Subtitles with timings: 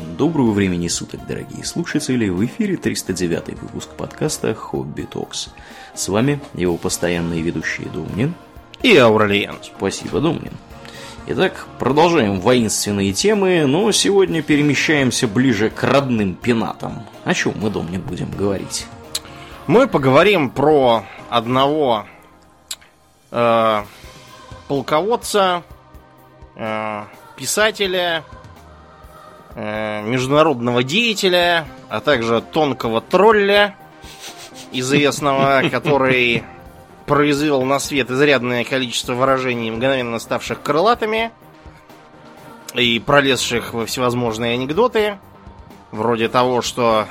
[0.00, 2.28] Доброго времени суток, дорогие слушатели!
[2.28, 5.50] В эфире 309 выпуск подкаста «Хобби Токс».
[5.94, 8.34] С вами его постоянные ведущие Домнин
[8.82, 9.56] и Ауралиен.
[9.62, 10.52] Спасибо, Домнин.
[11.26, 17.06] Итак, продолжаем воинственные темы, но сегодня перемещаемся ближе к родным пенатам.
[17.24, 18.86] О чем мы, Домнин, будем говорить?
[19.66, 22.06] Мы поговорим про одного
[23.30, 23.82] э,
[24.66, 25.62] полководца,
[26.56, 27.04] э,
[27.36, 28.24] писателя,
[29.60, 33.76] международного деятеля, а также тонкого тролля,
[34.72, 36.44] известного, который
[37.06, 41.32] произвел на свет изрядное количество выражений, мгновенно ставших крылатыми
[42.74, 45.18] и пролезших во всевозможные анекдоты,
[45.90, 47.06] вроде того, что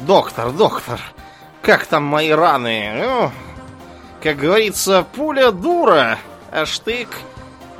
[0.00, 1.00] «Доктор, доктор,
[1.62, 3.30] как там мои раны?» ну,
[4.22, 6.18] Как говорится, пуля дура,
[6.52, 7.08] а штык...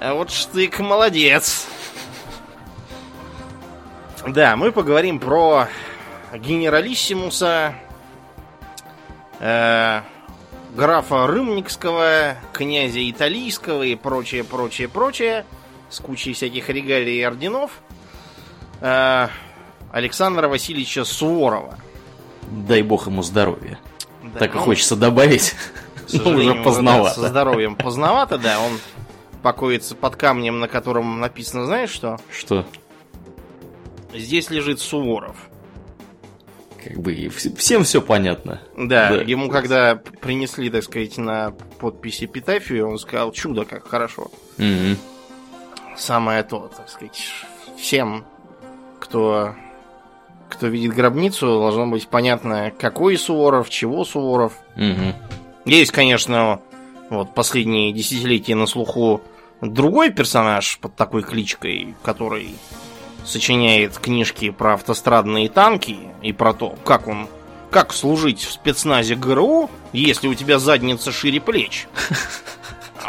[0.01, 1.67] А вот штык молодец.
[4.33, 5.69] Да, мы поговорим про
[6.35, 7.75] генералиссимуса,
[9.41, 10.01] э,
[10.75, 15.47] графа Рымникского, князя Италийского и прочее, прочее, прочее,
[15.89, 17.71] с кучей всяких регалий и орденов,
[18.81, 19.29] э,
[19.93, 21.79] Александра Васильевича Суворова.
[22.51, 23.79] Дай бог ему здоровья.
[24.23, 25.55] Да, так и хочется добавить,
[26.13, 27.19] но уже поздновато.
[27.19, 28.79] Со здоровьем поздновато, да, он
[29.43, 32.19] покоится под камнем, на котором написано, знаешь что?
[32.31, 32.67] Что?
[34.15, 35.49] Здесь лежит Суворов.
[36.83, 38.63] Как бы всем все понятно.
[38.77, 44.31] Да, да, ему когда принесли, так сказать, на подписи эпитафию, он сказал, чудо, как хорошо.
[44.59, 44.97] Угу.
[45.97, 47.21] Самое то, так сказать,
[47.77, 48.25] всем,
[49.01, 49.55] кто,
[50.49, 54.55] кто видит гробницу, должно быть понятно, какой Суворов, чего Суворов.
[54.77, 55.15] Угу.
[55.65, 56.61] Есть, конечно,
[57.11, 59.21] вот последние десятилетия на слуху
[59.61, 62.55] другой персонаж под такой кличкой, который
[63.25, 67.29] сочиняет книжки про автострадные танки и про то, как он
[67.71, 71.87] как служить в спецназе ГРУ, если у тебя задница шире плеч.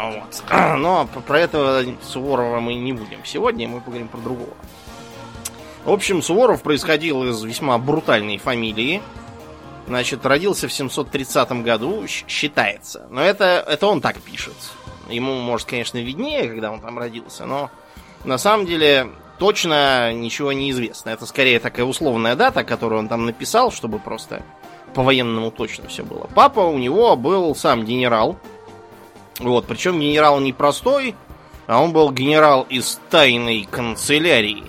[0.00, 0.42] Вот.
[0.78, 4.54] Но про этого Суворова мы не будем сегодня, мы поговорим про другого.
[5.84, 9.02] В общем, Суворов происходил из весьма брутальной фамилии.
[9.86, 13.08] Значит, родился в 730 году, считается.
[13.10, 14.54] Но это, это он так пишет.
[15.10, 17.70] Ему, может, конечно, виднее, когда он там родился, но
[18.24, 19.10] на самом деле
[19.40, 21.10] точно ничего не известно.
[21.10, 24.42] Это скорее такая условная дата, которую он там написал, чтобы просто
[24.94, 26.28] по-военному точно все было.
[26.34, 28.36] Папа у него был сам генерал.
[29.38, 31.14] Вот, причем генерал не простой,
[31.66, 34.64] а он был генерал из тайной канцелярии.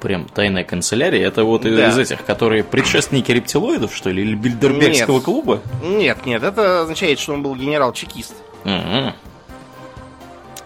[0.00, 1.24] Прям тайная канцелярия?
[1.24, 1.88] Это вот да.
[1.88, 5.24] из этих, которые предшественники рептилоидов, что ли, или Бильдербергского нет.
[5.24, 5.60] клуба?
[5.80, 8.34] Нет, нет, это означает, что он был генерал-чекист.
[8.64, 9.12] Угу.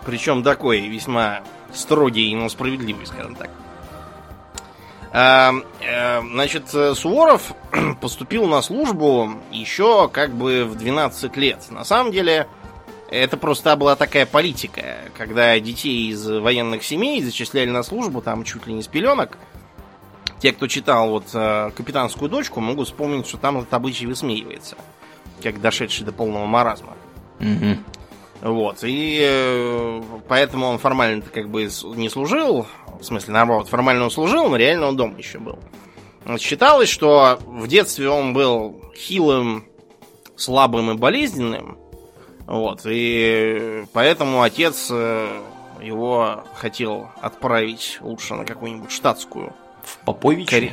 [0.07, 1.43] Причем такой весьма
[1.77, 3.51] строгий, но справедливый, скажем так.
[5.13, 5.55] А,
[5.89, 7.55] а, значит, Суворов
[8.01, 11.71] поступил на службу еще как бы в 12 лет.
[11.71, 12.47] На самом деле,
[13.11, 18.67] это просто была такая политика, когда детей из военных семей зачисляли на службу, там чуть
[18.67, 19.39] ли не с пеленок.
[20.41, 24.77] Те, кто читал вот э, «Капитанскую дочку», могут вспомнить, что там этот обычай высмеивается,
[25.43, 26.95] как дошедший до полного маразма.
[27.41, 27.79] Угу.
[28.43, 31.63] Вот, и э, поэтому он формально как бы
[31.95, 32.67] не служил,
[33.01, 35.59] в смысле, наоборот, формально он служил, но реально он дома еще был.
[36.39, 39.65] Считалось, что в детстве он был хилым,
[40.37, 41.79] слабым и болезненным,
[42.47, 45.43] вот, и поэтому отец э,
[45.83, 49.53] его хотел отправить лучше на какую-нибудь штатскую.
[49.83, 50.51] В Поповичи?
[50.51, 50.73] Карь...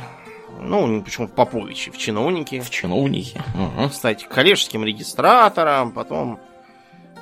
[0.60, 2.60] Ну, почему в Поповичи, в чиновники.
[2.60, 3.40] В чиновники.
[3.54, 3.88] Угу.
[3.88, 6.38] Кстати, коллежским регистратором, потом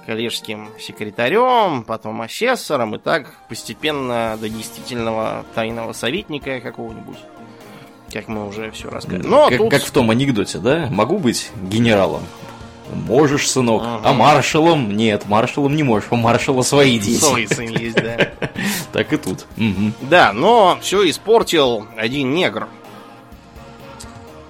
[0.06, 7.18] коллежским секретарем, потом асессором, и так постепенно до действительного тайного советника какого-нибудь.
[8.12, 9.26] Как мы уже все рассказали.
[9.26, 9.70] Но как, тут...
[9.70, 10.88] как в том анекдоте, да?
[10.90, 12.22] Могу быть генералом.
[12.92, 13.82] Можешь, сынок.
[13.82, 14.00] Ага.
[14.04, 14.94] А маршалом?
[14.94, 16.08] Нет, маршалом не можешь.
[16.10, 17.20] У маршала свои дети.
[17.20, 18.32] Свои сын есть, да.
[18.92, 19.46] Так и тут.
[20.02, 22.68] Да, но все испортил один негр.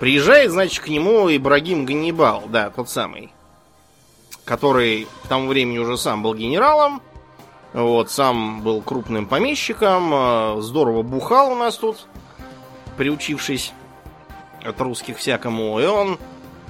[0.00, 3.30] Приезжает, значит, к нему Ибрагим Ганнибал, да, тот самый
[4.44, 7.02] который к тому времени уже сам был генералом,
[7.72, 12.06] вот, сам был крупным помещиком, э, здорово бухал у нас тут,
[12.96, 13.72] приучившись
[14.62, 16.18] от русских всякому, и он,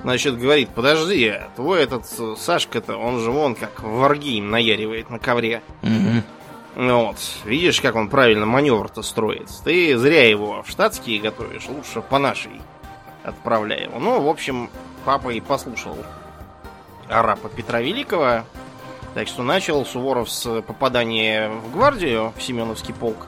[0.03, 2.07] значит, говорит, подожди, твой этот
[2.39, 5.63] Сашка-то, он же вон как варги наяривает на ковре.
[5.83, 6.85] Угу.
[6.87, 9.49] Вот, видишь, как он правильно маневр-то строит.
[9.65, 12.63] Ты зря его в штатские готовишь, лучше по нашей
[13.25, 13.99] отправляй его.
[13.99, 14.71] Ну, в общем,
[15.05, 15.99] папа и послушал
[17.13, 18.45] арапа Петра Великого.
[19.15, 23.27] Так что начал Суворов с попадания в гвардию, в Семеновский полк.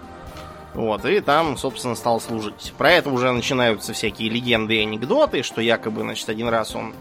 [0.73, 2.73] Вот, и там, собственно, стал служить.
[2.77, 6.95] Про это уже начинаются всякие легенды и анекдоты, что якобы, значит, один раз он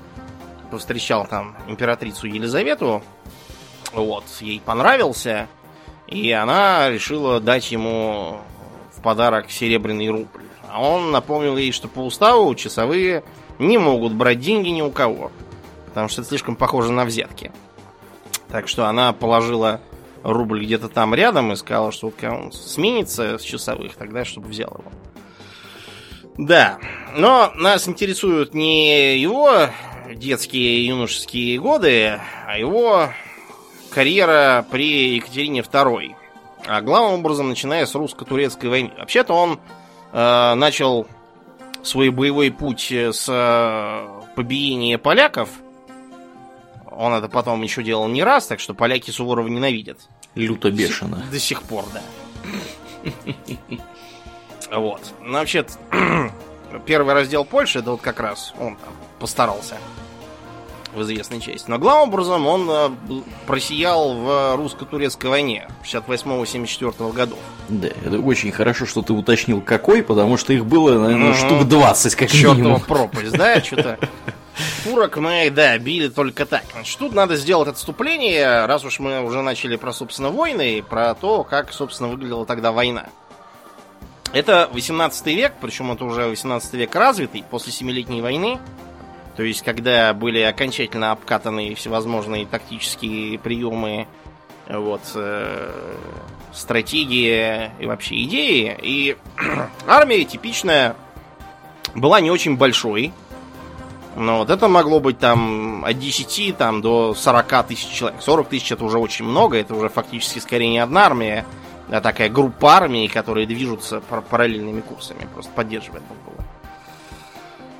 [0.69, 3.01] повстречал там императрицу Елизавету,
[3.94, 5.47] вот, ей понравился,
[6.07, 8.41] и она решила дать ему
[8.95, 10.41] в подарок серебряный рубль.
[10.69, 13.24] А он напомнил ей, что по уставу часовые
[13.59, 15.31] не могут брать деньги ни у кого,
[15.94, 17.51] потому что это слишком похоже на взятки.
[18.50, 19.80] Так что она положила
[20.24, 24.72] рубль где-то там рядом и сказала, что вот он сменится с часовых, тогда чтобы взял
[24.72, 24.92] его.
[26.36, 26.80] Да,
[27.16, 29.69] но нас интересуют не его
[30.16, 33.10] детские и юношеские годы, а его
[33.92, 36.16] карьера при Екатерине II.
[36.66, 38.94] А главным образом, начиная с русско-турецкой войны.
[38.98, 39.60] Вообще-то он
[40.12, 41.06] э, начал
[41.84, 45.50] свой боевой путь с э, побиения поляков.
[46.95, 50.00] Он это потом еще делал не раз, так что поляки Суворова ненавидят.
[50.36, 51.24] Люто бешено.
[51.31, 52.01] До сих пор, да.
[54.72, 55.13] Вот.
[55.22, 55.66] Ну, вообще,
[56.86, 59.78] первый раздел Польши, это вот как раз он там постарался
[60.95, 61.69] в известной части.
[61.69, 62.90] Но главным образом он э,
[63.45, 67.40] просиял в русско-турецкой войне 68-74 годов.
[67.69, 71.38] Да, это очень хорошо, что ты уточнил какой, потому что их было, наверное, угу.
[71.38, 72.81] штук 20 как Чёртова минимум.
[72.81, 74.00] пропасть, да, что-то...
[74.84, 76.63] Турок мы, да, били только так.
[76.74, 81.44] Значит, тут надо сделать отступление, раз уж мы уже начали про, собственно, войны, про то,
[81.44, 83.07] как, собственно, выглядела тогда война.
[84.34, 88.60] Это 18 век, причем это уже 18 век развитый, после Семилетней войны.
[89.35, 94.07] То есть, когда были окончательно обкатаны всевозможные тактические приемы,
[94.69, 95.71] вот, э,
[96.53, 98.77] стратегии и вообще идеи.
[98.81, 99.18] И
[99.88, 100.95] армия типичная
[101.95, 103.12] была не очень большой.
[104.15, 108.21] Но вот это могло быть там от 10 там, до 40 тысяч человек.
[108.21, 111.45] 40 тысяч это уже очень много, это уже фактически скорее не одна армия,
[111.89, 116.44] а такая группа армий, которые движутся параллельными курсами, просто поддерживает друг друга.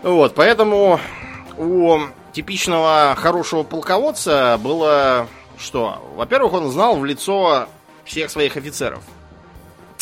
[0.02, 1.00] Вот, поэтому
[1.58, 2.00] у
[2.32, 5.28] типичного хорошего полководца было
[5.58, 6.02] что?
[6.16, 7.68] Во-первых, он знал в лицо
[8.04, 9.04] всех своих офицеров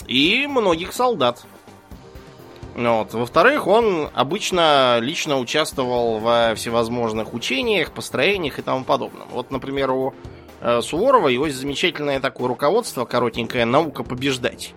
[0.07, 1.43] и многих солдат.
[2.75, 3.13] Вот.
[3.13, 9.27] Во-вторых, он обычно лично участвовал во всевозможных учениях, построениях и тому подобном.
[9.31, 10.13] Вот, например, у
[10.61, 14.73] э, Суворова его замечательное такое руководство, коротенькое «Наука побеждать»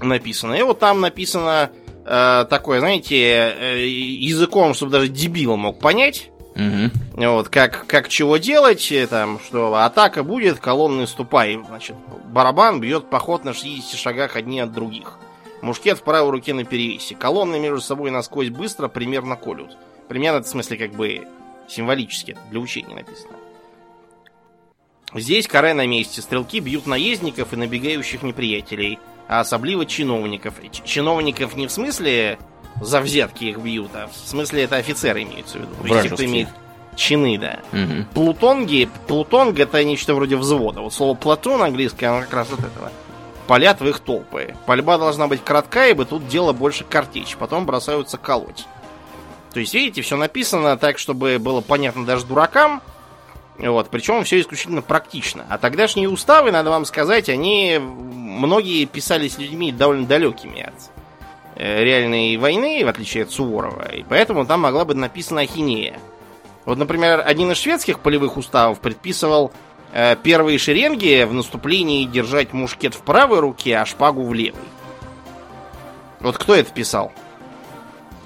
[0.00, 0.54] написано.
[0.54, 1.70] И вот там написано
[2.04, 6.30] э, такое, знаете, э, языком, чтобы даже дебил мог понять.
[6.54, 7.26] Угу.
[7.26, 11.58] Вот, как, как чего делать, э, там, что атака будет, колонны ступай.
[11.66, 11.96] Значит,
[12.26, 15.18] барабан бьет поход на 60 шагах одни от других.
[15.62, 17.14] Мушкет в правой руке на перевесе.
[17.14, 19.76] Колонны между собой насквозь быстро примерно колют.
[20.08, 21.26] Примерно, в смысле, как бы
[21.68, 23.36] символически, для учения написано.
[25.14, 26.20] Здесь каре на месте.
[26.20, 28.98] Стрелки бьют наездников и набегающих неприятелей–
[29.32, 30.54] а особливо чиновников.
[30.84, 32.38] Чиновников не в смысле
[32.82, 35.74] за взятки их бьют, а в смысле это офицеры имеются в виду.
[35.88, 36.48] То есть, кто имеет
[36.96, 37.60] чины, да.
[37.72, 38.04] Угу.
[38.12, 40.82] Плутонги, плутонг это нечто вроде взвода.
[40.82, 42.92] Вот слово платон английское, оно как раз от этого.
[43.46, 44.54] Палят в их толпы.
[44.66, 47.36] Пальба должна быть кратка, ибо тут дело больше картечь.
[47.38, 48.66] Потом бросаются колоть.
[49.54, 52.82] То есть, видите, все написано так, чтобы было понятно даже дуракам.
[53.62, 55.46] Вот, причем все исключительно практично.
[55.48, 60.74] А тогдашние уставы, надо вам сказать, они многие писались людьми довольно далекими от
[61.54, 66.00] э, реальной войны, в отличие от Суворова, и поэтому там могла быть написана ахинея.
[66.64, 69.52] Вот, например, один из шведских полевых уставов предписывал
[69.92, 74.60] э, первые шеренги в наступлении держать мушкет в правой руке, а шпагу в левой.
[76.18, 77.12] Вот кто это писал?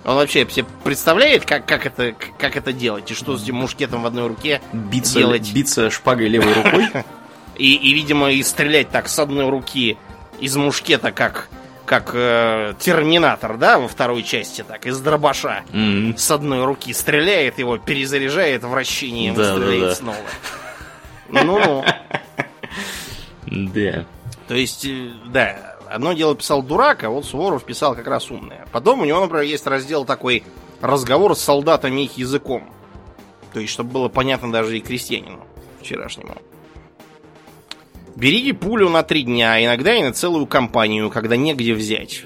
[0.06, 3.10] Он вообще себе представляет, как, как, это, как это делать?
[3.10, 5.52] И что с этим мушкетом в одной руке биться, делать?
[5.52, 6.88] Биться шпагой левой рукой?
[7.58, 9.96] И, и, видимо, и стрелять так с одной руки
[10.40, 11.48] из мушкета, как,
[11.86, 15.62] как э, Терминатор, да, во второй части, так, из дробаша.
[15.72, 16.18] Mm-hmm.
[16.18, 19.94] С одной руки стреляет, его перезаряжает вращением да, и стреляет да, да.
[19.94, 20.18] снова.
[21.30, 21.84] Ну-ну.
[23.46, 24.04] Да.
[24.48, 28.66] То есть, э, да, одно дело писал дурак, а вот Суворов писал как раз умное.
[28.70, 30.44] Потом у него, например, есть раздел такой
[30.80, 32.64] разговор с солдатами их языком.
[33.52, 35.40] То есть, чтобы было понятно даже и крестьянину
[35.80, 36.36] вчерашнему.
[38.14, 42.24] Бери пулю на три дня, иногда и на целую компанию, когда негде взять.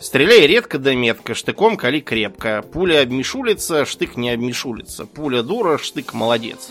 [0.00, 2.62] Стреляй редко да метко, штыком кали крепко.
[2.62, 5.06] Пуля обмешулится, штык не обмешулится.
[5.06, 6.70] Пуля дура, штык молодец.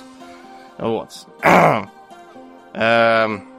[0.77, 1.09] Вот.
[2.73, 3.52] Эм,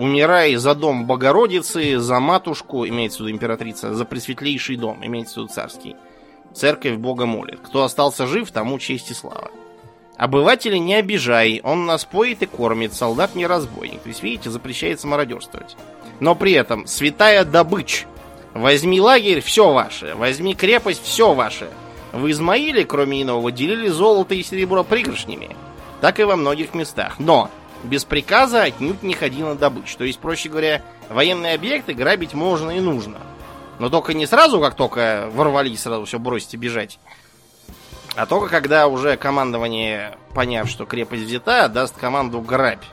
[0.00, 5.36] умирай за дом Богородицы, за матушку, имеется в виду императрица, за пресветлейший дом, имеется в
[5.44, 5.94] виду царский.
[6.54, 7.60] Церковь Бога молит.
[7.62, 9.50] Кто остался жив, тому честь и слава.
[10.16, 14.00] Обывателя не обижай, он нас поет и кормит, солдат не разбойник.
[14.00, 15.76] То есть, видите, запрещается мародерствовать.
[16.18, 18.06] но при этом святая добыча.
[18.54, 20.14] Возьми лагерь, все ваше.
[20.16, 21.68] Возьми крепость, все ваше.
[22.12, 25.56] В Измаиле, кроме иного, делили золото и серебро пригоршнями.
[26.00, 27.18] Так и во многих местах.
[27.18, 27.50] Но
[27.84, 29.96] без приказа отнюдь не ходи на добычу.
[29.96, 33.18] То есть, проще говоря, военные объекты грабить можно и нужно.
[33.78, 36.98] Но только не сразу, как только ворвались, сразу все бросить и бежать.
[38.14, 42.84] А только когда уже командование, поняв, что крепость взята, даст команду грабь.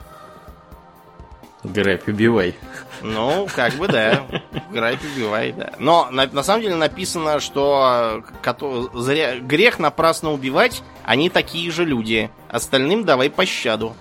[1.64, 2.54] Грабь, убивай.
[3.02, 4.24] Ну, как бы да.
[4.70, 5.72] Грабь, убивай, да.
[5.78, 11.84] Но на, на самом деле написано, что кото, зря, грех напрасно убивать, они такие же
[11.84, 12.30] люди.
[12.48, 13.94] Остальным давай пощаду.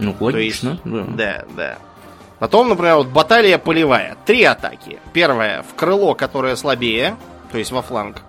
[0.00, 1.04] Ну, логично, есть, да.
[1.04, 1.78] Да, да.
[2.38, 4.16] Потом, например, вот баталия полевая.
[4.24, 4.98] Три атаки.
[5.12, 7.16] Первая в крыло, которое слабее,
[7.52, 8.22] то есть во фланг.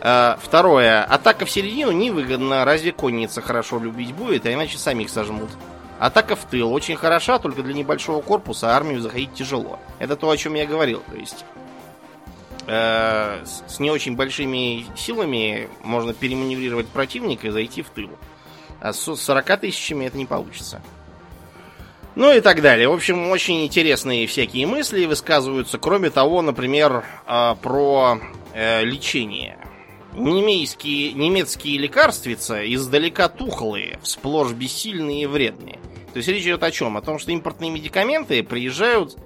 [0.00, 1.02] А, второе.
[1.02, 2.64] Атака в середину невыгодна.
[2.64, 5.50] Разве конница хорошо любить будет, а иначе сами их сожмут.
[5.98, 9.80] Атака в тыл очень хороша, только для небольшого корпуса армию заходить тяжело.
[9.98, 11.02] Это то, о чем я говорил.
[11.10, 11.44] То есть
[12.68, 18.10] э, с не очень большими силами можно переманеврировать противника и зайти в тыл.
[18.80, 20.80] А с 40 тысячами это не получится.
[22.14, 22.88] Ну и так далее.
[22.88, 25.78] В общем, очень интересные всякие мысли высказываются.
[25.78, 28.18] Кроме того, например, э, про
[28.54, 29.56] э, лечение.
[30.14, 35.78] Немейские, немецкие лекарствица издалека тухлые, сплошь бессильные и вредные.
[36.12, 36.96] То есть речь идет о чем?
[36.96, 39.16] О том, что импортные медикаменты приезжают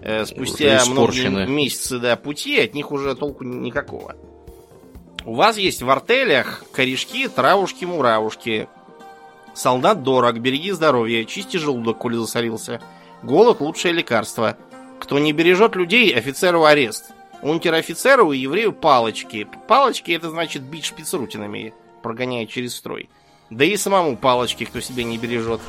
[0.00, 4.16] э, спустя многие месяцы до пути, от них уже толку никакого.
[5.26, 8.68] У вас есть в артелях корешки, травушки, муравушки.
[9.58, 12.80] Солдат дорог, береги здоровье, чисти желудок, коли засорился.
[13.24, 14.56] Голод– лучшее лекарство.
[15.00, 17.10] Кто не бережет людей, офицеру арест.
[17.42, 19.48] Унтер-офицеру и еврею палочки.
[19.66, 21.74] Палочки это значит бить шпицрутинами,
[22.04, 23.08] прогоняя через строй.
[23.50, 25.60] Да и самому палочки, кто себя не бережет.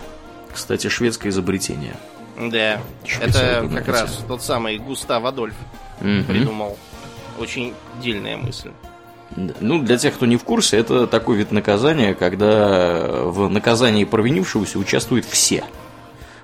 [0.54, 1.96] Кстати, шведское изобретение.
[2.38, 2.80] Да,
[3.20, 5.56] это как раз тот самый Густав Адольф
[6.00, 6.24] угу.
[6.28, 6.78] придумал.
[7.40, 8.70] Очень дельная мысль.
[9.36, 14.80] Ну, для тех, кто не в курсе, это такой вид наказания, когда в наказании провинившегося
[14.80, 15.64] участвуют все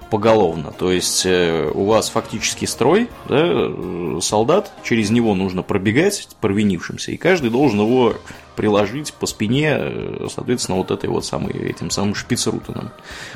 [0.09, 0.71] поголовно.
[0.71, 7.11] То есть э, у вас фактически строй, да, э, солдат, через него нужно пробегать провинившимся,
[7.11, 8.15] и каждый должен его
[8.55, 12.91] приложить по спине, э, соответственно, вот этой вот самой, этим самым шпицрутеном.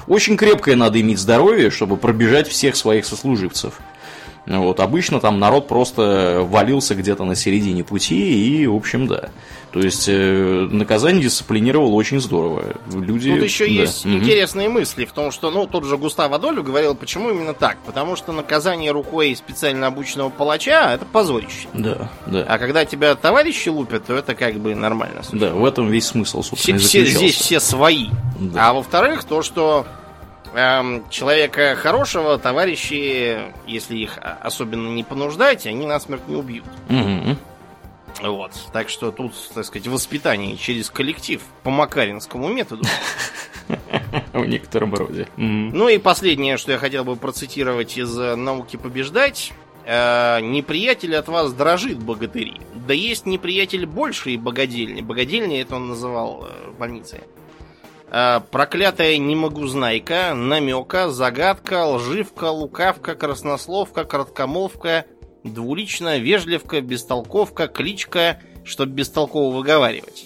[0.07, 3.79] Очень крепкое надо иметь здоровье, чтобы пробежать всех своих сослуживцев.
[4.46, 9.29] Вот, обычно там народ просто валился где-то на середине пути, и, в общем, да.
[9.72, 12.75] То есть э, наказание дисциплинировало очень здорово.
[12.91, 13.72] Люди, Тут еще да.
[13.72, 14.15] есть угу.
[14.15, 17.77] интересные мысли в том, что, ну, тот же Густав Адольф говорил, почему именно так.
[17.86, 21.67] Потому что наказание рукой специально обученного палача это позорище.
[21.74, 22.46] Да, да.
[22.48, 25.22] А когда тебя товарищи лупят, то это как бы нормально.
[25.22, 25.53] Совершенно.
[25.53, 28.08] Да, в этом весь смысл, собственно, все, все Здесь все свои.
[28.39, 28.69] Да.
[28.69, 29.86] А во-вторых, то, что
[31.09, 36.65] человека хорошего товарищи, если их особенно не понуждать, они насмерть не убьют.
[36.89, 37.37] Угу.
[38.21, 38.51] Вот.
[38.73, 42.83] Так что тут, так сказать, воспитание через коллектив по макаринскому методу.
[44.33, 45.27] В некотором роде.
[45.37, 49.53] Ну и последнее, что я хотел бы процитировать из э, «Науки побеждать».
[49.85, 52.59] Э, неприятель от вас дрожит, богатыри.
[52.73, 55.01] Да есть неприятель больше и богадельни.
[55.01, 57.21] Богадельни это он называл э, в больнице.
[58.51, 65.05] Проклятая не могу знайка, намека, загадка, лживка, лукавка, краснословка, краткомолвка–
[65.43, 70.25] Двулично, вежливка, бестолковка, кличка, чтоб бестолково выговаривать.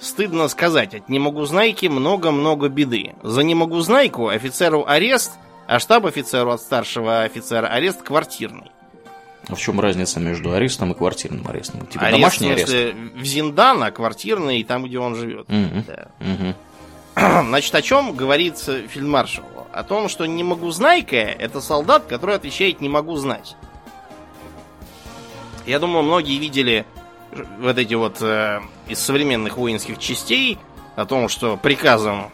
[0.00, 3.14] Стыдно сказать, от не могу знайки много-много беды.
[3.22, 5.32] За не могу знайку офицеру арест,
[5.66, 8.70] а штаб-офицеру от старшего офицера арест квартирный.
[9.48, 11.86] А в чем разница между арестом и квартирным арестом?
[11.86, 12.72] Типа арест, домашний арест?
[13.14, 15.48] В Зиндан, а квартирный там, где он живет.
[15.48, 15.84] Угу.
[15.86, 16.08] Да.
[16.20, 16.54] Угу.
[17.16, 19.44] Значит, о чем говорит фельдмаршал?
[19.72, 23.56] О том, что не могу знайка это солдат, который отвечает не могу знать.
[25.64, 26.84] Я думаю, многие видели
[27.58, 30.58] вот эти вот э, из современных воинских частей
[30.94, 32.30] о том, что приказом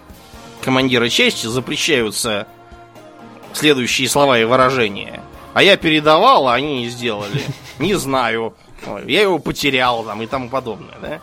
[0.62, 2.46] командира части запрещаются
[3.52, 5.22] следующие слова и выражения.
[5.54, 7.42] А я передавал, а они не сделали.
[7.78, 8.54] Не знаю.
[9.06, 11.20] Я его потерял там и тому подобное, да?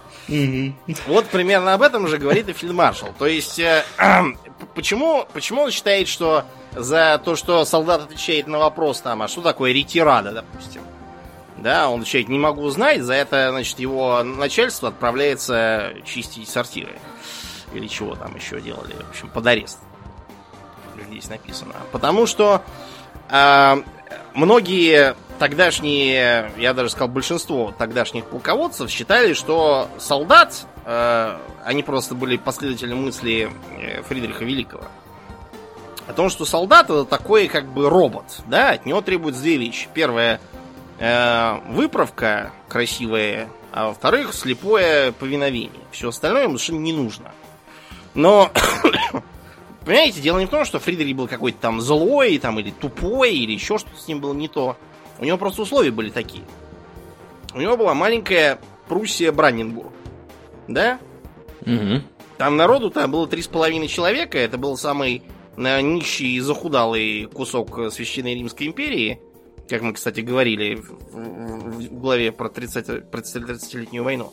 [1.08, 3.10] Вот примерно об этом же говорит и фельдмаршал.
[3.18, 3.84] То есть, э,
[4.76, 6.46] почему, почему он считает, что
[6.76, 10.82] за то, что солдат отвечает на вопрос там, а что такое ретирада, допустим,
[11.58, 16.98] да, он отвечает, не могу узнать, за это, значит, его начальство отправляется чистить сортиры.
[17.74, 19.80] Или чего там еще делали, в общем, под арест.
[21.10, 21.76] Здесь написано.
[21.92, 22.62] Потому что
[23.30, 23.84] э,
[24.34, 32.38] многие тогдашние, я даже сказал, большинство тогдашних полководцев считали, что солдат, э, они просто были
[32.38, 34.84] последователи мысли э, Фридриха Великого.
[36.08, 39.88] о том, что солдат это такой как бы робот, да, от него требуется две вещи.
[39.94, 40.40] Первое,
[41.00, 45.82] э, выправка красивая, а во-вторых, слепое повиновение.
[45.92, 47.32] Все остальное ему совершенно не нужно.
[48.14, 48.52] Но,
[49.86, 53.54] понимаете, дело не в том, что Фридрих был какой-то там злой, там, или тупой, или
[53.54, 54.76] еще что-то с ним было не то.
[55.20, 56.44] У него просто условия были такие.
[57.54, 59.92] У него была маленькая Пруссия Бранненбург.
[60.68, 61.00] Да?
[61.62, 62.02] Угу.
[62.38, 64.38] Там народу там было три с половиной человека.
[64.38, 65.24] Это был самый
[65.58, 69.20] на нищий и захудалый кусок Священной Римской империи.
[69.68, 74.32] Как мы, кстати, говорили в, в, в главе про 30-летнюю войну.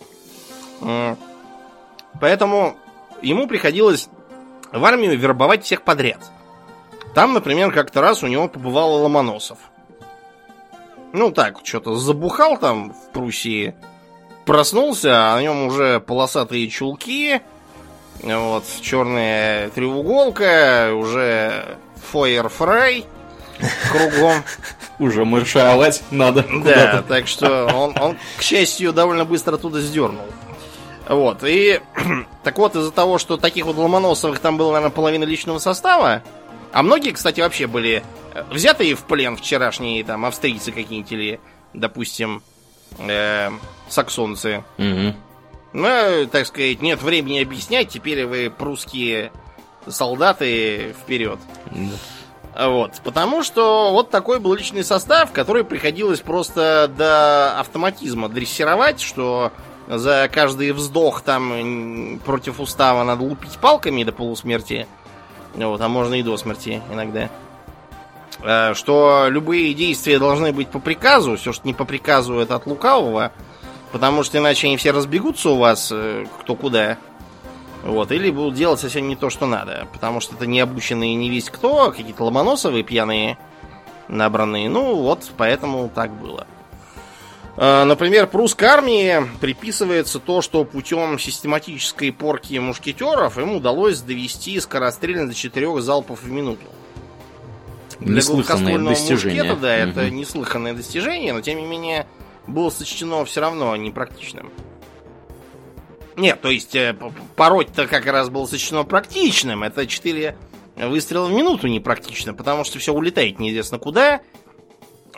[2.20, 2.76] Поэтому
[3.22, 4.08] ему приходилось
[4.72, 6.20] в армию вербовать всех подряд.
[7.14, 9.58] Там, например, как-то раз у него побывал Ломоносов.
[11.16, 13.74] Ну так, что-то забухал там в Пруссии,
[14.44, 17.40] проснулся, а на нем уже полосатые чулки,
[18.22, 21.78] вот, черная треуголка, уже
[22.12, 23.06] фойер-фрай
[23.90, 24.44] кругом.
[24.98, 26.44] Уже маршировать надо.
[26.62, 30.26] Да, так что он, он, к счастью, довольно быстро оттуда сдернул.
[31.08, 31.80] Вот, и
[32.44, 36.22] так вот, из-за того, что таких вот Ломоносовых там было, наверное, половина личного состава,
[36.76, 38.04] а многие, кстати, вообще были
[38.50, 41.40] взятые в плен вчерашние там австрийцы какие-нибудь или,
[41.72, 42.42] допустим,
[42.98, 43.50] э,
[43.88, 44.62] саксонцы.
[44.76, 45.14] Угу.
[45.72, 49.32] Ну, так сказать, нет времени объяснять, теперь вы прусские
[49.86, 51.38] солдаты вперед.
[52.54, 52.68] Да.
[52.68, 59.50] Вот, потому что вот такой был личный состав, который приходилось просто до автоматизма дрессировать, что
[59.88, 64.86] за каждый вздох там против устава надо лупить палками до полусмерти.
[65.56, 67.30] Вот, а можно и до смерти иногда.
[68.42, 72.66] Э, что любые действия должны быть по приказу, все, что не по приказу, это от
[72.66, 73.32] лукавого,
[73.92, 76.98] потому что иначе они все разбегутся у вас э, кто куда.
[77.82, 81.30] Вот, или будут делать совсем не то, что надо, потому что это не обученные не
[81.30, 83.38] весь кто, какие-то ломоносовые пьяные
[84.08, 84.68] набранные.
[84.68, 86.46] Ну, вот, поэтому так было.
[87.56, 95.28] Э, например, прусской армии приписывается то, что путем систематической порки мушкетеров им удалось довести скорострельность
[95.28, 96.66] до 4 залпов в минуту.
[97.98, 99.42] Для Неслыханное достижение.
[99.42, 99.90] Мушкета, да, угу.
[99.90, 102.06] это неслыханное достижение, но тем не менее
[102.46, 104.52] было сочтено все равно непрактичным.
[106.16, 106.94] Нет, то есть э,
[107.36, 109.62] пороть-то как раз было сочтено практичным.
[109.62, 110.36] Это 4
[110.76, 114.20] выстрела в минуту непрактично, потому что все улетает неизвестно куда.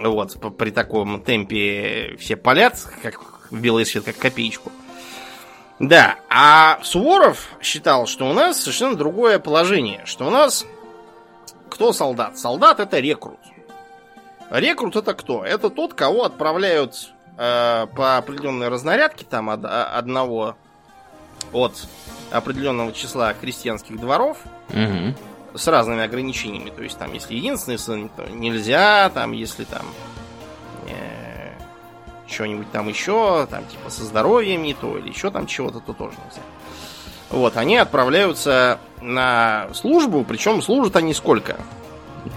[0.01, 4.71] Вот, при таком темпе все палят, как в белый свет, как копеечку.
[5.79, 10.67] Да, а Суворов считал, что у нас совершенно другое положение, что у нас
[11.71, 12.39] кто солдат?
[12.39, 13.39] Солдат это рекрут.
[14.51, 15.45] Рекрут это кто?
[15.45, 20.57] Это тот, кого отправляют э, по определенной разнарядке, там от, а, одного
[21.53, 21.87] от
[22.31, 24.39] определенного числа крестьянских дворов
[24.71, 25.15] угу.
[25.59, 26.71] С разными ограничениями.
[26.71, 29.83] То есть там, если единственный сын, то нельзя, там, если там
[30.87, 31.53] э,
[32.27, 36.17] что-нибудь там еще, там, типа со здоровьем не то, или еще там чего-то, то тоже
[36.25, 36.43] нельзя.
[37.31, 41.57] Вот, они отправляются на службу, причем служат они сколько?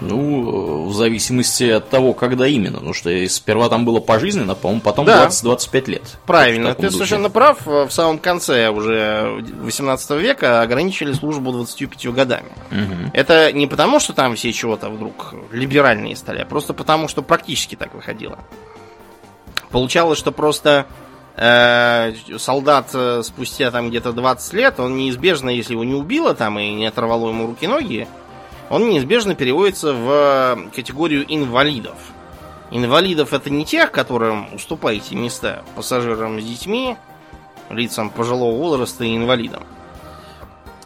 [0.08, 2.80] Ну, в зависимости от того, когда именно.
[2.80, 5.26] Ну что сперва там было пожизненно, по-моему, потом да.
[5.26, 6.02] 20-25 лет.
[6.26, 6.92] Правильно, ты духе.
[6.92, 7.64] совершенно прав.
[7.66, 12.48] В самом конце уже 18 века ограничили службу 25 годами.
[12.70, 13.10] Угу.
[13.12, 17.76] Это не потому, что там все чего-то вдруг либеральные стали, а просто потому, что практически
[17.76, 18.38] так выходило.
[19.70, 20.86] Получалось, что просто
[21.36, 26.58] э, солдат э, спустя там где-то 20 лет, он неизбежно, если его не убило там
[26.58, 28.06] и не оторвало ему руки-ноги,
[28.72, 31.98] он неизбежно переводится в категорию инвалидов.
[32.70, 36.96] Инвалидов это не тех, которым уступаете места пассажирам с детьми,
[37.68, 39.64] лицам пожилого возраста и инвалидам.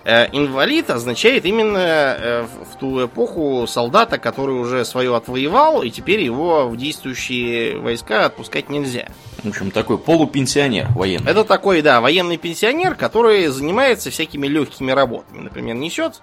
[0.02, 6.22] Э, инвалид означает именно э, в ту эпоху солдата, который уже свое отвоевал, и теперь
[6.22, 9.06] его в действующие войска отпускать нельзя.
[9.44, 11.30] В общем, такой полупенсионер военный.
[11.30, 15.42] Это такой, да, военный пенсионер, который занимается всякими легкими работами.
[15.42, 16.20] Например, несет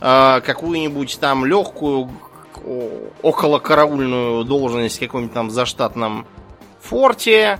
[0.00, 2.10] какую-нибудь там легкую
[3.22, 6.26] около караульную должность в каком-нибудь там заштатном
[6.80, 7.58] форте,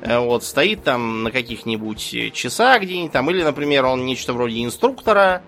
[0.00, 4.62] Э, вот, стоит там на каких-нибудь э, часах где-нибудь там, или, например, он нечто вроде
[4.62, 5.42] инструктора,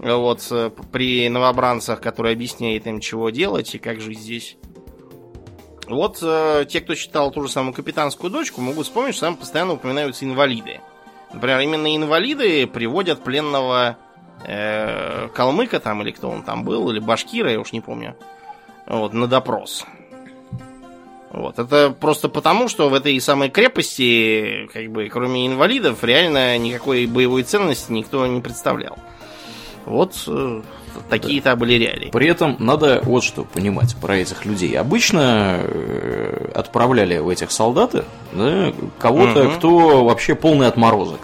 [0.00, 0.50] э, вот,
[0.90, 4.56] при новобранцах, который объясняет им, чего делать и как жить здесь.
[5.86, 10.24] Вот те, кто читал ту же самую капитанскую дочку, могут вспомнить, что там постоянно упоминаются
[10.24, 10.80] инвалиды.
[11.34, 13.98] Например, именно инвалиды приводят пленного
[14.46, 18.14] э, калмыка там, или кто он там был, или башкира, я уж не помню,
[18.86, 19.84] вот, на допрос.
[21.30, 21.58] Вот.
[21.58, 27.42] Это просто потому, что в этой самой крепости, как бы, кроме инвалидов, реально никакой боевой
[27.42, 28.96] ценности никто не представлял.
[29.84, 30.62] Вот э,
[31.10, 32.10] такие-то были реалии.
[32.12, 34.78] При этом надо вот что понимать про этих людей.
[34.78, 39.54] Обычно э, отправляли в этих солдаты да, кого-то, Мгм.
[39.56, 41.18] кто вообще полный отморозок.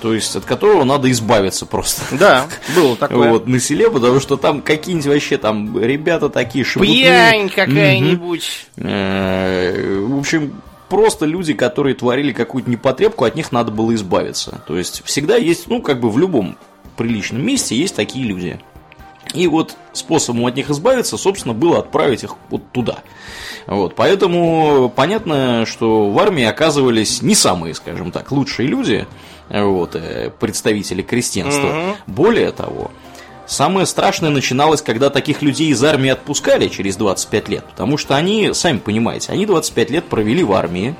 [0.00, 2.02] То есть от которого надо избавиться просто.
[2.16, 3.30] Да, было такое.
[3.30, 7.02] Вот, на селе, потому что там какие-нибудь вообще там ребята такие шебутные.
[7.02, 8.66] Пьянь какая-нибудь.
[8.76, 14.62] Э, В общем, просто люди, которые творили какую-то непотребку, от них надо было избавиться.
[14.66, 16.56] То есть всегда есть, ну, как бы в любом
[16.96, 18.58] приличном месте есть такие люди.
[19.34, 22.98] И вот способом от них избавиться, собственно, было отправить их вот туда.
[23.66, 29.08] Вот, поэтому понятно, что в армии оказывались не самые, скажем так, лучшие люди,
[29.50, 31.68] вот, э, представители крестьянства.
[31.68, 31.96] Мгм.
[32.06, 32.90] Более того,
[33.46, 38.52] самое страшное начиналось, когда таких людей из армии отпускали через 25 лет, потому что они,
[38.54, 40.94] сами понимаете, они 25 лет провели в армии,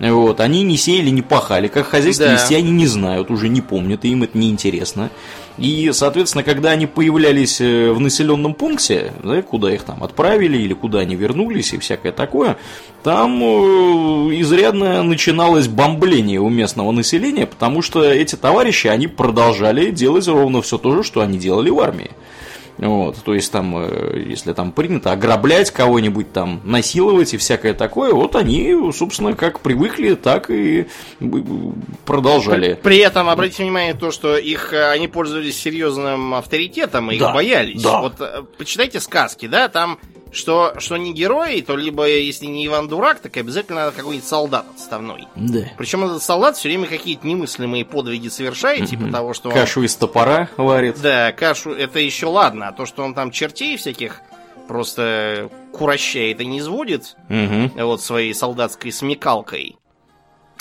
[0.00, 2.34] вот, они не сеяли, не пахали, как хозяйство Да.
[2.34, 5.10] вести они не знают, уже не помнят, и им это неинтересно.
[5.58, 10.72] И, соответственно, когда они появлялись э, в населенном пункте, да, куда их там отправили или
[10.72, 12.56] куда они вернулись и всякое такое,
[13.02, 13.46] там э,
[14.40, 20.78] изрядно начиналось бомбление у местного населения, потому что эти товарищи, они продолжали делать ровно все
[20.78, 22.12] то же, что они делали в армии.
[22.78, 28.12] Вот, то есть там, э, если там принято ограблять кого-нибудь там, насиловать и всякое такое,
[28.12, 30.86] вот они, собственно, как привыкли, так и
[31.20, 31.26] э,
[32.04, 32.78] продолжали.
[32.82, 37.34] При этом обратите внимание то, что их э, они пользовались серьезным авторитетом и их Да,
[37.34, 37.82] боялись.
[37.82, 38.00] да.
[38.00, 38.14] Вот
[38.56, 39.98] почитайте сказки, да, там
[40.32, 45.26] что, что не герои, то либо если не Иван Дурак, так обязательно какой-нибудь солдат отставной.
[45.36, 45.60] Да.
[45.78, 49.94] Причем этот солдат все время какие-то немыслимые подвиги совершает, типа того, что он- Кашу из
[49.96, 51.00] топора варит.
[51.00, 54.20] Да, кашу это еще ладно, а то, что он там чертей всяких
[54.66, 57.72] просто курощает и не изводит, Мгм.
[57.76, 59.76] вот своей солдатской смекалкой.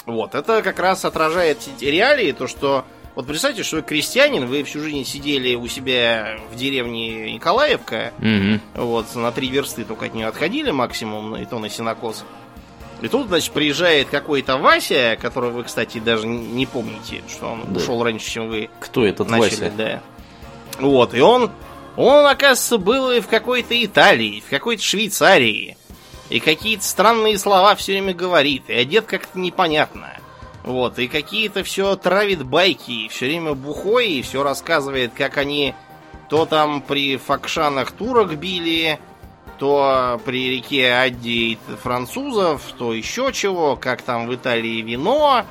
[0.05, 2.85] Вот, это как раз отражает реалии, то, что...
[3.17, 8.61] Вот представьте, что вы крестьянин, вы всю жизнь сидели у себя в деревне Николаевка, Мгм.
[8.75, 12.23] вот, на три версты только от нее отходили максимум, и то на сенокос.
[13.01, 17.79] И тут, значит, приезжает какой-то Вася, которого вы, кстати, даже не помните, что он Да.
[17.79, 19.71] ушел раньше, чем вы Кто этот начали, Вася?
[19.75, 20.01] да.
[20.79, 21.49] Вот, и он,
[21.95, 25.75] он, оказывается, был и в какой-то Италии, в какой-то Швейцарии.
[26.29, 30.13] И какие-то странные слова все время говорит, и одет как-то непонятно.
[30.67, 35.73] Вот, и какие-то все травит байки, все время бухой, и все рассказывает, как они
[36.27, 38.99] то там при Факшанах турок били,
[39.59, 45.45] то при реке Адди французов, то еще чего, как там в Италии вино,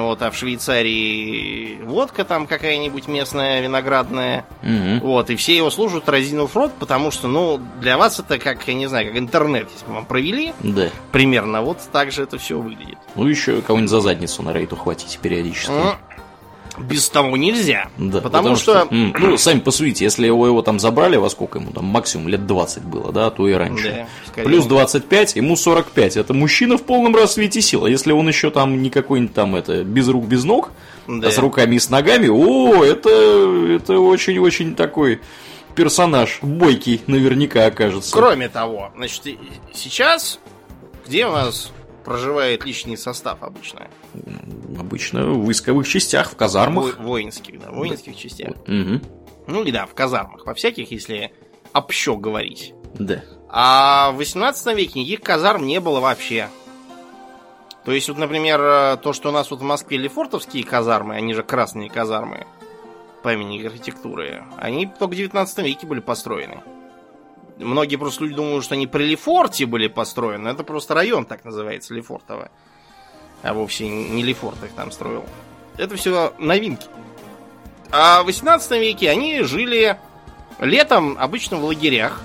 [0.00, 4.44] вот, а в Швейцарии водка там какая-нибудь местная виноградная.
[4.62, 5.00] Мгм.
[5.00, 8.74] Вот, и все его служат разинув рот, потому что, ну, для вас это как, я
[8.74, 10.88] не знаю, как интернет, если бы вам провели, Да.
[11.10, 12.98] примерно, вот так же это все выглядит.
[13.14, 15.70] Ну, еще кого-нибудь за задницу на рейд ухватить периодически.
[15.72, 15.96] М,
[16.78, 17.90] Без того нельзя.
[17.98, 18.88] Да, потому, что...
[18.90, 22.46] м, ну, сами посудите, если его, его там забрали, во сколько ему там максимум лет
[22.46, 24.06] 20 было, да, а то и раньше.
[24.36, 24.42] Да.
[24.42, 26.16] Плюс 25, ему 45.
[26.16, 27.84] Это мужчина в полном расцвете сил.
[27.84, 30.70] А если он еще там не какой-нибудь там это без рук, без ног,
[31.06, 31.28] Да.
[31.28, 35.20] а с руками и с ногами, о, это, это очень-очень такой
[35.74, 38.12] персонаж бойкий наверняка окажется.
[38.12, 39.22] Кроме того, значит,
[39.74, 40.38] сейчас,
[41.06, 41.70] где у нас
[42.04, 43.88] проживает личный состав обычно?
[44.78, 46.98] Обычно в войсковых частях, в казармах.
[46.98, 48.54] Во- воинских, да, воинских частях.
[48.66, 49.02] Мгм.
[49.46, 51.32] Ну и да, в казармах, во всяких, если
[51.72, 52.74] общо говорить.
[52.94, 53.22] Да.
[53.48, 56.48] А в 18 веке никаких казарм не было вообще.
[57.84, 61.34] То есть, вот, например, э, то, что у нас вот в Москве лефортовские казармы, они
[61.34, 62.46] же красные казармы,
[63.22, 66.62] памятник архитектуры, они только в 19 веке были построены.
[67.62, 70.48] Многие просто люди думают, что они при Лефорте были построены.
[70.48, 72.50] Это просто район так называется, Лефортово.
[73.42, 75.24] А вовсе не Лефорт их там строил.
[75.76, 76.86] Это все новинки.
[77.90, 79.98] А в 18 веке они жили
[80.60, 82.20] летом обычно в лагерях.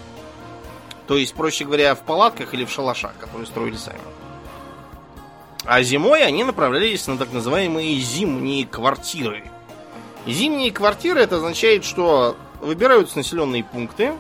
[1.08, 4.00] То есть, проще говоря, в палатках или в шалашах, которые строили сами.
[5.65, 9.43] А зимой они направлялись на так называемые зимние квартиры.
[10.26, 14.13] Зимние квартиры это означает, что выбираются населенные пункты.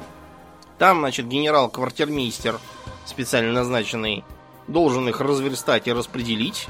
[0.77, 2.59] Там, значит, генерал-квартирмейстер,
[3.05, 4.23] специально назначенный,
[4.67, 6.67] должен их разверстать и распределить.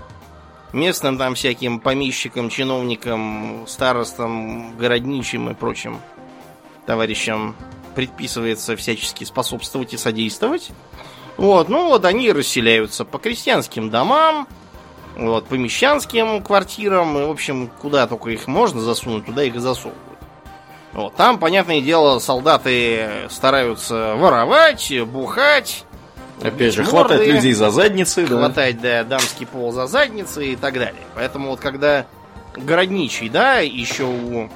[0.74, 6.00] Местным там всяким помещикам, чиновникам, старостам, городничим и прочим
[6.86, 7.56] товарищам
[7.96, 10.70] предписывается всячески способствовать и содействовать.
[11.36, 14.48] Вот, ну вот они расселяются по крестьянским домам,
[15.18, 19.60] вот, по мещанским квартирам, и, в общем, куда только их можно засунуть, туда их и
[19.60, 20.07] засовывают.
[20.98, 25.86] Вот, там, понятное дело, солдаты стараются воровать, бухать,
[26.42, 28.38] Опять же, морды, людей за задницы, да.
[28.38, 31.04] хватать, да, дамский пол за задницы и так далее.
[31.14, 32.08] Поэтому вот когда
[32.56, 34.50] городничий, да, еще у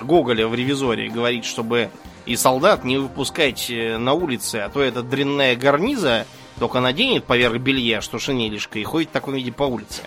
[0.00, 1.90] Гоголя в ревизоре говорит, чтобы
[2.26, 6.26] и солдат не выпускать э, на улице, а то эта дрянная гарниза
[6.60, 10.02] только наденет поверх белья, что шинелишка, и ходит в таком виде по улице.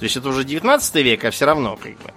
[0.00, 2.12] То есть это уже 19 век, а все равно как бы.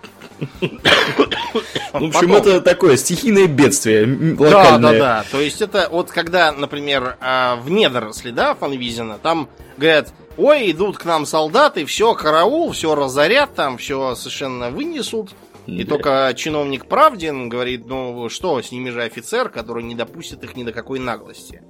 [1.94, 2.32] В общем, Потом...
[2.34, 4.06] это такое стихийное бедствие
[4.38, 4.40] локальное.
[4.40, 5.26] Да, да, да.
[5.32, 10.98] То есть это вот когда, например, а, в недоросли, да, Фанвизина, там говорят, ой, идут
[10.98, 15.32] к нам солдаты, все, караул, все разорят, там все совершенно вынесут.
[15.66, 20.58] И только чиновник Правдин говорит, ну что, с ними же офицер, который не допустит их
[20.58, 21.62] ни до какой наглости.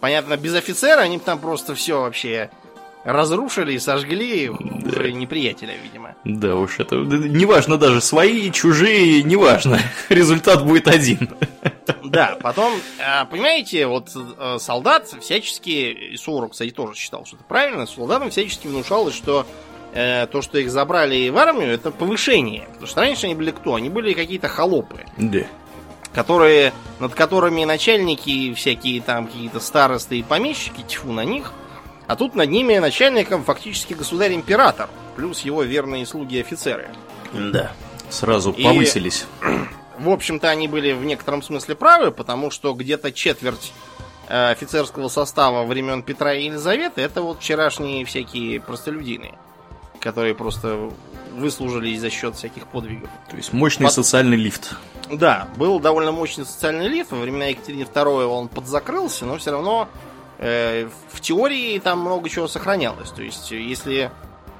[0.00, 2.50] Понятно, без офицера они там просто все вообще
[3.04, 5.00] разрушили и сожгли да.
[5.00, 6.14] уже неприятеля, видимо.
[6.24, 9.78] Да уж, это неважно даже, свои, чужие, неважно.
[10.08, 11.30] Результат будет один.
[12.02, 12.72] Да, потом,
[13.04, 18.30] а, понимаете, вот э, солдат всячески, и Суворов, кстати, тоже считал, что это правильно, солдатам
[18.30, 19.46] всячески внушалось, что
[19.92, 22.66] э, то, что их забрали в армию, это повышение.
[22.72, 23.74] Потому что раньше они были кто?
[23.74, 25.04] Они были какие-то холопы.
[25.18, 25.40] Да.
[26.14, 31.52] Которые, над которыми начальники, всякие там какие-то старосты и помещики, тьфу на них.
[32.06, 36.88] А тут над ними начальником фактически государь-император, плюс его верные слуги-офицеры.
[37.32, 37.72] Да.
[38.10, 39.26] Сразу повысились.
[39.42, 39.46] И,
[39.98, 43.72] в общем-то, они были в некотором смысле правы, потому что где-то четверть
[44.28, 49.32] э, офицерского состава времен Петра и Елизаветы это вот вчерашние всякие простолюдины
[50.04, 50.90] которые просто
[51.32, 53.08] выслужились за счет всяких подвигов.
[53.30, 53.94] То есть мощный Под...
[53.94, 54.76] социальный лифт.
[55.10, 57.10] Да, был довольно мощный социальный лифт.
[57.10, 59.88] Во времена Екатерины II он подзакрылся, но все равно
[60.38, 63.10] в теории там много чего сохранялось.
[63.10, 64.10] То есть, если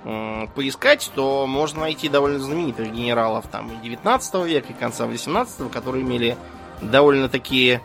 [0.04, 5.70] э, поискать, то можно найти довольно знаменитых генералов там и 19 века, и конца 18
[5.70, 6.36] которые имели
[6.80, 7.80] довольно такие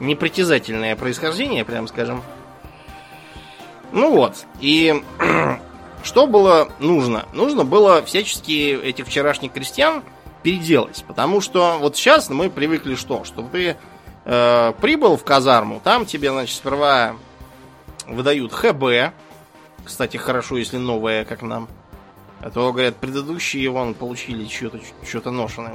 [0.00, 2.22] непритязательное происхождение, прям скажем.
[3.92, 5.02] Ну вот, и
[6.02, 7.26] Что было нужно?
[7.32, 10.02] Нужно было всячески этих вчерашних крестьян
[10.42, 11.04] переделать.
[11.06, 13.24] Потому что вот сейчас мы привыкли что?
[13.24, 13.76] Что ты
[14.24, 17.16] э, прибыл в казарму, там тебе, значит, сперва
[18.06, 19.14] выдают ХБ.
[19.84, 21.68] Кстати, хорошо, если новое, как нам.
[22.40, 25.74] А то, говорят, предыдущие вон получили что-то что ношенное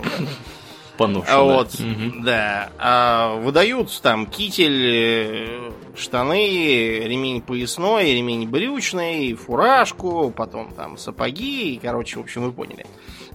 [0.98, 1.44] поношенная.
[1.44, 2.24] Вот, угу.
[2.24, 2.70] да.
[2.78, 11.80] А выдают там китель, э, штаны, ремень поясной, ремень брючный, фуражку, потом там сапоги, и,
[11.80, 12.86] короче, в общем, вы поняли.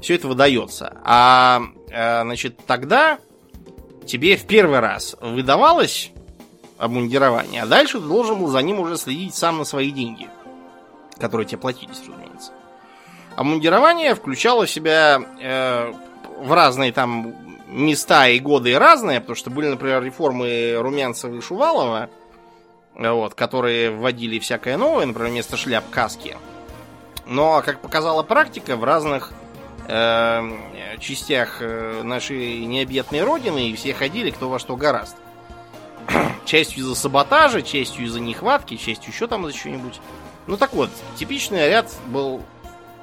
[0.01, 0.99] Все это выдается.
[1.05, 3.19] А, а значит, тогда
[4.07, 6.11] тебе в первый раз выдавалось
[6.79, 10.29] обмундирование, а дальше ты должен был за ним уже следить сам на свои деньги,
[11.19, 12.53] которые тебе платились, разумеется.
[13.37, 15.93] Обмундирование включало в себя э,
[16.41, 17.35] в разные там
[17.69, 22.11] места и годы разные, потому что были, например, реформы Румянцева и Шувалова,
[22.95, 26.37] вот, которые вводили всякое новое, например, вместо шляп каски.
[27.27, 29.33] Но, как показала практика, в разных
[29.89, 35.17] э, частях э, нашей необъятной родины все ходили кто во что гораст.
[36.45, 40.01] частью из-за саботажа, частью из-за нехватки, частью еще там за что-нибудь.
[40.47, 42.43] Ну так вот, типичный ряд был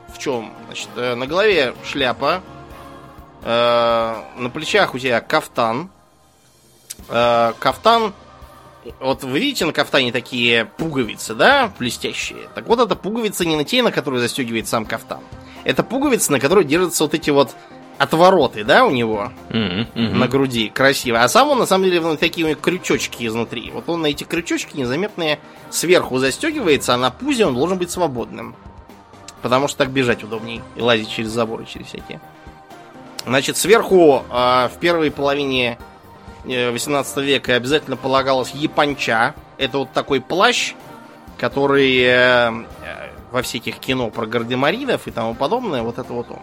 [0.08, 0.54] в чем?
[0.68, 2.42] Значит, э, на голове шляпа,
[3.42, 5.90] Э, на плечах у тебя кафтан.
[7.08, 8.14] Э, кафтан,
[9.00, 12.50] вот вы видите на кафтане такие пуговицы, да, блестящие.
[12.56, 15.22] Так вот, это пуговица не на те, на которые застегивает сам кафтан.
[15.64, 17.56] Это пуговица, на которой держатся вот эти вот
[18.00, 20.14] отвороты, да, у него mm-hmm, mm-hmm.
[20.14, 21.22] на груди, красиво.
[21.22, 23.72] А сам он, на самом деле, на такие у него крючочки изнутри.
[23.72, 28.56] Вот он на эти крючочки незаметные сверху застегивается, а на пузе он должен быть свободным.
[29.42, 32.22] Потому что так бежать удобней и лазить через заборы, через всякие.
[33.26, 35.78] Значит, сверху э, в первой половине
[36.46, 39.36] 18 э, века обязательно полагалась японча.
[39.58, 40.74] Это вот такой плащ,
[41.38, 42.52] который э,
[43.32, 46.40] во всяких кино про гардемаринов и тому подобное, вот это вот он.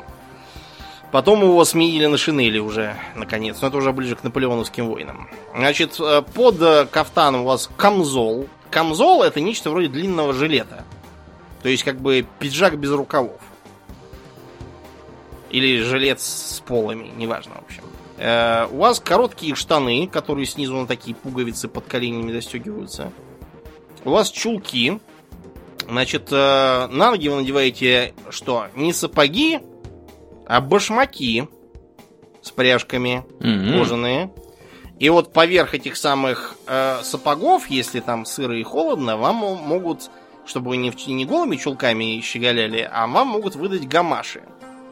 [1.13, 3.61] Потом его сменили на шинели уже, наконец.
[3.63, 5.29] Но это уже ближе к наполеоновским войнам.
[5.55, 8.49] Значит, э, под кафтаном у вас камзол.
[8.71, 10.85] Камзол это нечто вроде длинного жилета.
[11.63, 13.41] То есть, как бы пиджак без рукавов.
[15.51, 17.85] Или жилет с полами, неважно, в общем.
[18.19, 23.13] Э, у вас короткие штаны, которые снизу на такие пуговицы под коленями застегиваются.
[24.05, 25.01] У вас чулки.
[25.89, 28.67] Значит, э, на ноги вы надеваете что?
[28.75, 29.61] Не сапоги,
[30.47, 31.49] а башмаки
[32.43, 33.79] с пряжками mm-hmm.
[33.79, 34.33] кожаные.
[34.99, 40.11] И вот поверх этих самых э, сапогов, если там сыро и холодно, вам могут,
[40.47, 44.43] чтобы вы не, не голыми чулками щеголяли, а вам могут выдать гамаши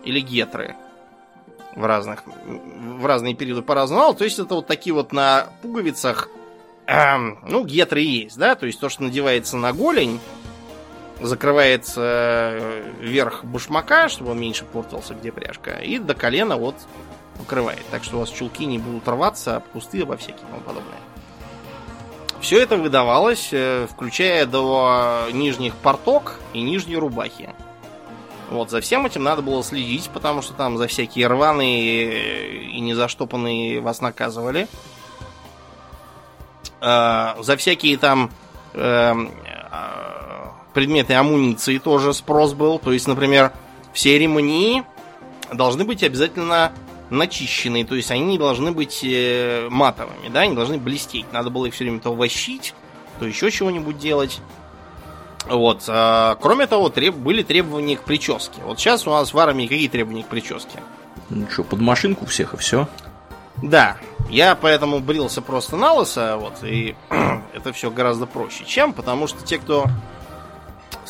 [0.05, 0.77] или гетры
[1.75, 4.15] в разных в разные периоды по-разному.
[4.15, 6.29] То есть это вот такие вот на пуговицах,
[6.87, 10.21] эм, ну, гетры есть, да, то есть то, что надевается на голень,
[11.21, 16.75] закрывается э, верх башмака, чтобы он меньше портился, где пряжка, и до колена вот
[17.39, 17.83] покрывает.
[17.91, 20.99] Так что у вас чулки не будут рваться, об кусты, обо всякие тому подобное.
[22.41, 27.55] Все это выдавалось, э, включая до нижних порток и нижней рубахи.
[28.51, 33.81] Вот, за всем этим надо было следить, потому что там за всякие рваные и незаштопанные
[33.81, 34.69] вас наказывали.
[36.81, 38.31] А, за всякие там
[38.75, 39.33] эм,
[39.71, 40.14] а,
[40.75, 42.79] предметы амуниции тоже спрос был.
[42.79, 43.53] То есть, например,
[43.93, 44.83] все ремни
[45.53, 46.73] должны быть обязательно
[47.11, 51.33] начищенные, то есть они не должны быть э, матовыми, да, они должны блестеть.
[51.33, 52.75] Надо было их все время то вощить,
[53.19, 54.41] то еще чего-нибудь делать.
[55.47, 55.85] Вот.
[55.89, 57.15] А, кроме того, треб...
[57.15, 58.63] были требования к прическе.
[58.65, 60.81] Вот сейчас у нас в армии какие требования к прическе?
[61.29, 62.89] Ну что, под машинку всех и все?
[63.63, 63.99] Да.
[64.31, 66.97] Я поэтому брился просто на лысо, вот, и
[67.53, 68.65] это все гораздо проще.
[68.65, 68.93] Чем?
[68.93, 69.87] Потому что те, кто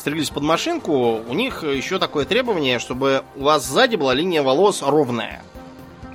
[0.05, 4.83] стреглись под машинку, у них еще такое требование, чтобы у вас сзади была линия волос
[4.83, 5.41] ровная.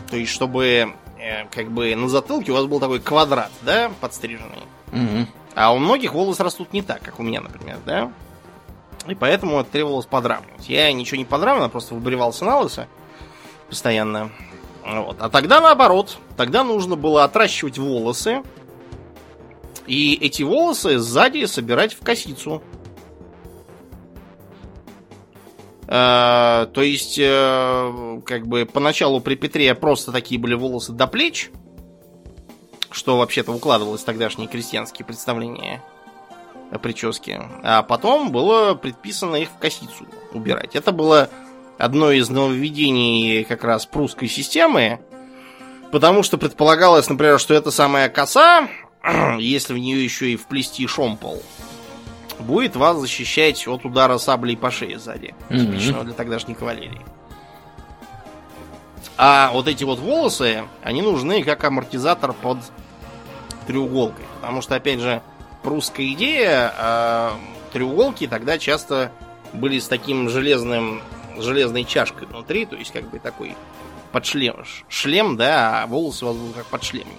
[0.09, 4.63] То есть, чтобы э, как бы на затылке у вас был такой квадрат, да, подстриженный.
[4.93, 5.27] Угу.
[5.57, 8.13] А у многих волосы растут не так, как у меня, например, да?
[9.09, 10.69] И поэтому это требовалось подравнивать.
[10.69, 12.87] Я ничего не подравнивал, просто выбривался на лысо
[13.69, 14.31] постоянно.
[14.87, 15.17] Вот.
[15.19, 16.17] А тогда наоборот.
[16.37, 18.45] Тогда нужно было отращивать волосы.
[19.89, 22.63] И эти волосы сзади собирать в косицу.
[25.91, 31.51] То есть, э, как бы поначалу при Петре просто такие были волосы до плеч,
[32.93, 35.83] что вообще-то укладывалось в тогдашние крестьянские представления
[36.71, 37.43] о прическе.
[37.65, 40.77] А потом было предписано их в косицу убирать.
[40.77, 41.29] Это было
[41.77, 45.01] одно из нововведений как раз прусской системы,
[45.91, 48.69] потому что предполагалось, например, что эта самая коса,
[49.39, 51.43] если в нее еще и вплести шомпол,
[52.41, 57.03] будет вас защищать от удара саблей по шее сзади, типичного для тогдашней кавалерии.
[59.17, 62.59] А вот эти вот волосы, они нужны как амортизатор под
[63.67, 64.25] треуголкой.
[64.41, 65.23] Потому что, опять же,
[65.63, 67.37] прусская идея, а
[67.73, 69.13] треуголки тогда часто
[69.53, 71.03] были с таким железным,
[71.37, 73.57] железной чашкой внутри, то есть как бы такой
[74.13, 74.65] под шлем.
[74.89, 77.19] Шлем, да, а волосы у вас будут как подшлемник.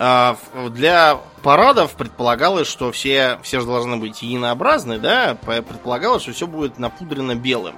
[0.00, 0.36] А,
[0.70, 6.78] для парадов предполагалось, что все, все же должны быть единообразны, да, предполагалось, что все будет
[6.78, 7.74] напудрено белым.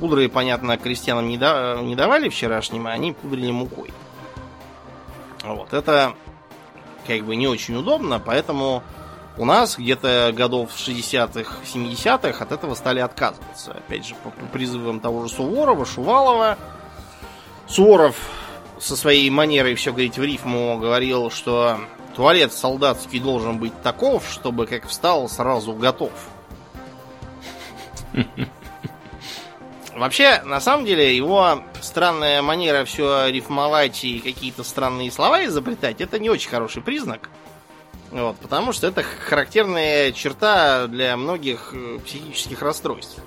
[0.00, 3.92] Пудры, понятно, крестьянам не, да, не давали вчерашним, а они пудрили мукой.
[5.44, 6.14] Вот, это
[7.06, 8.82] как бы не очень удобно, поэтому
[9.36, 13.70] у нас где-то годов 60-х, 70-х от этого стали отказываться.
[13.70, 16.58] Опять же, по призывам того же Суворова, Шувалова.
[17.68, 18.16] Суворов
[18.80, 21.78] со своей манерой все говорить в рифму говорил, что
[22.16, 26.12] туалет солдатский должен быть таков, чтобы как встал, сразу готов.
[29.94, 36.18] Вообще, на самом деле, его странная манера все рифмовать и какие-то странные слова изобретать, это
[36.18, 37.28] не очень хороший признак.
[38.10, 43.22] Вот, потому что это характерная черта для многих э, психических расстройств.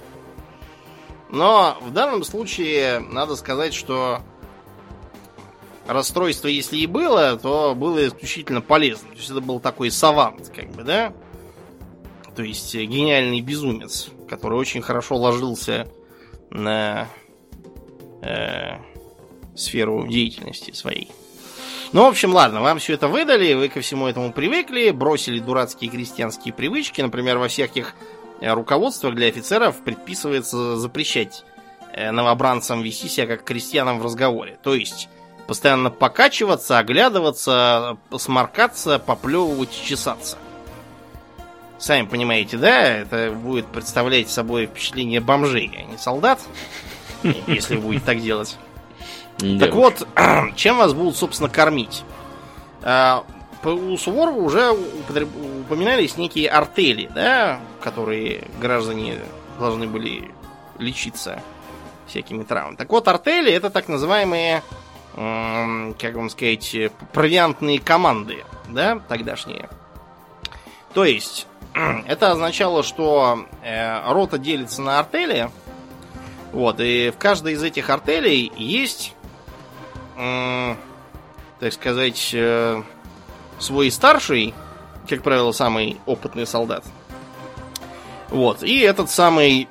[1.29, 4.21] Но в данном случае надо сказать, что
[5.87, 9.09] расстройство, если и было, то было исключительно полезно.
[9.09, 11.13] То есть это был такой савант, как бы, да?
[12.35, 15.87] То есть гениальный безумец, который очень хорошо ложился
[16.49, 17.07] на
[18.21, 18.77] э,
[19.55, 21.11] сферу деятельности своей.
[21.91, 25.91] Ну, в общем, ладно, вам все это выдали, вы ко всему этому привыкли, бросили дурацкие
[25.91, 27.01] крестьянские привычки.
[27.01, 27.93] Например, во всяких
[28.41, 31.45] э, руководствах для офицеров предписывается запрещать
[31.93, 34.57] э, новобранцам вести себя как крестьянам в разговоре.
[34.63, 35.07] То есть
[35.47, 40.37] Постоянно покачиваться, оглядываться, сморкаться, поплевывать чесаться.
[41.77, 42.81] Сами понимаете, да?
[42.81, 46.39] Это будет представлять собой впечатление бомжей, а не солдат.
[47.47, 48.57] Если будет так делать.
[49.59, 50.07] Так вот,
[50.55, 52.03] чем вас будут, собственно, кормить?
[52.83, 53.25] А,
[53.65, 59.19] у Суворова уже упоминались некие артели, да, которые граждане
[59.59, 60.31] должны были
[60.79, 61.41] лечиться
[62.07, 62.75] всякими травмами.
[62.75, 64.63] Так вот, артели это так называемые
[65.15, 66.75] как вам сказать,
[67.11, 69.69] провиантные команды, да, тогдашние.
[70.93, 71.47] То есть,
[72.07, 75.49] это означало, что э, рота делится на артели,
[76.51, 79.13] вот, и в каждой из этих артелей есть,
[80.17, 80.75] э,
[81.59, 82.81] так сказать, э,
[83.59, 84.53] свой старший,
[85.07, 86.83] как правило, самый опытный солдат.
[88.29, 89.67] Вот, и этот самый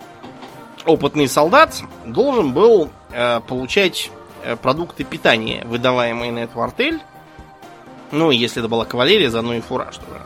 [0.86, 4.21] опытный солдат должен был э, получать Э,
[4.62, 7.00] продукты питания, выдаваемые на эту артель.
[8.10, 10.22] Ну, если это была кавалерия, заодно и фураж тоже.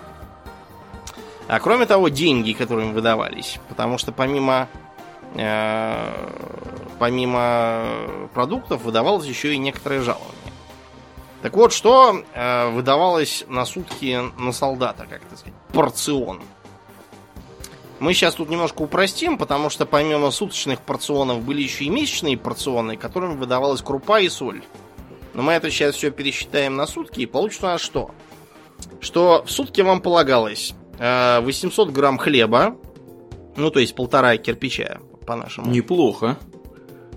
[1.48, 3.60] А кроме того, деньги, которые им выдавались.
[3.68, 4.68] Потому что помимо
[5.34, 6.12] э,
[6.98, 7.84] помимо
[8.34, 10.32] продуктов выдавалось еще и некоторое жалование.
[11.42, 16.42] Так вот, что э, выдавалось на сутки на солдата, как это сказать, порцион.
[17.98, 22.96] Мы сейчас тут немножко упростим, потому что помимо суточных порционов были еще и месячные порционы,
[22.96, 24.62] которым выдавалась крупа и соль.
[25.32, 28.10] Но мы это сейчас все пересчитаем на сутки, и получится у нас что?
[29.00, 32.76] Что в сутки вам полагалось 800 э, грамм хлеба,
[33.56, 35.70] ну то есть полтора кирпича по-нашему.
[35.70, 36.38] Неплохо.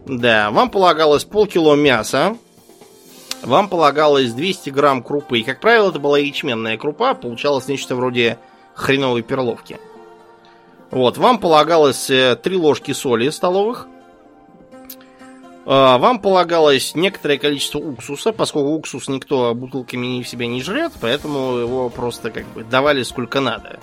[0.05, 2.38] Да, вам полагалось полкило мяса,
[3.43, 5.39] вам полагалось 200 грамм крупы.
[5.39, 8.38] И, как правило, это была ячменная крупа, получалось нечто вроде
[8.75, 9.77] хреновой перловки.
[10.92, 13.88] Вот, вам полагалось 3 э, ложки соли столовых.
[15.66, 21.58] А, вам полагалось некоторое количество уксуса, поскольку уксус никто бутылками в себя не жрет, поэтому
[21.58, 23.80] его просто как бы давали сколько надо.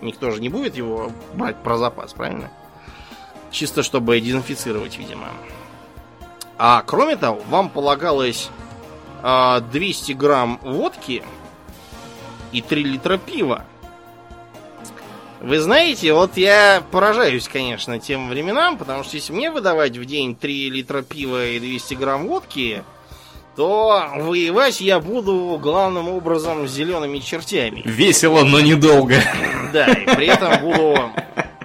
[0.00, 2.52] Никто же не будет его брать про запас, правильно?
[3.50, 5.26] Чисто чтобы дезинфицировать, видимо.
[6.56, 8.50] А кроме того, вам полагалось
[9.22, 11.24] 200 грамм водки
[12.52, 13.64] и 3 литра пива.
[15.40, 20.34] Вы знаете, вот я поражаюсь, конечно, тем временам, потому что если мне выдавать в день
[20.34, 22.82] 3 литра пива и 200 грамм водки,
[23.54, 27.82] то воевать я буду главным образом с зелеными чертями.
[27.84, 29.16] Весело, но недолго.
[29.72, 31.10] Да, и при этом буду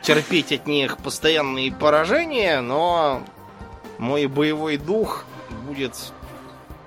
[0.03, 3.23] терпеть от них постоянные поражения, но
[3.97, 5.25] мой боевой дух
[5.67, 5.95] будет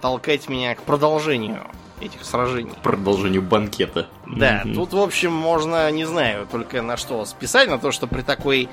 [0.00, 1.62] толкать меня к продолжению
[2.00, 2.72] этих сражений.
[2.82, 4.06] Продолжению банкета.
[4.26, 4.74] Да, mm-hmm.
[4.74, 8.68] тут, в общем, можно, не знаю, только на что списать, на то, что при такой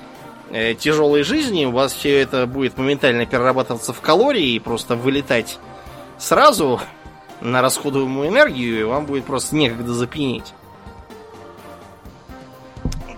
[0.51, 5.59] э, тяжелой жизни у вас все это будет моментально перерабатываться в калории и просто вылетать
[6.17, 6.79] сразу
[7.41, 10.53] на расходуемую энергию, и вам будет просто некогда запьянеть.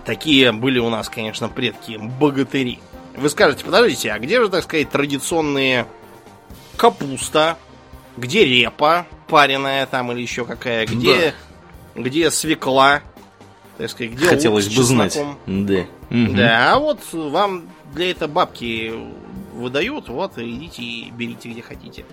[0.04, 2.78] Такие были у нас, конечно, предки богатыри.
[3.16, 5.86] Вы скажете, подождите, а где же, так сказать, традиционные
[6.76, 7.56] капуста,
[8.16, 11.34] где репа пареная там или еще какая, где,
[11.94, 12.00] да.
[12.00, 13.02] где свекла,
[13.78, 15.18] так сказать, где Хотелось бы знать.
[15.46, 15.86] Да.
[16.10, 16.36] Угу.
[16.36, 18.92] Да, а вот вам для этого бабки
[19.54, 22.04] выдают, вот идите и берите где хотите.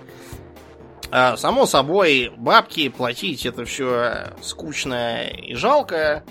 [1.12, 6.24] А, само собой, бабки платить это все скучно и жалко.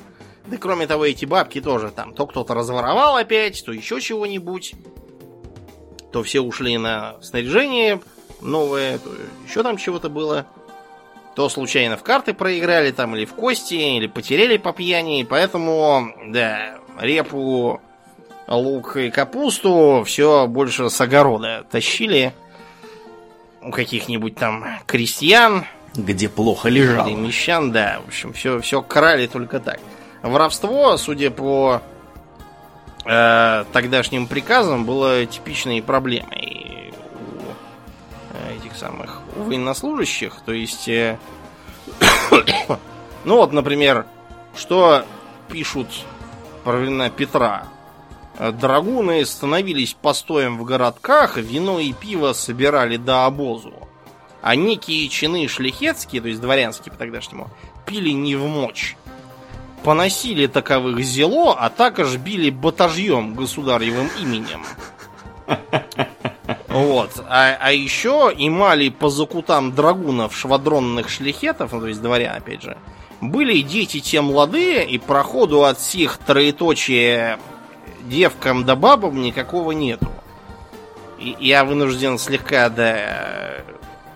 [0.47, 4.75] Да кроме того, эти бабки тоже там то кто-то разворовал опять, то еще чего-нибудь.
[6.11, 8.01] То все ушли на снаряжение
[8.41, 9.11] новое, то
[9.47, 10.47] еще там чего-то было.
[11.35, 15.27] То случайно в карты проиграли там, или в кости, или потеряли по пьяни.
[15.29, 17.81] Поэтому, да, репу,
[18.47, 22.35] лук и капусту все больше с огорода тащили
[23.63, 25.65] у каких-нибудь там крестьян.
[25.95, 27.07] Где плохо лежал.
[27.07, 28.01] Или мещан, да.
[28.05, 29.79] В общем, все, все крали только так.
[30.23, 31.83] Воровство, судя по
[33.05, 36.82] э, тогдашним приказам, было типичной проблемой
[38.73, 40.35] этих самых военнослужащих.
[40.45, 41.19] То есть, э,
[43.25, 44.07] ну вот, например,
[44.57, 45.05] что
[45.51, 45.89] пишут
[46.65, 47.65] про времена Петра.
[48.39, 53.75] Драгуны становились постоем в городках, вино и пиво собирали до обозу.
[54.41, 57.51] А некие чины шляхетские, то есть дворянские по тогдашнему,
[57.87, 58.97] пили не в мочь
[59.85, 64.63] поносили таковых зело, а також били батажьем государевым именем.
[66.73, 67.11] Вот.
[67.29, 72.77] А, а еще имали по закутам драгунов швадронных шляхетов, ну, то есть дворян, опять же,
[73.21, 77.39] были дети те молодые, и проходу от всех троеточия
[78.03, 80.09] девкам да бабам никакого нету.
[81.19, 83.63] И я вынужден слегка, да,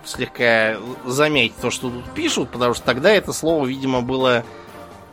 [0.03, 4.43] слегка замять то, что тут пишут, потому что тогда это слово, видимо, было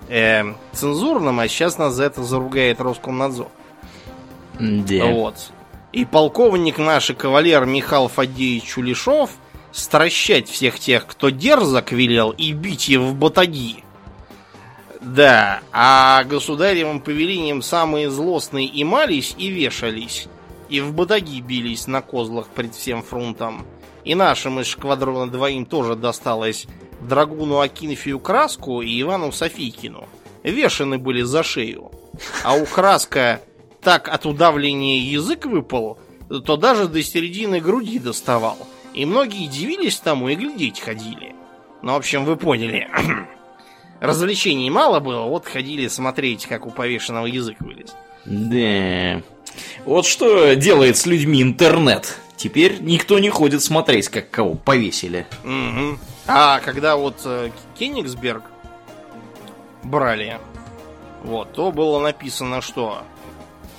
[0.08, 0.42] э,
[0.72, 3.48] цензурным, а сейчас нас за это заругает Роскомнадзор.
[4.58, 5.06] Да.
[5.06, 5.52] Вот.
[5.94, 9.30] И полковник наш и кавалер Михаил Фадеевич Чулешов
[9.70, 13.84] стращать всех тех, кто дерзок велел, и бить их в батаги.
[15.00, 20.26] Да, а государевым повелением самые злостные и мались, и вешались,
[20.68, 23.64] и в батаги бились на козлах пред всем фронтом.
[24.02, 26.66] И нашим из шквадрона двоим тоже досталось
[27.02, 30.08] Драгуну Акинфию Краску и Ивану Софийкину.
[30.42, 31.92] Вешаны были за шею.
[32.42, 33.40] А у Краска
[33.84, 35.98] так от удавления язык выпал,
[36.44, 38.56] то даже до середины груди доставал.
[38.94, 41.34] И многие дивились тому и глядеть ходили.
[41.82, 42.88] Ну, в общем, вы поняли.
[44.00, 47.94] Развлечений мало было, вот ходили смотреть, как у повешенного язык вылез.
[48.24, 49.22] Да.
[49.84, 52.18] Вот что делает с людьми интернет.
[52.36, 55.26] Теперь никто не ходит смотреть, как кого повесили.
[55.44, 55.98] Угу.
[56.26, 58.42] А когда вот э, Кенигсберг
[59.82, 60.38] брали,
[61.22, 63.04] вот, то было написано, что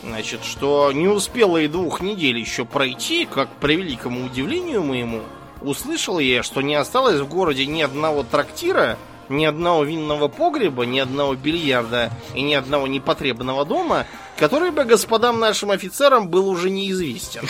[0.05, 5.21] Значит, что не успело и двух недель еще пройти, как, по великому удивлению моему,
[5.61, 8.99] услышал я, что не осталось в городе ни одного трактира,
[9.29, 14.05] ни одного винного погреба, ни одного бильярда и ни одного непотребного дома,
[14.37, 17.47] который бы господам нашим офицерам был уже неизвестен.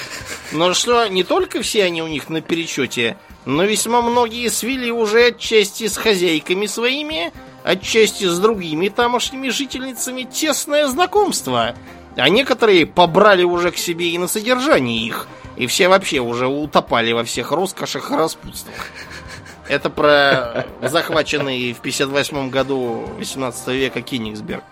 [0.54, 5.28] Но что не только все они у них на перечете, но весьма многие свели уже
[5.28, 7.34] отчасти с хозяйками своими,
[7.66, 11.76] отчасти с другими тамошними жительницами тесное знакомство,
[12.16, 17.12] а некоторые побрали уже к себе и на содержание их, и все вообще уже утопали
[17.12, 18.76] во всех роскошах и распутствах.
[19.68, 24.64] Это про захваченный в 58 году 18 века Кенигсберг.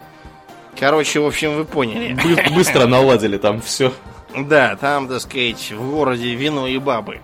[0.80, 2.18] Короче, в общем, вы поняли.
[2.54, 3.94] Быстро наладили там все.
[4.36, 7.22] Да, там, так сказать, в городе вино и бабы.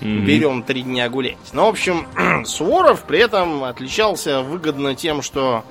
[0.00, 0.20] Mm-hmm.
[0.20, 1.36] Берем три дня гулять.
[1.52, 2.06] Ну, в общем,
[2.44, 5.64] Суворов при этом отличался выгодно тем, что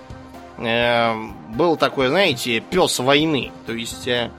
[0.58, 3.51] был такой, знаете, пес войны.
[3.66, 4.32] То есть э,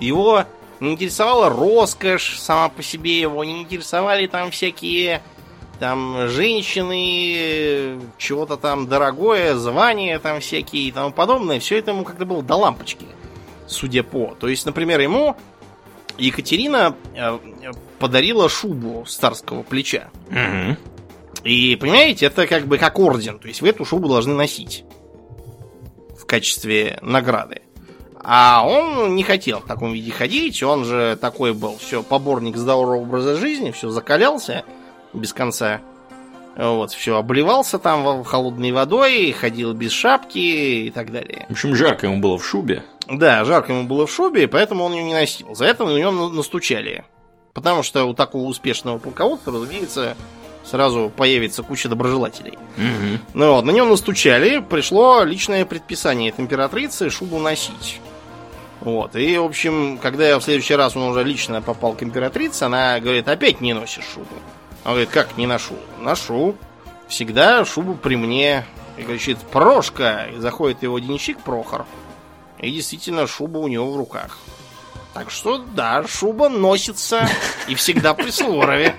[0.00, 0.44] его
[0.80, 5.22] не интересовала роскошь сама по себе, его не интересовали там всякие
[5.78, 11.60] там женщины, чего-то там дорогое, звания там всякие и тому подобное.
[11.60, 13.06] Все это ему как-то было до лампочки,
[13.66, 14.34] судя по.
[14.38, 15.36] То есть, например, ему
[16.16, 17.38] Екатерина э,
[17.98, 20.10] подарила шубу с царского плеча.
[20.30, 20.93] Угу.
[21.44, 23.38] И, понимаете, это как бы как орден.
[23.38, 24.84] То есть вы эту шубу должны носить
[26.18, 27.62] в качестве награды.
[28.26, 33.02] А он не хотел в таком виде ходить, он же такой был, все, поборник здорового
[33.02, 34.64] образа жизни, все закалялся
[35.12, 35.82] без конца.
[36.56, 40.38] Вот, все, обливался там холодной водой, ходил без шапки
[40.86, 41.44] и так далее.
[41.48, 42.84] В общем, жарко ему было в шубе.
[43.08, 45.54] Да, жарко ему было в шубе, поэтому он ее не носил.
[45.54, 47.04] За это на него настучали.
[47.52, 50.16] Потому что у такого успешного полководца, разумеется,
[50.64, 52.58] сразу появится куча доброжелателей.
[52.76, 53.20] Угу.
[53.34, 58.00] Ну вот, на нем настучали, пришло личное предписание от императрицы шубу носить.
[58.80, 62.64] Вот, и, в общем, когда я в следующий раз он уже лично попал к императрице,
[62.64, 64.34] она говорит, опять не носишь шубу.
[64.84, 65.74] Он говорит, как не ношу?
[66.00, 66.54] Ношу.
[67.08, 68.66] Всегда шубу при мне.
[68.96, 70.26] И кричит, Прошка!
[70.26, 71.86] И заходит его денщик Прохор.
[72.58, 74.38] И действительно, шуба у него в руках.
[75.14, 77.28] Так что, да, шуба носится
[77.68, 78.94] и всегда при Суворове.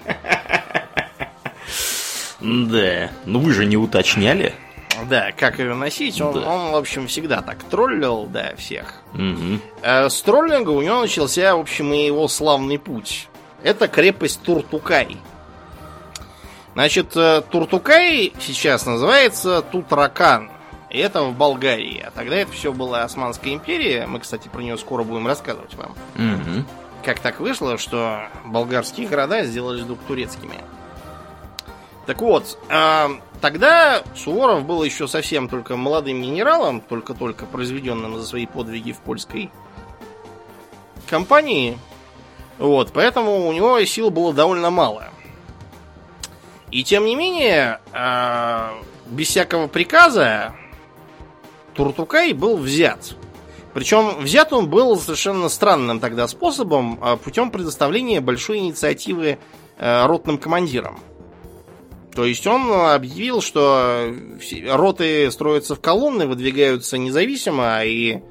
[2.45, 4.53] Да, ну вы же не уточняли.
[5.09, 6.47] Да, как ее носить, он, да.
[6.47, 9.01] он в общем, всегда так троллил, да, всех.
[9.13, 9.59] Угу.
[9.83, 13.27] с троллинга у него начался, в общем, и его славный путь.
[13.63, 15.17] Это крепость Туртукай.
[16.75, 20.51] Значит, э, Туртукай сейчас называется Тутракан.
[20.89, 22.03] И это в Болгарии.
[22.05, 24.05] А тогда это все была Османская империя.
[24.07, 25.91] Мы, кстати, про нее скоро будем рассказывать вам.
[26.15, 26.65] Угу.
[27.03, 30.55] Как так вышло, что болгарские города сделались вдруг турецкими.
[32.05, 33.07] Так вот, э,
[33.41, 39.49] тогда Суворов был еще совсем только молодым генералом, только-только произведенным за свои подвиги в польской
[41.07, 41.79] компании.
[42.57, 45.09] Вот, поэтому у него сил было довольно мало.
[46.71, 48.69] И тем не менее, э,
[49.07, 50.53] без всякого приказа
[51.73, 53.15] Туртукай был взят.
[53.73, 59.37] Причем взят он был совершенно странным тогда способом, э, путем предоставления большой инициативы
[59.77, 60.99] э, ротным командирам.
[62.15, 64.13] То есть он объявил, что
[64.69, 68.21] роты строятся в колонны, выдвигаются независимо, и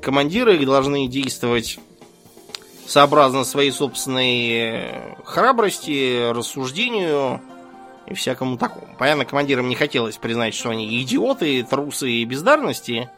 [0.00, 1.78] командиры должны действовать
[2.86, 7.40] сообразно своей собственной храбрости, рассуждению,
[8.06, 8.94] и всякому такому.
[8.98, 13.08] Понятно, командирам не хотелось признать, что они идиоты, трусы и бездарности.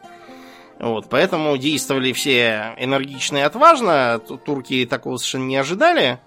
[0.79, 4.21] Вот, поэтому действовали все энергично и отважно.
[4.45, 6.19] Турки такого совершенно не ожидали.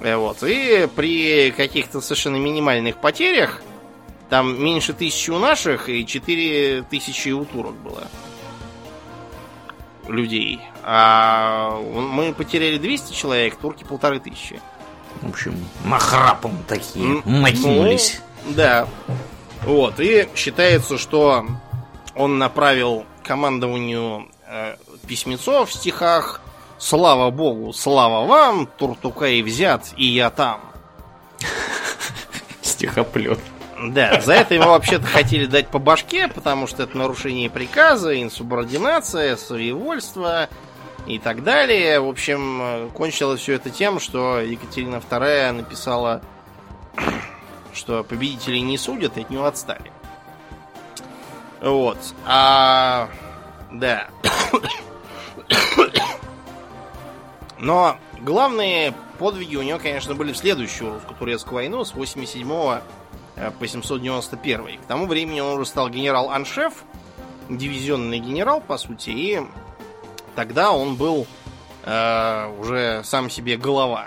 [0.00, 3.62] Э, вот, и при каких-то совершенно минимальных потерях,
[4.28, 8.08] там меньше тысячи у наших и четыре тысячи у турок было
[10.06, 10.60] людей.
[10.82, 14.60] А мы потеряли 200 человек, турки полторы тысячи.
[15.22, 18.20] В общем, махрапом такие мотнулись.
[18.46, 18.88] Ну, да.
[19.64, 21.46] Вот, и считается, что
[22.14, 24.76] он направил командованию э,
[25.06, 26.40] письмецо в стихах
[26.78, 30.60] «Слава Богу, слава вам, Туртукай взят, и я там».
[32.62, 33.38] Стихоплет.
[33.80, 39.36] Да, за это его вообще-то хотели дать по башке, потому что это нарушение приказа, инсубординация,
[39.36, 40.48] своевольство,
[41.08, 42.00] и так далее.
[42.00, 46.20] В общем, кончилось все это тем, что Екатерина II написала,
[47.72, 49.90] что победителей не судят, и от него отстали.
[51.60, 51.98] Вот.
[52.26, 53.08] А...
[53.72, 54.08] Да.
[57.60, 62.50] Но главные подвиги у него, конечно, были в следующую русско-турецкую войну с 87
[63.36, 64.80] э, по 791.
[64.80, 66.72] К тому времени он уже стал генерал-аншеф,
[67.48, 69.40] дивизионный генерал, по сути, и
[70.38, 71.26] Тогда он был
[71.82, 74.06] э, уже сам себе голова.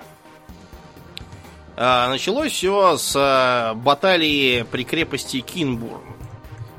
[1.76, 6.16] Э, началось все с э, баталии при крепости Кинбурн.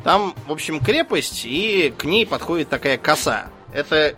[0.05, 3.49] Там, в общем, крепость, и к ней подходит такая коса.
[3.75, 4.15] Это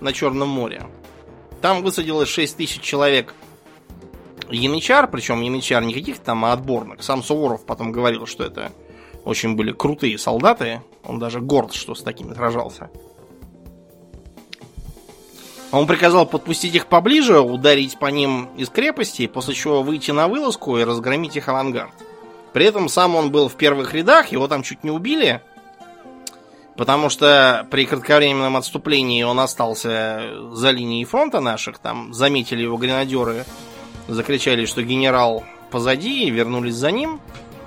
[0.00, 0.86] на Черном море.
[1.60, 3.34] Там высадилось 6 тысяч человек
[4.50, 7.02] янычар, причем янычар не каких-то там, а отборных.
[7.02, 8.72] Сам Суворов потом говорил, что это
[9.24, 10.82] очень были крутые солдаты.
[11.04, 12.90] Он даже горд, что с такими сражался.
[15.70, 20.78] Он приказал подпустить их поближе, ударить по ним из крепости, после чего выйти на вылазку
[20.78, 21.92] и разгромить их авангард.
[22.54, 25.42] При этом сам он был в первых рядах, его там чуть не убили,
[26.78, 30.22] потому что при кратковременном отступлении он остался
[30.52, 33.44] за линией фронта наших, там заметили его гренадеры,
[34.06, 37.20] закричали, что генерал позади, и вернулись за ним.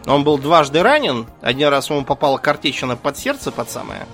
[0.08, 4.08] Он был дважды ранен, один раз ему попала картечина под сердце, под самое,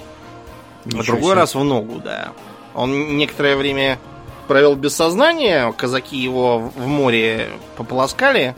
[0.85, 2.29] а другой раз в ногу, да.
[2.73, 3.99] Он некоторое время
[4.47, 8.55] провел без сознания, казаки его в море пополоскали,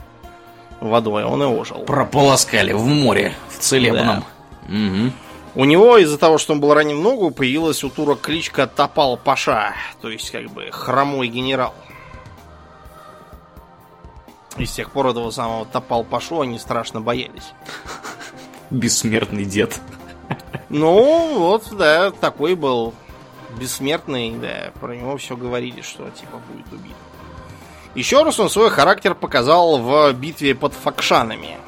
[0.80, 1.80] водой, он и ожил.
[1.80, 4.24] Прополоскали в море, в целебном.
[4.66, 4.74] Да.
[4.74, 5.12] Угу.
[5.54, 9.16] У него из-за того, что он был ранен в ногу, появилась у турок кличка Топал
[9.16, 11.74] Паша, то есть как бы хромой генерал.
[14.56, 17.52] И с тех пор этого самого Топал Пашу они страшно боялись.
[18.70, 19.80] Бессмертный дед.
[20.68, 22.94] Ну, вот, да, такой был
[23.58, 26.94] бессмертный, да, про него все говорили, что типа будет убит.
[27.96, 31.58] Еще раз он свой характер показал в битве под Факшанами.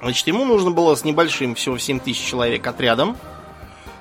[0.00, 3.16] Значит, ему нужно было с небольшим, всего 7 тысяч человек отрядом,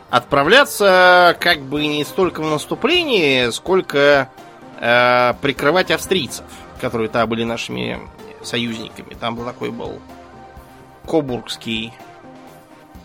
[0.09, 4.29] отправляться как бы не столько в наступление, сколько
[4.79, 6.45] э, прикрывать австрийцев,
[6.81, 7.99] которые там были нашими
[8.41, 9.13] союзниками.
[9.13, 9.99] Там был такой был
[11.05, 11.93] кобургский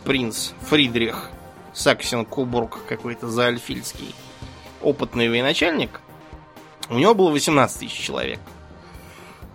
[0.05, 1.31] принц Фридрих
[1.75, 4.15] Саксен-Кобург какой-то заальфильский,
[4.83, 6.01] опытный военачальник–
[6.91, 8.41] у него было 18 тысяч человек.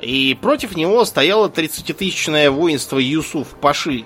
[0.04, 4.06] И против него стояло 30-тысячное воинство Юсуф Паши,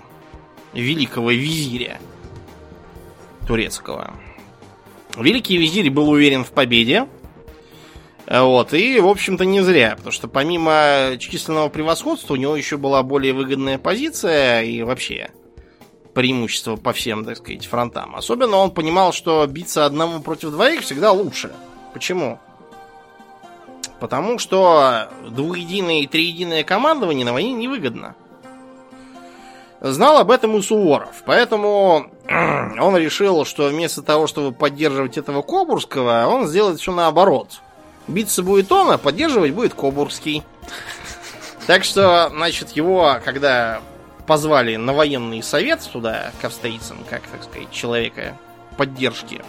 [0.74, 2.00] великого визиря
[3.48, 4.14] турецкого.
[5.18, 7.08] Великий визирь был уверен в победе.
[8.30, 13.02] Вот, и, в общем-то, не зря, потому что помимо численного превосходства у него еще была
[13.02, 15.32] более выгодная позиция и вообще
[16.14, 18.16] преимущество по всем, так сказать, фронтам.
[18.16, 21.54] Особенно он понимал, что биться одному против двоих всегда лучше.
[21.94, 22.40] Почему?
[24.00, 28.16] Потому что двуединое и триединое командование на войне невыгодно.
[29.80, 36.26] Знал об этом и Суворов, поэтому он решил, что вместо того, чтобы поддерживать этого Кобурского,
[36.28, 37.62] он сделает все наоборот.
[38.08, 40.44] Биться будет он, а поддерживать будет Кобурский.
[41.68, 43.82] Так что, значит, его, когда
[44.26, 48.38] позвали на военный совет туда, к австрийцам, как, так сказать, человека
[48.78, 49.42] поддержки,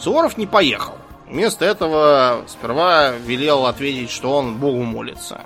[0.00, 0.94] Суворов не поехал.
[1.28, 5.42] Вместо этого сперва велел ответить, что он Богу молится.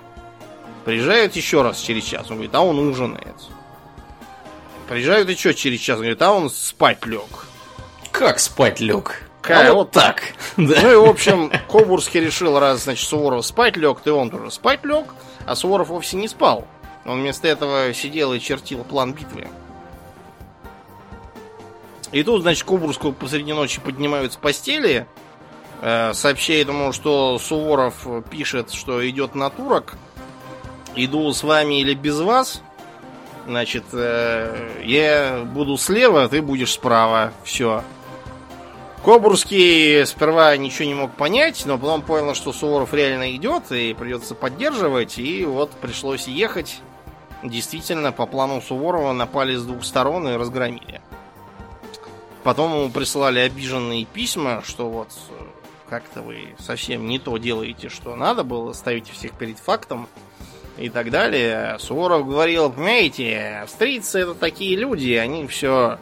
[0.85, 2.27] Приезжают еще раз через час.
[2.31, 3.37] Он говорит, а он ужинает.
[4.89, 5.97] Приезжают еще через час.
[5.97, 7.47] Он говорит, а он спать лег.
[8.11, 9.23] Как спать лег?
[9.41, 10.23] Как, а вот так.
[10.57, 14.85] Ну и, в общем, Кобурский решил, раз, значит, Суворов спать лег, то он тоже спать
[14.85, 15.07] лег,
[15.47, 16.67] а Суворов вовсе не спал.
[17.07, 19.49] Он вместо этого сидел и чертил план битвы.
[22.13, 25.07] И тут, значит, Кобурского посреди ночи поднимают с постели,
[25.81, 29.97] сообщает ему, что Суворов пишет, что идет на турок.
[30.97, 32.63] Иду с вами или без вас.
[33.47, 37.33] Значит, э, я буду слева, ты будешь справа.
[37.43, 37.83] Все.
[39.05, 44.35] Кобурский сперва ничего не мог понять, но потом понял, что Суворов реально идет и придется
[44.35, 45.19] поддерживать.
[45.19, 46.81] И вот пришлось ехать.
[47.43, 51.01] Действительно, по плану Суворова напали с двух сторон и разгромили.
[52.43, 55.09] Потом ему присылали обиженные письма, что вот
[55.91, 60.09] как-то вы совсем не то делаете, что надо было, ставите всех перед фактом
[60.79, 61.77] и так далее.
[61.81, 65.99] Суворов говорил, понимаете, австрийцы это такие люди, они все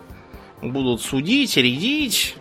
[0.60, 2.36] будут судить, рядить,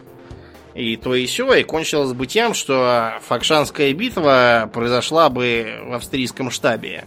[0.76, 6.52] и то и все, и кончилось бы тем, что Факшанская битва произошла бы в австрийском
[6.52, 7.06] штабе,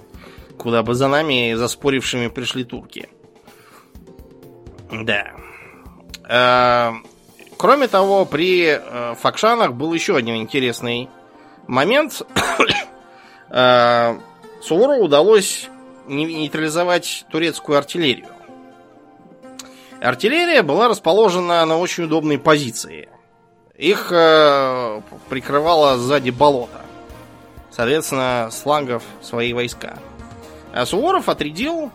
[0.58, 3.08] куда бы за нами, заспорившими, пришли турки.
[4.90, 5.34] Да.
[7.60, 11.10] Кроме того, при э, Факшанах был еще один интересный
[11.66, 12.22] момент.
[13.50, 14.18] э,
[14.62, 15.68] Суворову удалось
[16.06, 18.28] нейтрализовать турецкую артиллерию.
[20.00, 23.10] Артиллерия была расположена на очень удобной позиции.
[23.76, 26.80] Их э, прикрывало сзади болото.
[27.70, 29.98] Соответственно, слангов свои войска.
[30.72, 31.92] А Суворов отрядил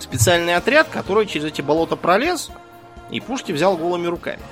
[0.00, 2.50] специальный отряд, который через эти болота пролез
[3.12, 4.42] и пушки взял голыми руками.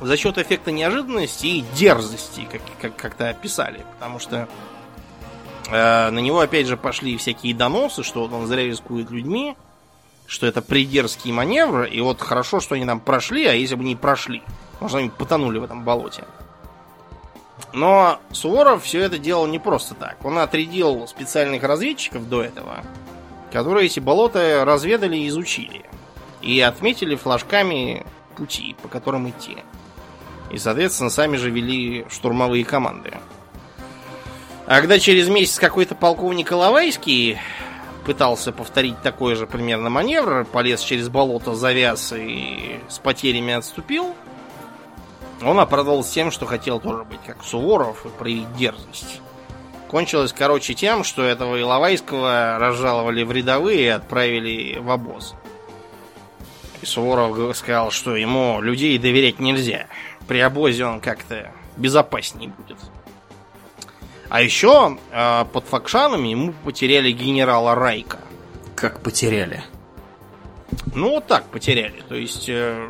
[0.00, 3.84] За счет эффекта неожиданности и дерзости, как, как, как-то описали.
[3.94, 4.48] Потому что
[5.70, 9.56] э, на него опять же пошли всякие доносы, что вот он зря рискует людьми,
[10.26, 13.96] что это придерзкий маневр, и вот хорошо, что они там прошли, а если бы не
[13.96, 14.42] прошли,
[14.80, 16.24] может, они потонули в этом болоте.
[17.72, 20.24] Но Суворов все это делал не просто так.
[20.24, 22.84] Он отрядил специальных разведчиков до этого,
[23.52, 25.84] которые эти болота разведали и изучили.
[26.42, 29.58] И отметили флажками пути, по которым идти.
[30.50, 33.14] И, соответственно, сами же вели штурмовые команды.
[34.66, 37.38] А когда через месяц какой-то полковник Иловайский
[38.04, 44.14] пытался повторить такой же примерно маневр, полез через болото, завяз и с потерями отступил,
[45.42, 49.20] он оправдывался тем, что хотел тоже быть как Суворов и проявить дерзость.
[49.88, 55.34] Кончилось, короче, тем, что этого Иловайского разжаловали в рядовые и отправили в обоз.
[56.82, 59.86] И Суворов сказал, что ему людей доверять нельзя.
[60.26, 62.78] При обозе он как-то безопаснее будет.
[64.28, 68.18] А еще э, под Факшанами ему потеряли генерала Райка.
[68.74, 69.62] Как потеряли?
[70.94, 72.02] Ну, вот так потеряли.
[72.08, 72.88] То есть э,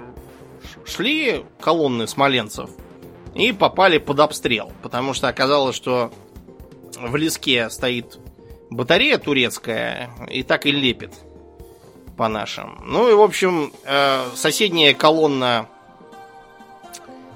[0.87, 2.70] шли колонны смоленцев
[3.34, 4.72] и попали под обстрел.
[4.82, 6.11] Потому что оказалось, что
[6.99, 8.18] в леске стоит
[8.70, 11.12] батарея турецкая и так и лепит
[12.16, 12.80] по нашим.
[12.87, 15.68] Ну и, в общем, э, соседняя колонна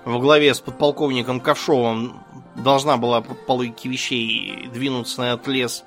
[0.05, 2.21] во главе с подполковником Ковшовым
[2.57, 5.85] должна была по логике вещей двинуться на этот лес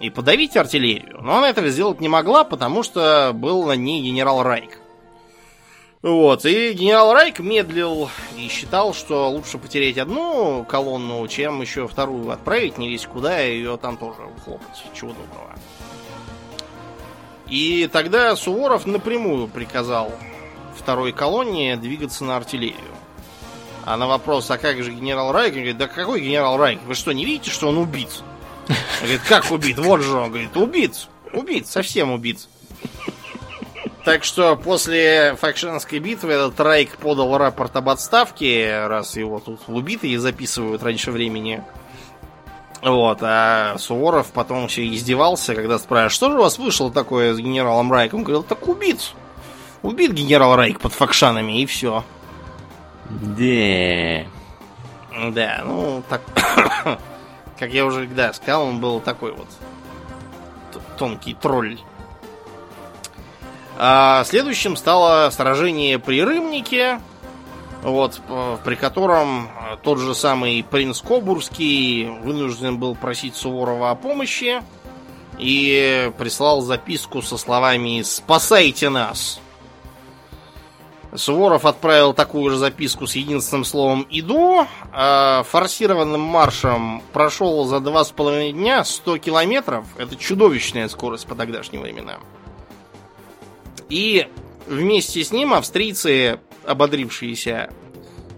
[0.00, 4.42] и подавить артиллерию, но она этого сделать не могла, потому что был на ней генерал
[4.42, 4.78] Райк.
[6.02, 12.28] Вот, и генерал Райк медлил и считал, что лучше потерять одну колонну, чем еще вторую
[12.32, 15.54] отправить не весь куда, и ее там тоже хлопать, чего доброго.
[17.48, 20.10] И тогда Суворов напрямую приказал
[20.76, 22.80] второй колонне двигаться на артиллерию.
[23.84, 25.54] А на вопрос, а как же генерал Райк?
[25.54, 26.80] Он говорит, да какой генерал Райк?
[26.86, 28.22] Вы что, не видите, что он убит?
[28.68, 29.78] Он говорит, как убит?
[29.78, 30.28] Вот же он.
[30.28, 31.08] Говорит, убит.
[31.32, 32.48] Убит, совсем убит.
[34.04, 40.18] Так что после Факшенской битвы этот Райк подал рапорт об отставке, раз его тут убитые
[40.18, 41.62] записывают раньше времени.
[42.82, 47.38] Вот, а Суворов потом все издевался, когда спрашивают, что же у вас вышло такое с
[47.38, 48.20] генералом Райком?
[48.20, 49.12] Он говорил, так убит.
[49.82, 52.04] Убит генерал Райк под Факшанами, и все.
[53.20, 54.24] Да.
[55.30, 56.22] Да, ну, так...
[57.58, 59.48] как я уже, да, сказал, он был такой вот
[60.96, 61.78] тонкий тролль.
[63.76, 67.00] А следующим стало сражение при Рымнике,
[67.82, 68.20] вот,
[68.64, 69.50] при котором
[69.82, 74.62] тот же самый принц Кобурский вынужден был просить Суворова о помощи
[75.38, 79.41] и прислал записку со словами «Спасайте нас!»
[81.14, 84.66] Суворов отправил такую же записку с единственным словом «иду».
[84.92, 89.84] А форсированным маршем прошел за два с половиной дня 100 километров.
[89.98, 92.22] Это чудовищная скорость по тогдашним временам.
[93.90, 94.26] И
[94.66, 97.70] вместе с ним австрийцы, ободрившиеся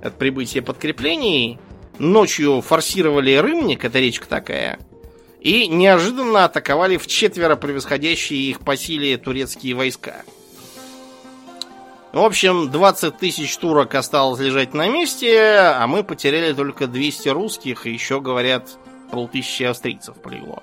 [0.03, 1.61] от прибытия подкреплений,
[1.99, 4.81] ночью форсировали Рымник, это речка такая,
[5.41, 10.25] и неожиданно атаковали в четверо превосходящие их по силе турецкие войска–
[12.15, 17.87] в общем, 20 тысяч турок осталось лежать на месте, а мы потеряли только 200 русских,
[17.87, 18.69] и еще, говорят,
[19.11, 20.63] полтысячи австрийцев полегло.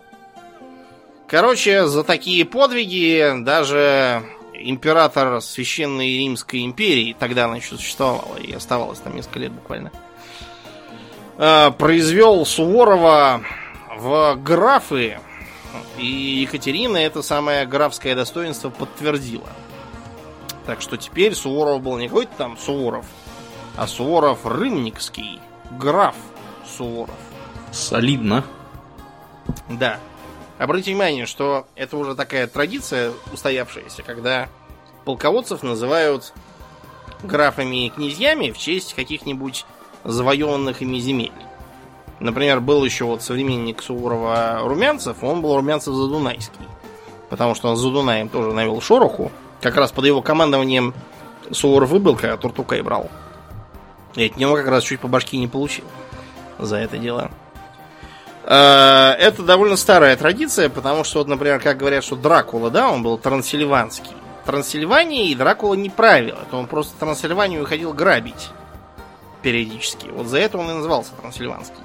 [1.28, 4.24] Короче, за такие подвиги даже
[4.54, 9.92] император Священной Римской империи, тогда она еще существовала и оставалась там несколько лет буквально,
[11.38, 13.44] э, произвел Суворова
[13.98, 15.20] в графы,
[15.98, 19.50] и Екатерина это самое графское достоинство подтвердила.
[20.66, 23.06] Так что теперь Суворов был не какой-то там Суворов,
[23.76, 25.40] а Суворов Рымникский,
[25.72, 26.16] граф
[26.66, 27.16] Суворов.
[27.72, 28.44] Солидно.
[29.70, 30.00] Да.
[30.58, 34.50] Обратите внимание, что это уже такая традиция устоявшаяся, когда
[35.06, 36.34] полководцев называют
[37.24, 39.66] графами и князьями в честь каких-нибудь
[40.04, 41.32] завоеванных ими земель.
[42.20, 46.68] Например, был еще вот современник Суворова Румянцев, он был Румянцев Задунайский.
[47.30, 49.32] Потому что он за Дунаем тоже навел шороху,
[49.62, 50.94] как раз под его командованием
[51.52, 53.10] Суворов выбыл, когда Туртукай брал.
[54.16, 55.86] И от него как раз чуть по башке не получил
[56.60, 57.32] за это дело.
[58.44, 63.04] А, это довольно старая традиция, потому что, вот, например, как говорят, что Дракула, да, он
[63.04, 64.12] был трансильванский.
[64.46, 66.36] Трансильвания и Дракула не правил.
[66.42, 68.50] Это он просто Трансильванию ходил грабить
[69.42, 70.08] периодически.
[70.08, 71.84] Вот за это он и назывался Трансильванский.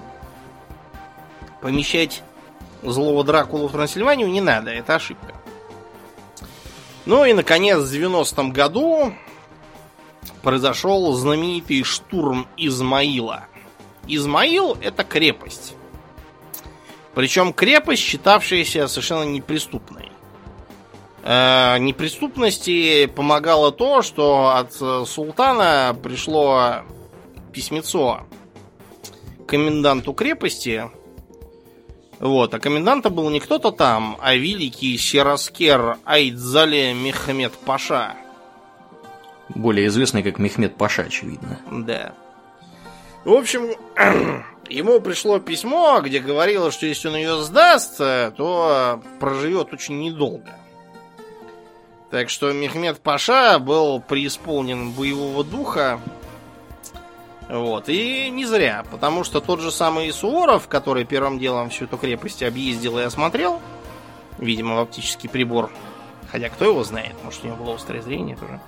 [1.60, 2.22] Помещать
[2.82, 5.35] злого Дракулу в Трансильванию не надо, это ошибка.
[7.06, 9.12] Ну и, наконец, в 90-м году
[10.42, 13.44] произошел знаменитый штурм Измаила.
[14.08, 15.74] Измаил это крепость.
[17.14, 20.10] Причем крепость, считавшаяся совершенно неприступной.
[21.22, 24.74] Э, неприступности помогало то, что от
[25.08, 26.82] султана пришло
[27.52, 28.26] письмецо
[29.46, 30.90] коменданту крепости.
[32.18, 38.14] Вот, а коменданта был не кто-то там, а великий Сераскер Айдзале Мехмед Паша.
[39.50, 41.60] Более известный как Мехмед Паша, очевидно.
[41.70, 42.14] Да.
[43.24, 43.74] В общем,
[44.68, 50.56] ему пришло письмо, где говорилось, что если он ее сдаст, то проживет очень недолго.
[52.10, 56.00] Так что Мехмед Паша был преисполнен боевого духа.
[57.48, 57.88] Вот.
[57.88, 62.42] И не зря, потому что тот же самый Суворов, который первым делом всю эту крепость
[62.42, 63.60] объездил и осмотрел,
[64.38, 65.70] видимо, в оптический прибор,
[66.30, 68.60] хотя кто его знает, может, у него было острое зрение тоже,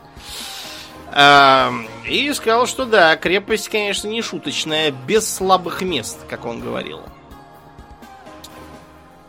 [2.07, 7.01] и сказал, что да, крепость, конечно, не шуточная, без слабых мест, как он говорил.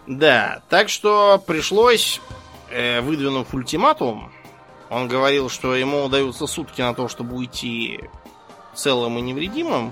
[0.06, 2.20] Да, так что пришлось,
[2.70, 4.32] э, выдвинув ультиматум,
[4.89, 8.10] он говорил, что ему удаются сутки на то, чтобы уйти
[8.80, 9.92] целым и невредимым,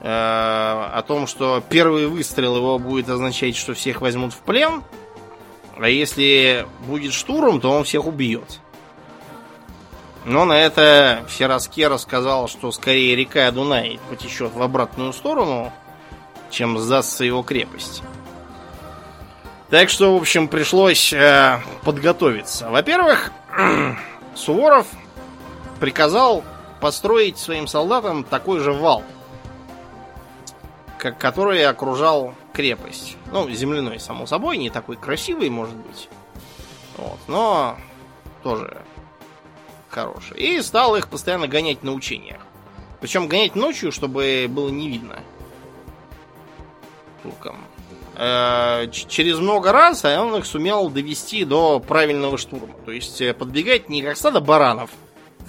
[0.00, 4.82] э, о том, что первый выстрел его будет означать, что всех возьмут в плен,
[5.76, 8.60] а если будет штурм, то он всех убьет.
[10.24, 15.72] Но на это Фераскер рассказал, что скорее река Дунай потечет в обратную сторону,
[16.50, 18.02] чем сдастся его крепость.
[19.70, 22.70] Так что, в общем, пришлось э, подготовиться.
[22.70, 23.32] Во-первых,
[24.34, 24.86] Суворов
[25.80, 26.44] приказал
[26.80, 29.02] построить своим солдатам такой же вал,
[30.98, 33.16] как который окружал крепость.
[33.32, 36.08] Ну, земляной, само собой, не такой красивый, может быть.
[36.96, 37.76] Вот, но
[38.42, 38.82] тоже
[39.88, 40.38] хороший.
[40.38, 42.40] И стал их постоянно гонять на учениях.
[43.00, 45.20] Причем гонять ночью, чтобы было не видно.
[47.22, 47.58] Туркам.
[48.16, 52.74] Э, через много раз он их сумел довести до правильного штурма.
[52.84, 54.90] То есть э, подбегать не как стадо баранов,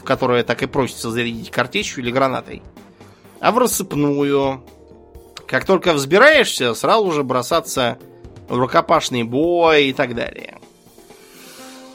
[0.06, 2.62] которое так и просится зарядить картечью или гранатой,
[3.40, 4.64] а в рассыпную.
[5.48, 8.00] Как только взбираешься, сразу же бросаться
[8.48, 10.60] в рукопашный бой и так далее.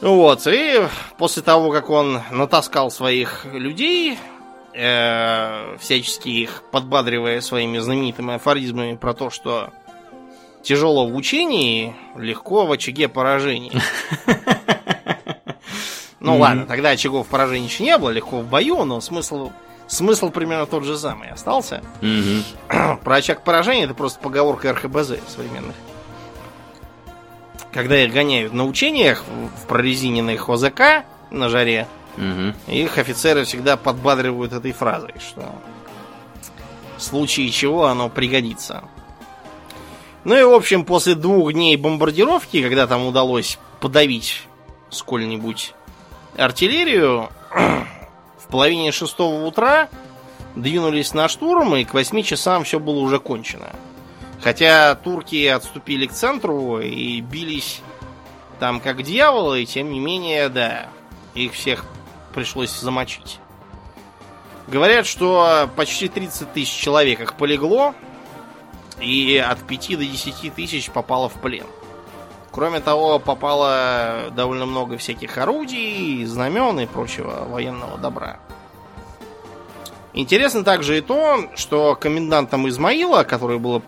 [0.01, 0.87] Вот, и
[1.17, 4.17] после того, как он натаскал своих людей,
[4.73, 9.69] э, всячески их подбадривая своими знаменитыми афоризмами про то, что
[10.63, 13.73] тяжело в учении, легко в очаге поражений.
[16.21, 19.51] Ну ладно, тогда очагов поражений еще не было, легко в бою, но смысл,
[19.87, 21.81] смысл примерно тот же самый остался.
[23.03, 25.75] Про очаг поражения это просто поговорка РХБЗ современных
[27.71, 32.53] когда их гоняют на учениях в прорезиненных ОЗК на жаре, угу.
[32.67, 35.55] их офицеры всегда подбадривают этой фразой, что
[36.97, 38.83] в случае чего оно пригодится.
[40.23, 44.43] Ну и, в общем, после двух дней бомбардировки, когда там удалось подавить
[44.89, 45.73] сколь-нибудь
[46.37, 49.89] артиллерию, в половине шестого утра
[50.55, 53.69] двинулись на штурм, и к восьми часам все было уже кончено.
[54.41, 57.81] Хотя турки отступили к центру и бились
[58.59, 60.87] там как дьяволы, тем не менее, да,
[61.35, 61.85] их всех
[62.33, 63.39] пришлось замочить.
[64.67, 67.93] Говорят, что почти 30 тысяч человек их полегло,
[68.99, 71.65] и от 5 до 10 тысяч попало в плен.
[72.51, 78.39] Кроме того, попало довольно много всяких орудий, знамен и прочего военного добра.
[80.13, 83.81] Интересно также и то, что комендантом Измаила, который было...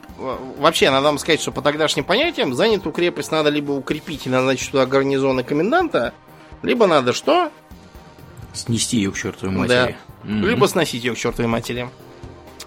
[0.57, 4.71] Вообще, надо вам сказать, что по тогдашним понятиям занятую крепость надо либо укрепить и назначить
[4.71, 6.13] туда гарнизоны коменданта,
[6.61, 7.51] либо надо что?
[8.53, 9.97] Снести ее к чертовой матери.
[10.23, 10.29] Да.
[10.29, 10.47] Mm-hmm.
[10.47, 11.89] Либо сносить ее к чертовой матери.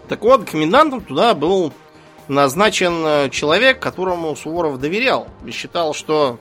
[0.09, 1.73] Так вот, комендантом туда был
[2.29, 5.29] назначен э, человек, которому Суворов доверял.
[5.45, 6.39] И считал, что,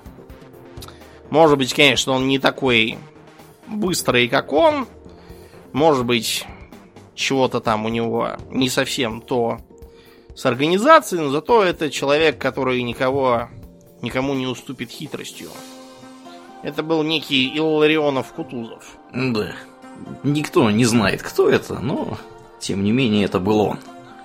[1.30, 2.98] может быть, конечно, он не такой
[3.68, 4.88] быстрый, как он.
[5.74, 6.46] Может быть,
[7.16, 9.60] чего-то там у него не совсем то
[10.36, 13.50] с организацией, но зато это человек, который никого,
[14.02, 15.50] никому не уступит хитростью.
[16.64, 18.98] Это был некий Илларионов Кутузов.
[19.14, 19.54] Да.
[20.24, 22.18] Никто не знает, кто это, но
[22.60, 23.80] тем не менее это был он.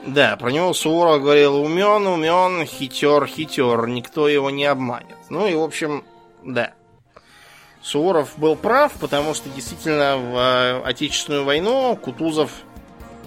[0.07, 5.18] Да, про него Суворов говорил умен, умен, хитер, хитер, никто его не обманет.
[5.28, 6.05] Ну и, в общем,
[6.42, 6.72] да.
[7.82, 12.51] Суворов был прав, потому что действительно в э, Отечественную войну Кутузов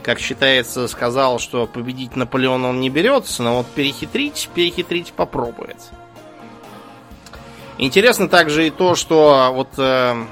[0.03, 5.77] как считается, сказал, что победить Наполеона он не берется, но вот перехитрить, перехитрить попробует.
[7.77, 10.25] Интересно также и то, что вот э,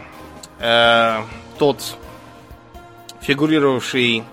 [0.60, 1.22] э,
[1.58, 1.96] тот
[3.22, 4.24] фигурировавший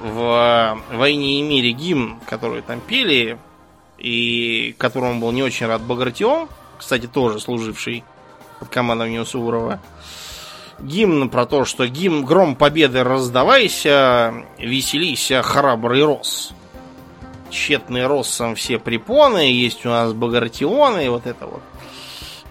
[0.00, 3.38] в «Войне и мире» гимн, который там пели,
[3.98, 8.04] и которому был не очень рад Багратион, кстати, тоже служивший
[8.58, 9.80] под командованием Суворова,
[10.78, 16.52] гимн про то, что гимн гром победы раздавайся, веселись, храбрый рос.
[17.48, 21.62] Тщетный росом все препоны, есть у нас багратионы, и вот это вот.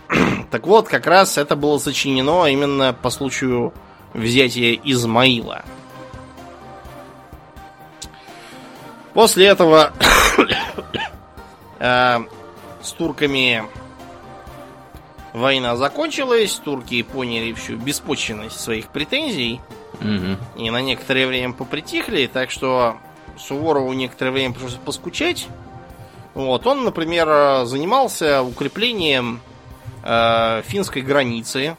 [0.51, 3.73] так вот, как раз это было сочинено именно по случаю
[4.13, 5.63] взятия Измаила.
[9.15, 9.93] После этого
[11.79, 12.19] э,
[12.81, 13.63] с турками
[15.31, 19.61] война закончилась, турки поняли всю беспочвенность своих претензий
[20.01, 20.61] угу.
[20.61, 22.97] и на некоторое время попритихли, так что
[23.39, 25.47] Суворову некоторое время пришлось поскучать.
[26.33, 29.39] Вот, он, например, занимался укреплением
[30.03, 31.77] э, финской границы.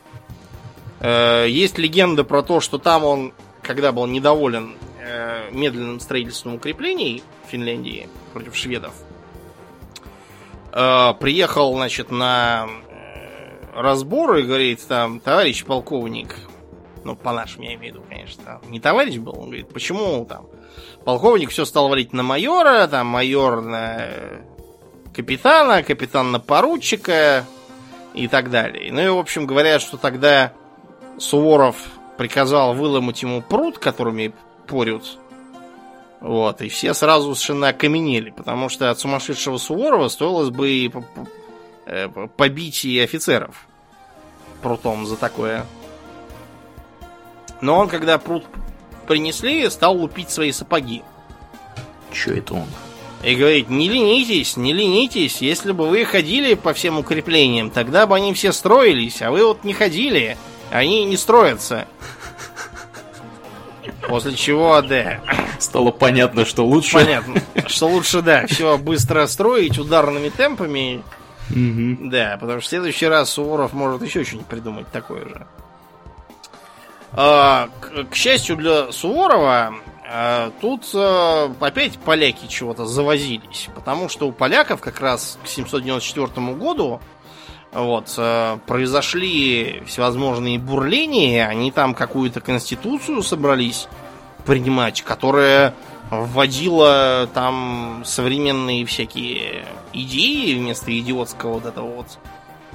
[1.00, 4.74] Э, есть легенда про то, что там он, когда был недоволен
[5.50, 8.94] медленным строительством укреплений в Финляндии против шведов,
[10.72, 12.68] э, приехал, значит, на
[13.74, 16.34] разбор и говорит там, товарищ полковник,
[17.04, 20.46] ну, по-нашему я имею в виду, конечно, не товарищ был, он говорит, почему там
[21.04, 24.08] полковник все стал валить на майора, там майор на
[25.14, 27.44] капитана, капитан на поручика
[28.12, 28.92] и так далее.
[28.92, 30.52] Ну и, в общем, говорят, что тогда
[31.18, 31.76] Суворов
[32.16, 34.32] приказал выломать ему пруд, которыми
[34.66, 35.18] порют.
[36.20, 40.90] Вот, и все сразу совершенно окаменели, потому что от сумасшедшего Суворова стоилось бы
[41.88, 43.68] Э, побить и офицеров
[44.60, 45.64] прутом за такое.
[47.60, 48.44] Но он, когда прут
[49.06, 51.02] принесли, стал лупить свои сапоги.
[52.12, 52.66] Че это он?
[53.22, 55.40] И говорит, не ленитесь, не ленитесь.
[55.40, 59.62] Если бы вы ходили по всем укреплениям, тогда бы они все строились, а вы вот
[59.62, 60.36] не ходили.
[60.72, 61.86] Они не строятся.
[64.02, 65.20] После чего, да.
[65.58, 66.94] Стало понятно, что лучше.
[66.94, 71.02] Понятно, что лучше, да, все быстро строить ударными темпами
[71.50, 72.10] Угу.
[72.10, 75.46] Да, потому что в следующий раз Суворов может еще что-нибудь придумать такое же.
[77.12, 79.74] А, к, к счастью для Суворова,
[80.08, 83.68] а, тут а, опять поляки чего-то завозились.
[83.74, 87.00] Потому что у поляков как раз к 794 году
[87.82, 91.46] вот, а, произошли всевозможные бурления.
[91.46, 93.88] Они там какую-то конституцию собрались
[94.44, 95.74] принимать, которая
[96.10, 102.18] вводила там современные всякие идеи вместо идиотского вот этого вот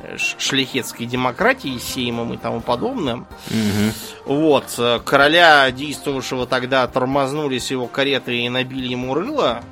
[0.04, 3.26] э, шляхетской демократии сеймом и тому подобным.
[3.50, 4.36] Угу.
[4.36, 4.76] Вот.
[4.78, 9.64] Э, короля, действовавшего тогда, тормознули с его кареты и набили ему рыло.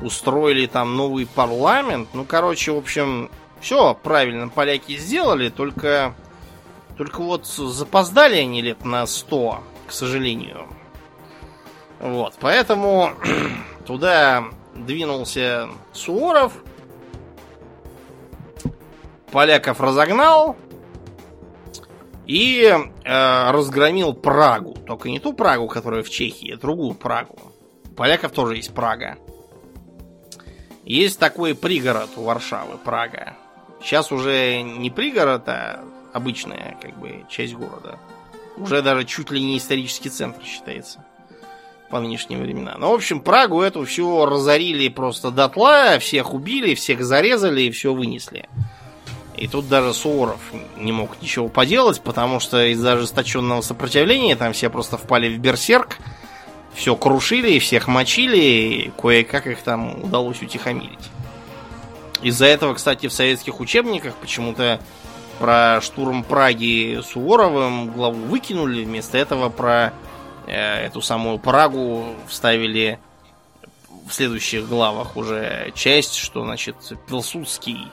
[0.00, 2.08] Устроили там новый парламент.
[2.14, 3.30] Ну, короче, в общем,
[3.60, 6.14] все правильно поляки сделали, только...
[6.96, 10.68] Только вот запоздали они лет на сто, к сожалению.
[11.98, 13.12] Вот, поэтому
[13.86, 14.44] туда
[14.74, 16.52] двинулся Суворов,
[19.32, 20.56] поляков разогнал
[22.26, 24.74] и э, разгромил Прагу.
[24.86, 27.38] Только не ту Прагу, которая в Чехии, а другую Прагу.
[27.90, 29.16] У поляков тоже есть Прага.
[30.84, 33.36] Есть такой пригород у Варшавы, Прага.
[33.82, 37.98] Сейчас уже не пригород, а обычная как бы часть города.
[38.56, 41.04] Уже даже чуть ли не исторический центр считается
[41.90, 42.80] по нынешним временам.
[42.80, 47.92] Ну, в общем, Прагу эту всю разорили просто дотла, всех убили, всех зарезали и все
[47.92, 48.48] вынесли.
[49.36, 50.40] И тут даже Суворов
[50.76, 55.96] не мог ничего поделать, потому что из-за ожесточенного сопротивления там все просто впали в берсерк,
[56.74, 61.10] все крушили, всех мочили, и кое-как их там удалось утихомирить.
[62.22, 64.80] Из-за этого, кстати, в советских учебниках почему-то
[65.38, 69.92] про штурм Праги Суворовым главу выкинули, вместо этого про
[70.50, 72.98] Э, эту самую Прагу вставили
[74.08, 76.74] в следующих главах уже часть, что, значит,
[77.06, 77.86] Пилсудский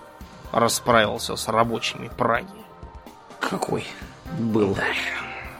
[0.51, 2.47] расправился с рабочими Праги.
[3.39, 3.86] Какой
[4.39, 4.73] был.
[4.73, 4.84] Да.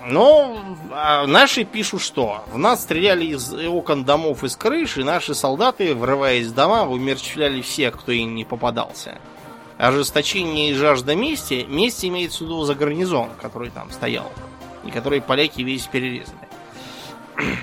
[0.10, 0.58] Ну,
[0.91, 6.47] а наши пишут, что в нас стреляли из окон домов из крыши, наши солдаты, врываясь
[6.47, 9.20] в дома, умерщвляли всех, кто им не попадался.
[9.78, 14.32] Ожесточение и жажда мести, месть имеется в виду за гарнизон, который там стоял,
[14.86, 16.47] и который поляки весь перерезали.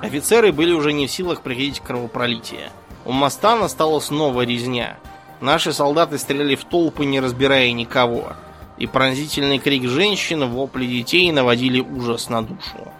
[0.00, 2.72] Офицеры были уже не в силах проходить кровопролитие.
[3.04, 4.98] У моста настала снова резня.
[5.40, 8.32] Наши солдаты стреляли в толпы, не разбирая никого.
[8.80, 12.90] И пронзительный крик женщин, вопли детей наводили ужас на душу.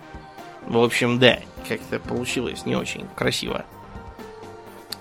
[0.66, 3.64] В общем, да, как-то получилось не очень красиво.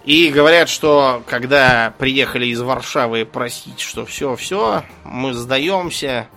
[0.06, 6.28] И говорят, что когда приехали из Варшавы просить, что все-все, мы сдаемся,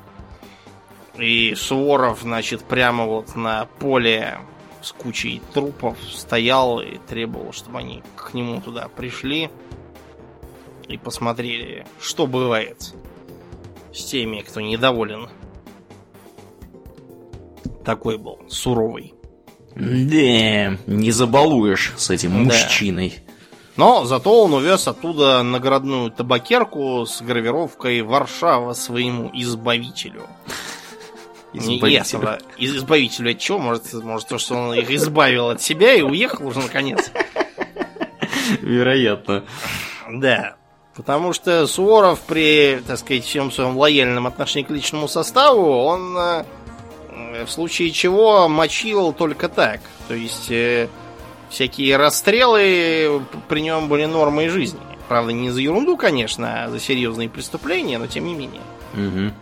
[1.17, 4.39] И Суворов, значит, прямо вот на поле
[4.83, 9.51] с кучей трупов стоял и требовал, чтобы они к нему туда пришли
[10.89, 12.93] и посмотрели, что бывает
[13.93, 15.29] с теми, кто недоволен.
[17.85, 19.15] Такой был суровый.
[19.75, 22.55] Да, не забалуешь с этим Да.
[22.55, 23.15] мужчиной.
[23.77, 30.27] Но зато он увез оттуда наградную табакерку с гравировкой «Варшава своему избавителю».
[31.55, 32.39] Избавителю.
[32.59, 33.59] из- избавителю от чего?
[33.59, 37.11] Может, может, то, что он их избавил от себя и уехал уже наконец?
[38.61, 39.45] Вероятно.
[40.11, 40.57] Да.
[40.95, 46.45] Потому что Суворов при, так сказать, всем своем лояльном отношении к личному составу, он э,
[47.47, 49.81] в случае чего мочил только так.
[50.09, 50.89] То есть э,
[51.49, 54.81] всякие расстрелы при нем были нормой жизни.
[55.09, 58.63] Правда, не за ерунду, конечно, а за серьезные преступления, но тем не менее.
[58.93, 59.33] Мгм.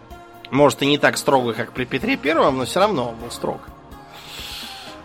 [0.51, 3.61] Может, и не так строго, как при Петре Первом, но все равно он был строг.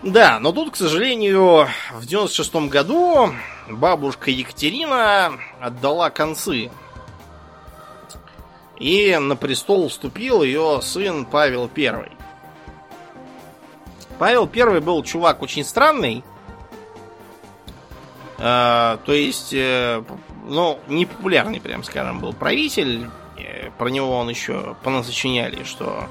[0.06, 3.34] Да, но тут, к сожалению, в 96 году
[3.68, 6.70] бабушка Екатерина отдала концы.
[8.78, 12.12] И на престол вступил ее сын Павел I.
[14.20, 16.24] Павел I был чувак очень странный.
[18.38, 20.04] Э, то есть, э,
[20.46, 23.10] ну, непопулярный, прям скажем, был правитель.
[23.40, 26.08] Э, Про него он еще понасочиняли, что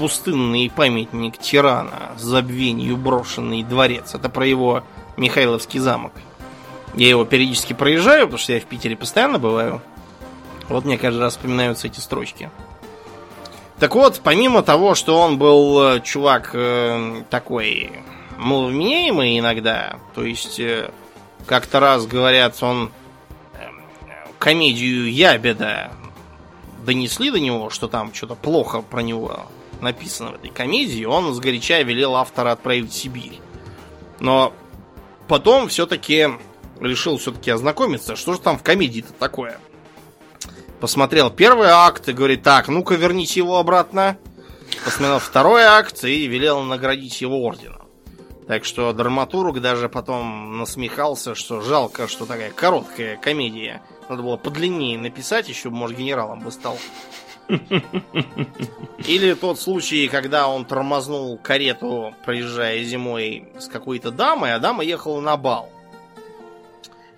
[0.00, 4.14] пустынный памятник тирана, забвению брошенный дворец.
[4.14, 4.82] Это про его
[5.18, 6.12] Михайловский замок.
[6.94, 9.82] Я его периодически проезжаю, потому что я в Питере постоянно бываю.
[10.70, 12.50] Вот мне каждый раз вспоминаются эти строчки.
[13.78, 17.92] Так вот, помимо того, что он был э, чувак э, такой
[18.38, 20.90] маловменяемый иногда, то есть э,
[21.44, 22.90] как-то раз говорят, он
[23.52, 23.68] э,
[24.38, 25.90] комедию Ябеда
[26.86, 29.46] донесли до него, что там что-то плохо про него
[29.82, 33.40] написано в этой комедии, он сгоряча велел автора отправить в Сибирь.
[34.18, 34.52] Но
[35.28, 36.28] потом все-таки
[36.80, 39.58] решил все-таки ознакомиться, что же там в комедии-то такое.
[40.80, 44.16] Посмотрел первый акт и говорит, так, ну-ка верните его обратно.
[44.84, 47.80] Посмотрел второй акт и велел наградить его орденом.
[48.46, 53.82] Так что драматург даже потом насмехался, что жалко, что такая короткая комедия.
[54.08, 56.78] Надо было подлиннее написать, еще, может, генералом бы стал.
[59.06, 65.20] Или тот случай, когда он тормознул карету, проезжая зимой с какой-то дамой, а дама ехала
[65.20, 65.70] на бал.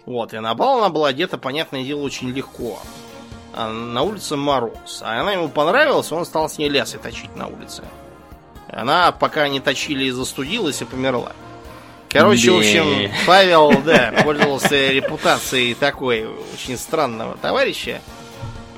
[0.07, 2.78] Вот, и на бал она была одета, понятное дело, очень легко.
[3.55, 5.01] А на улице мороз.
[5.03, 7.85] А она ему понравилась, он стал с ней лясы точить на улице.
[8.68, 11.33] Она, пока не точили, застудилась и померла.
[12.09, 13.12] Короче, в общем, Бе.
[13.26, 18.01] Павел, да, пользовался репутацией такой очень странного товарища.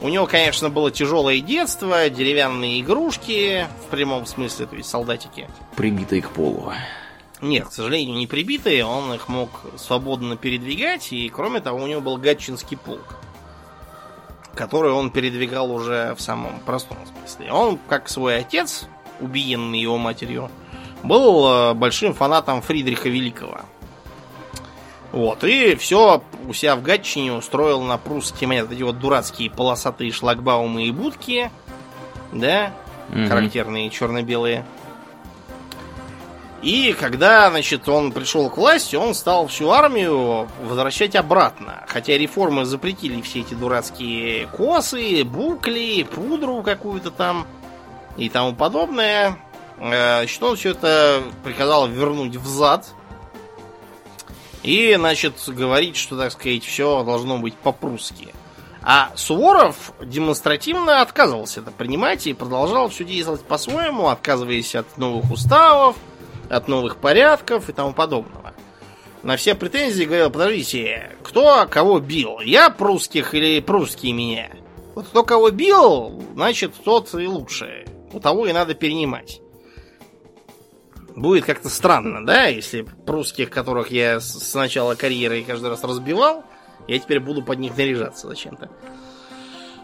[0.04, 5.48] У него, конечно, было тяжелое детство, деревянные игрушки, в прямом смысле, то есть солдатики.
[5.76, 6.74] Прибитый к полу.
[7.40, 9.48] Нет, к сожалению, не прибитые, он их мог
[9.78, 13.16] свободно передвигать, и кроме того, у него был гатчинский полк,
[14.54, 17.50] который он передвигал уже в самом простом смысле.
[17.50, 18.86] Он, как свой отец,
[19.20, 20.50] убиенный его матерью,
[21.02, 23.62] был э, большим фанатом Фридриха Великого.
[25.14, 28.74] Вот, и все у себя в Гатчине устроил на прусские монеты.
[28.74, 31.52] Эти вот дурацкие полосатые шлагбаумы и будки,
[32.32, 32.72] да,
[33.10, 33.28] Мгм.
[33.28, 34.64] характерные черно-белые.
[36.62, 41.84] И когда, значит, он пришел к власти, он стал всю армию возвращать обратно.
[41.86, 47.46] Хотя реформы запретили все эти дурацкие косы, букли, пудру какую-то там
[48.16, 49.36] и тому подобное.
[49.78, 52.84] Э, Значит, он все это приказал вернуть в зад.
[54.64, 58.34] И, значит, говорить, что, так сказать, все должно быть по-прусски.
[58.82, 65.96] А Суворов демонстративно отказывался это принимать и продолжал все действовать по-своему, отказываясь от новых уставов,
[66.48, 68.54] от новых порядков и тому подобного.
[69.22, 72.40] На все претензии говорил, подождите, кто кого бил?
[72.40, 74.50] Я прусских или прусские меня?
[74.94, 77.86] Вот кто кого бил, значит, тот и лучше.
[78.12, 79.40] У того и надо перенимать.
[81.16, 86.44] Будет как-то странно, да, если прусских, которых я с начала карьеры каждый раз разбивал,
[86.88, 88.68] я теперь буду под них наряжаться зачем-то.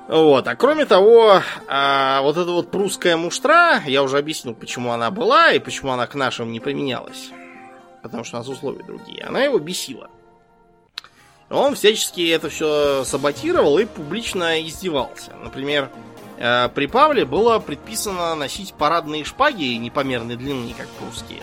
[0.08, 5.12] Вот, а кроме того, а, вот эта вот прусская муштра, я уже объяснил, почему она
[5.12, 7.30] была и почему она к нашим не применялась.
[8.02, 9.22] Потому что у нас условия другие.
[9.22, 10.10] Она его бесила.
[11.48, 15.32] Он всячески это все саботировал и публично издевался.
[15.42, 15.90] Например,
[16.40, 21.42] при Павле было предписано носить парадные шпаги непомерной длины, как прусские.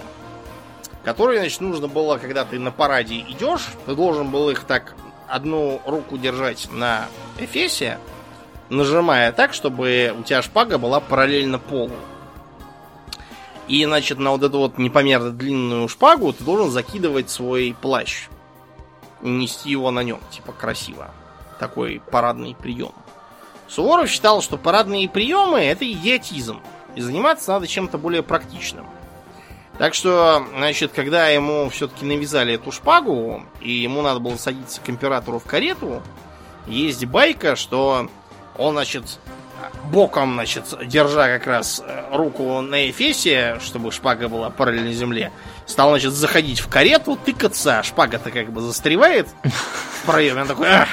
[1.03, 4.95] Которые, значит, нужно было, когда ты на параде идешь, ты должен был их так
[5.27, 7.05] одну руку держать на
[7.37, 7.99] эфесе,
[8.69, 11.95] нажимая так, чтобы у тебя шпага была параллельно полу.
[13.67, 18.29] И, значит, на вот эту вот непомерно длинную шпагу ты должен закидывать свой плащ.
[19.21, 21.11] И нести его на нем, типа красиво.
[21.59, 22.93] Такой парадный прием.
[23.67, 26.61] Суворов считал, что парадные приемы это идиотизм.
[26.95, 28.85] И заниматься надо чем-то более практичным.
[29.77, 34.89] Так что, значит, когда ему все-таки навязали эту шпагу, и ему надо было садиться к
[34.89, 36.01] императору в карету,
[36.65, 38.09] есть байка, что
[38.57, 39.19] он, значит,
[39.85, 45.31] боком, значит, держа как раз э, руку на эфесе, чтобы шпага была параллельно земле,
[45.65, 50.41] стал, значит, заходить в карету, тыкаться, а шпага-то как бы застревает в проеме.
[50.41, 50.89] Он такой, ах,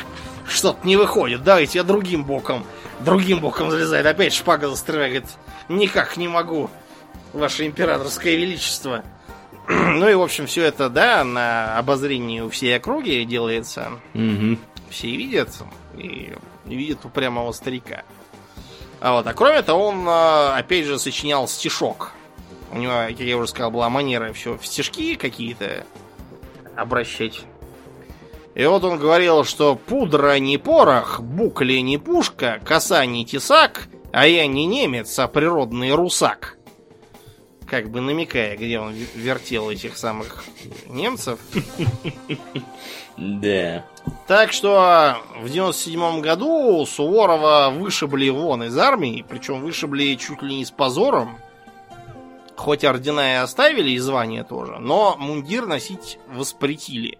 [0.46, 2.64] что-то не выходит, давайте я другим боком.
[3.00, 5.30] Другим боком залезает, опять шпага застревает, говорит,
[5.68, 6.70] никак не могу,
[7.32, 9.04] ваше императорское величество.
[9.68, 13.92] Ну и, в общем, все это, да, на обозрении у всей округи делается.
[14.12, 14.58] Угу.
[14.90, 15.48] Все видят,
[15.96, 16.34] и
[16.66, 18.02] видят упрямого старика.
[19.00, 22.12] А вот, а кроме того, он, а, опять же, сочинял стишок.
[22.70, 25.84] У него, как я уже сказал, была манера все в стишки какие-то
[26.76, 27.44] обращать.
[28.54, 34.26] И вот он говорил, что пудра не порох, букли не пушка, коса не тесак, а
[34.26, 36.56] я не немец, а природный русак.
[37.66, 40.44] Как бы намекая, где он вертел этих самых
[40.86, 41.40] немцев.
[43.16, 43.84] Да.
[44.26, 50.64] Так что в 97 году Суворова вышибли вон из армии, причем вышибли чуть ли не
[50.64, 51.38] с позором.
[52.56, 57.18] Хоть ордена и оставили, и звания тоже, но мундир носить воспретили.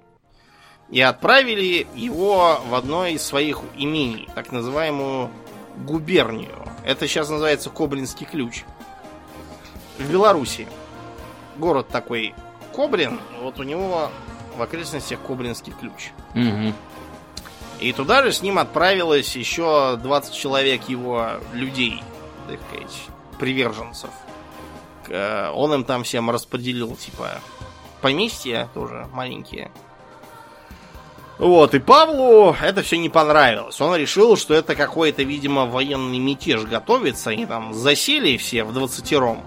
[0.95, 5.29] И отправили его в одно из своих имений, так называемую
[5.77, 6.55] губернию.
[6.85, 8.62] Это сейчас называется Коблинский ключ.
[9.99, 10.69] В Беларуси.
[11.57, 12.33] Город такой
[12.73, 14.09] Коблин, вот у него
[14.57, 16.12] в окрестностях Коблинский ключ.
[16.37, 16.73] Угу.
[17.81, 22.05] И туда же с ним отправилось еще 20 человек его людей,
[22.49, 23.03] так сказать,
[23.41, 24.11] приверженцев.
[25.09, 27.41] К- Он им там всем распределил, типа,
[28.01, 29.73] поместья тоже маленькие.
[31.45, 33.79] Вот, и Павлу это все не понравилось.
[33.79, 37.29] Он решил, что это какой-то, видимо, военный мятеж готовится.
[37.29, 39.43] Они там засели все в двадцатером.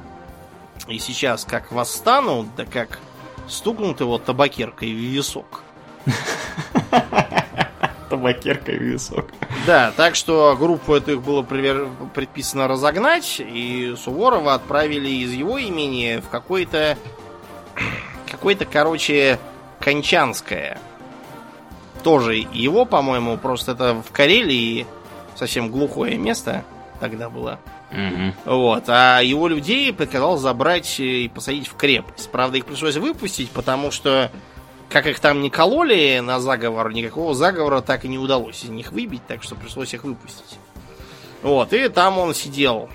[0.88, 2.99] И сейчас как восстанут, да как
[3.48, 5.64] стукнут его табакеркой в висок.
[8.11, 9.26] Табакерка и висок.
[9.65, 16.22] Да, так что группу эту их было предписано разогнать, и Суворова отправили из его имени
[16.24, 16.95] в какой-то...
[18.30, 19.40] Какой-то, короче,
[19.80, 20.78] Кончанское.
[22.07, 24.88] Тоже его, по-моему, просто это в Карелии
[25.35, 26.63] совсем глухое место
[27.01, 27.59] тогда было.
[27.91, 28.55] Угу.
[28.55, 32.29] Вот, а его людей приказал забрать и посадить в крепость.
[32.31, 34.31] Правда, их пришлось выпустить, потому что,
[34.88, 38.93] как их там не кололи на заговор, никакого заговора так и не удалось из них
[38.93, 40.59] выбить, так что пришлось их выпустить.
[41.43, 42.88] Вот, и там он сидел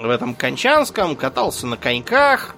[0.00, 2.56] в этом Кончанском, катался на коньках,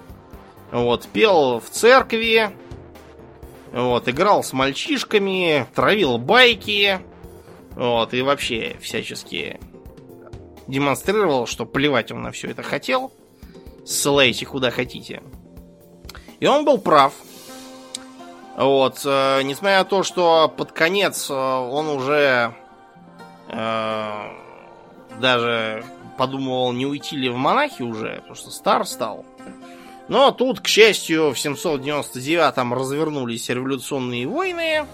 [0.71, 2.49] вот, пел в церкви,
[3.71, 6.99] вот, играл с мальчишками, травил байки,
[7.75, 9.59] вот, и вообще всячески
[10.67, 13.11] демонстрировал, что плевать он на все это хотел.
[13.85, 15.23] Ссылайте куда хотите.
[16.39, 17.13] И он был прав.
[18.55, 22.53] Вот, э, несмотря на то, что под конец э, он уже
[23.47, 24.21] э,
[25.19, 25.85] даже
[26.17, 29.25] подумывал, не уйти ли в монахи уже, потому что стар стал.
[30.09, 34.85] Но тут, к счастью, в 799-м развернулись революционные войны,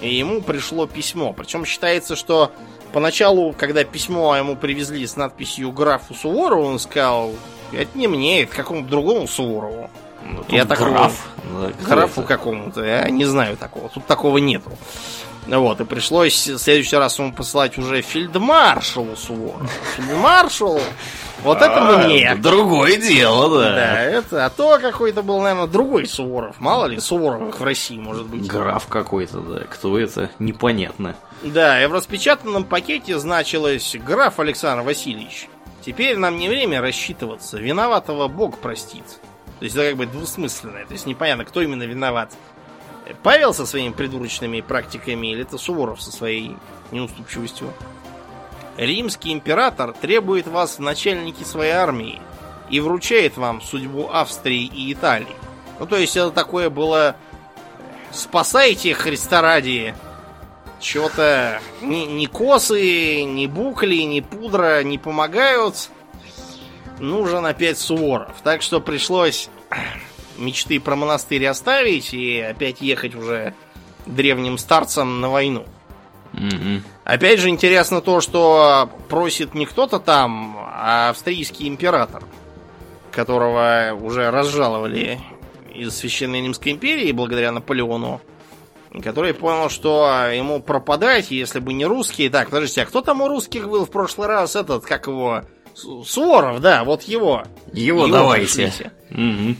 [0.00, 1.32] и ему пришло письмо.
[1.32, 2.50] Причем считается, что
[2.92, 7.32] поначалу, когда письмо ему привезли с надписью графу Суворову, он сказал,
[7.72, 9.88] это не мне, это какому-то другому Суворову.
[10.24, 11.28] Ну, Я такого- граф.
[11.86, 13.88] Графу какому-то, я не знаю такого.
[13.88, 14.70] Тут такого нету.
[15.46, 19.66] Вот, и пришлось в следующий раз ему посылать уже фельдмаршалу Суворову.
[19.96, 20.80] Фельдмаршал,
[21.42, 22.24] вот это А, мне.
[22.24, 23.70] это Другое дело, да.
[23.74, 26.60] Да, это, а то какой-то был, наверное, другой Суворов.
[26.60, 28.46] Мало ли, Суворовых в России может быть.
[28.46, 29.60] Граф какой-то, да.
[29.64, 30.30] Кто это?
[30.38, 31.16] Непонятно.
[31.42, 35.48] Да, и в распечатанном пакете значилось «Граф Александр Васильевич,
[35.84, 39.04] теперь нам не время рассчитываться, виноватого Бог простит».
[39.58, 42.32] То есть это как бы двусмысленное, то есть непонятно, кто именно виноват.
[43.22, 46.56] Павел со своими придурочными практиками или это Суворов со своей
[46.92, 47.72] неуступчивостью.
[48.76, 52.20] Римский император требует вас в начальники своей армии
[52.70, 55.26] и вручает вам судьбу Австрии и Италии.
[55.78, 57.16] Ну, то есть это такое было
[58.12, 59.94] «Спасайте Христа ради!»
[60.80, 65.90] Чего-то ни, ни косы, ни букли, ни пудра не помогают.
[66.98, 68.34] Нужен опять Суворов.
[68.42, 69.48] Так что пришлось
[70.36, 73.54] мечты про монастырь оставить и опять ехать уже
[74.06, 75.64] древним старцам на войну.
[77.04, 82.22] Опять же интересно то, что просит не кто-то там, а австрийский император.
[83.12, 85.20] которого уже разжаловали
[85.72, 88.20] из Священной Римской империи благодаря Наполеону,
[89.02, 92.30] который понял, что ему пропадать, если бы не русские.
[92.30, 94.56] Так, подождите, а кто там у русских был в прошлый раз?
[94.56, 95.42] Этот, как его?
[95.74, 97.44] Суворов, да, вот его.
[97.72, 98.92] Его, его давайте.
[99.10, 99.56] Угу.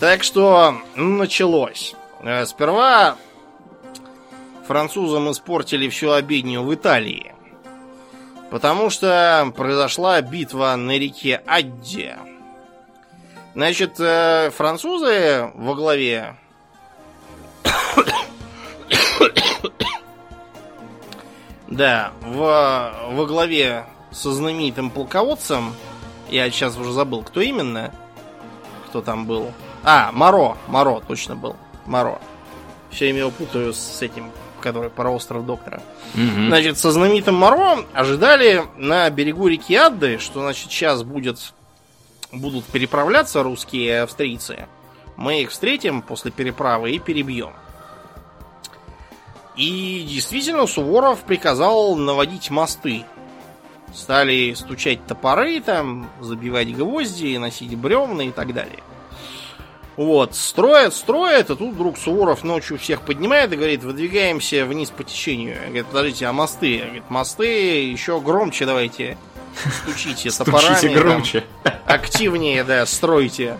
[0.00, 1.94] Так что началось.
[2.22, 3.16] Э, сперва
[4.68, 7.34] французам испортили всю обедню в Италии.
[8.50, 12.18] Потому что произошла битва на реке Адде.
[13.54, 16.36] Значит, э, французы во главе
[21.66, 25.74] да, в, во главе со знаменитым полководцем,
[26.28, 27.90] я сейчас уже забыл, кто именно,
[28.88, 29.50] кто там был.
[29.82, 32.18] А, Моро, Моро точно был, Моро.
[32.90, 35.82] Все время его путаю с этим, который про остров доктора.
[36.14, 36.48] Угу.
[36.48, 41.38] Значит, со знаменитым Моро ожидали на берегу реки Адды, что, значит, сейчас будет,
[42.32, 44.66] будут переправляться русские и австрийцы.
[45.16, 47.52] Мы их встретим после переправы и перебьем.
[49.56, 53.04] И действительно, Суворов приказал наводить мосты.
[53.92, 58.78] Стали стучать топоры, там, забивать гвозди, носить бревна и так далее.
[59.98, 65.02] Вот, строят, строят, а тут вдруг Суворов ночью всех поднимает и говорит, выдвигаемся вниз по
[65.02, 65.56] течению.
[65.66, 66.78] Говорит, подождите, а мосты?
[66.78, 69.18] Говорит, мосты еще громче давайте
[69.82, 70.76] стучите топорами.
[70.76, 71.44] Стучите громче.
[71.84, 73.58] Активнее, да, стройте.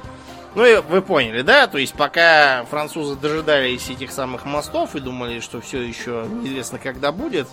[0.54, 1.66] Ну и вы поняли, да?
[1.66, 7.10] То есть пока французы дожидались этих самых мостов и думали, что все еще неизвестно когда
[7.10, 7.48] будет,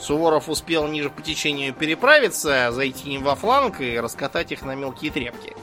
[0.00, 5.12] Суворов успел ниже по течению переправиться, зайти им во фланг и раскатать их на мелкие
[5.12, 5.54] тряпки.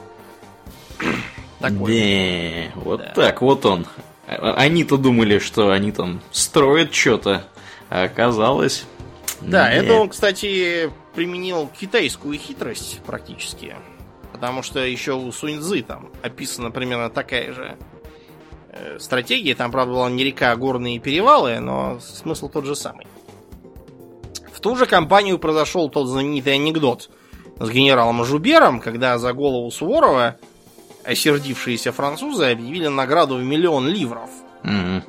[1.60, 2.70] Такой.
[2.74, 3.12] Да, вот да.
[3.14, 3.86] так вот он.
[4.26, 7.44] Они-то думали, что они там строят что-то,
[7.88, 8.84] а оказалось...
[9.40, 9.84] Да, нет.
[9.84, 13.74] это он, кстати, применил китайскую хитрость практически.
[14.32, 17.76] Потому что еще у Суньцзы там описана примерно такая же
[18.70, 19.54] э, стратегия.
[19.54, 23.06] Там, правда, была не река, а горные перевалы, но смысл тот же самый.
[24.52, 27.10] В ту же компанию произошел тот знаменитый анекдот
[27.58, 30.36] с генералом Жубером, когда за голову Суворова
[31.08, 34.30] осердившиеся французы объявили награду в миллион ливров.
[34.62, 35.02] Mm-hmm.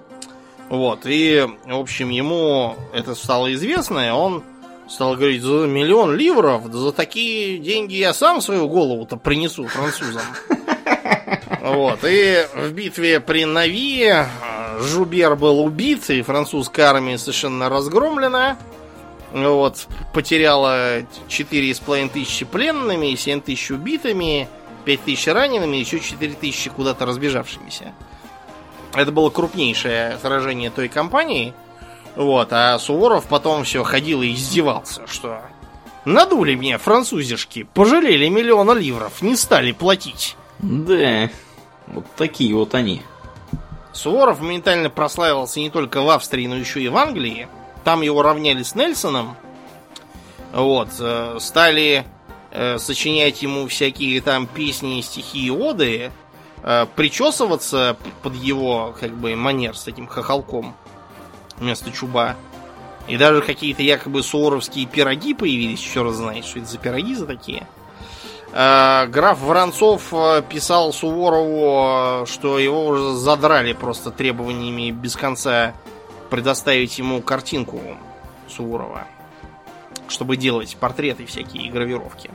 [0.69, 4.43] Вот, и, в общем, ему это стало известно, и он
[4.88, 10.21] стал говорить, за миллион ливров, да за такие деньги я сам свою голову-то принесу французам.
[11.61, 14.26] Вот, и в битве при Нави э,
[14.80, 18.57] Жубер был убит, и французская армия совершенно разгромлена.
[19.31, 24.47] Вот, потеряла 4,5 тысячи пленными, 7 тысяч убитыми,
[24.90, 27.94] 5 тысяч ранеными, еще 4 тысячи куда-то разбежавшимися.
[28.95, 31.53] Это было крупнейшее сражение той кампании.
[32.16, 35.44] Вот, а Суворов потом все ходил и издевался, что
[36.06, 40.36] надули мне французишки, пожалели миллиона ливров, не стали платить.
[40.57, 41.30] Да,
[41.86, 43.03] вот такие вот они.
[43.94, 47.48] Суворов моментально прославился не только в Австрии, но еще и в Англии.
[47.84, 49.38] Там его равняли с Нельсоном.
[50.52, 52.07] Вот, э, стали
[52.51, 56.11] Э, сочинять ему всякие там песни, стихи и оды,
[56.63, 60.76] э, причесываться под его как бы манер с этим хохолком
[61.57, 62.35] вместо чуба.
[63.07, 67.27] И даже какие-то якобы суворовские пироги появились, еще раз знаете, что это за пироги за
[67.27, 67.67] такие.
[68.51, 70.11] Э, граф Воронцов
[70.49, 75.76] писал Суворову, что его уже задрали просто требованиями без конца
[76.31, 77.80] предоставить ему картинку
[78.47, 79.05] Суворова
[80.10, 82.30] чтобы делать портреты всякие и гравировки.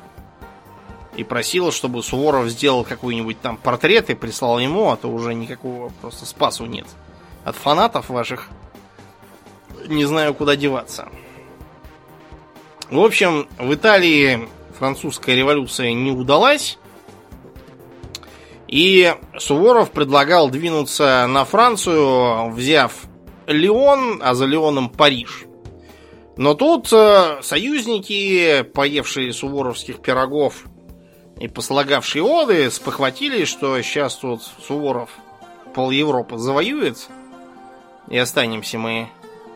[1.16, 5.90] И просил, чтобы Суворов сделал какой-нибудь там портрет и прислал ему, а то уже никакого
[6.00, 6.86] просто спасу нет.
[7.44, 8.48] От фанатов ваших
[9.86, 11.08] не знаю, куда деваться.
[12.90, 14.48] В общем, в Италии
[14.78, 16.78] французская революция не удалась.
[18.68, 22.92] И Суворов предлагал двинуться на Францию, взяв
[23.46, 25.44] Лион, а за Лионом Париж.
[26.36, 30.64] Но тут э, союзники, поевшие суворовских пирогов
[31.38, 35.10] и послагавшие оды, спохватили, что сейчас тут Суворов
[35.74, 37.08] пол Европы завоюет,
[38.08, 39.08] и останемся мы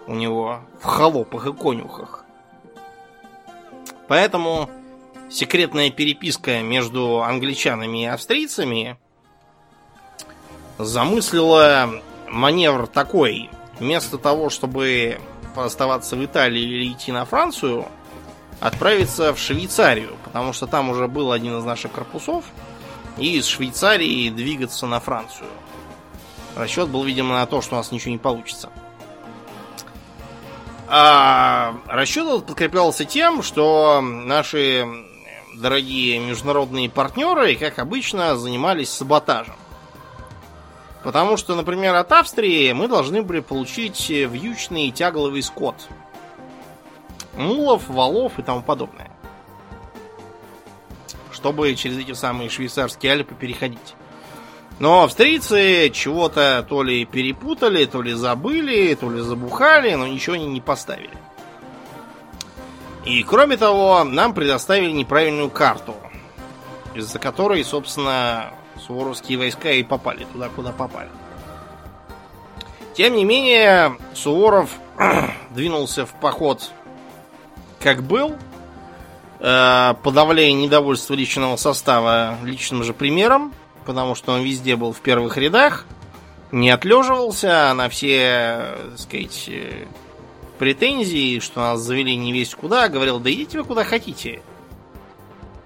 [0.06, 2.24] у него в холопах и конюхах.
[4.06, 4.70] Поэтому
[5.28, 8.98] секретная переписка между англичанами и австрийцами
[10.78, 13.50] замыслила маневр такой.
[13.78, 15.20] Вместо того, чтобы
[15.64, 17.86] оставаться в Италии или идти на Францию,
[18.60, 22.44] отправиться в Швейцарию, потому что там уже был один из наших корпусов,
[23.16, 25.48] и из Швейцарии двигаться на Францию.
[26.56, 28.70] Расчет был, видимо, на то, что у нас ничего не получится.
[30.88, 34.86] А расчет подкреплялся тем, что наши
[35.54, 39.56] дорогие международные партнеры, как обычно, занимались саботажем.
[41.02, 45.76] Потому что, например, от Австрии мы должны были получить вьючный тягловый скот.
[47.36, 49.10] Мулов, валов и тому подобное.
[51.32, 53.94] Чтобы через эти самые швейцарские Альпы переходить.
[54.80, 60.46] Но австрийцы чего-то то ли перепутали, то ли забыли, то ли забухали, но ничего они
[60.46, 61.16] не поставили.
[63.04, 65.94] И кроме того, нам предоставили неправильную карту,
[66.94, 68.52] из-за которой, собственно,
[68.88, 71.10] суворовские войска и попали туда, куда попали.
[72.94, 74.70] Тем не менее, Суворов
[75.50, 76.72] двинулся в поход
[77.80, 78.34] как был,
[79.38, 83.54] э, подавляя недовольство личного состава личным же примером,
[83.86, 85.86] потому что он везде был в первых рядах,
[86.50, 89.84] не отлеживался на все, так сказать, э,
[90.58, 94.42] претензии, что нас завели не весь куда, говорил, да идите вы куда хотите.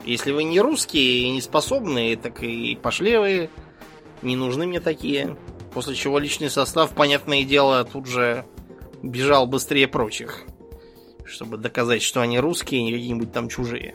[0.05, 3.51] Если вы не русские и не способные, так и пошли вы.
[4.23, 5.37] Не нужны мне такие.
[5.73, 8.45] После чего личный состав, понятное дело, тут же
[9.03, 10.43] бежал быстрее прочих.
[11.25, 13.95] Чтобы доказать, что они русские, не какие-нибудь там чужие.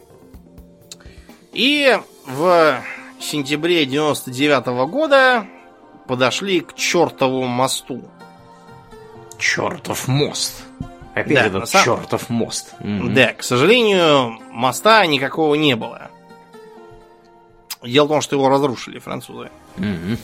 [1.53, 2.83] И в
[3.19, 5.45] сентябре 99 -го года
[6.07, 8.03] подошли к чертову мосту.
[9.37, 10.63] Чертов мост.
[11.13, 12.73] Опять Да, этот самом- чертов мост.
[12.79, 13.13] Мгм.
[13.13, 16.09] Да, к сожалению, моста никакого не было.
[17.83, 19.51] Дело в том, что его разрушили французы.
[19.77, 20.17] Мгм.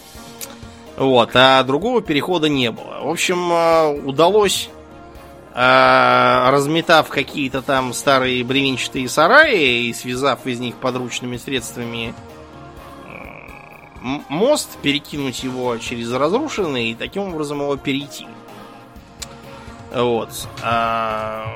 [0.98, 3.02] Вот, а другого перехода не было.
[3.04, 4.70] В общем, э, удалось,
[5.54, 12.14] э, разметав какие-то там старые бревенчатые сараи и связав из них подручными средствами
[14.02, 18.26] м- мост, перекинуть его через разрушенный и таким образом его перейти.
[19.94, 20.48] Вот.
[20.64, 21.48] А,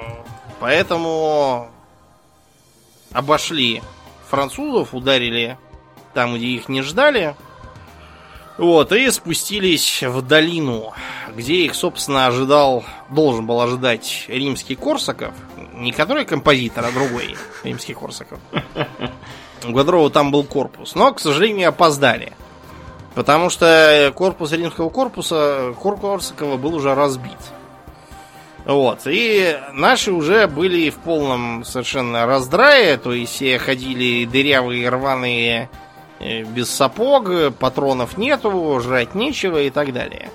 [0.60, 1.70] поэтому
[3.12, 3.82] обошли
[4.30, 5.58] французов, ударили
[6.14, 7.36] там, где их не ждали.
[8.58, 10.94] Вот, и спустились в долину,
[11.36, 15.34] где их, собственно, ожидал, должен был ожидать римский Корсаков.
[15.76, 18.40] Не который композитор, а другой римский Корсаков.
[19.64, 20.96] У которого там был корпус.
[20.96, 22.34] Но, к сожалению, опоздали.
[23.14, 27.38] Потому что корпус римского корпуса Кор- Корсакова был уже разбит.
[28.68, 29.04] Вот.
[29.06, 32.98] И наши уже были в полном совершенно раздрае.
[32.98, 35.70] То есть все ходили дырявые, рваные,
[36.20, 40.30] э, без сапог, патронов нету, жрать нечего и так далее.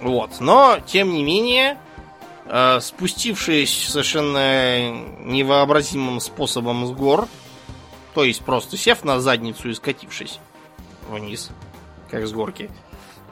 [0.00, 0.40] Вот.
[0.40, 1.78] Но, тем не менее,
[2.46, 4.90] э, спустившись совершенно
[5.20, 7.28] невообразимым способом с гор,
[8.12, 10.40] то есть просто сев на задницу и скатившись
[11.08, 11.50] вниз,
[12.10, 12.70] как с горки,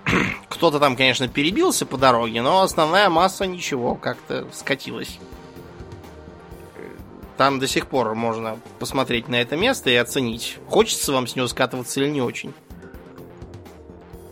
[0.49, 5.19] кто-то там, конечно, перебился по дороге, но основная масса ничего, как-то скатилась.
[7.37, 11.47] Там до сих пор можно посмотреть на это место и оценить, хочется вам с него
[11.49, 12.53] скатываться или не очень.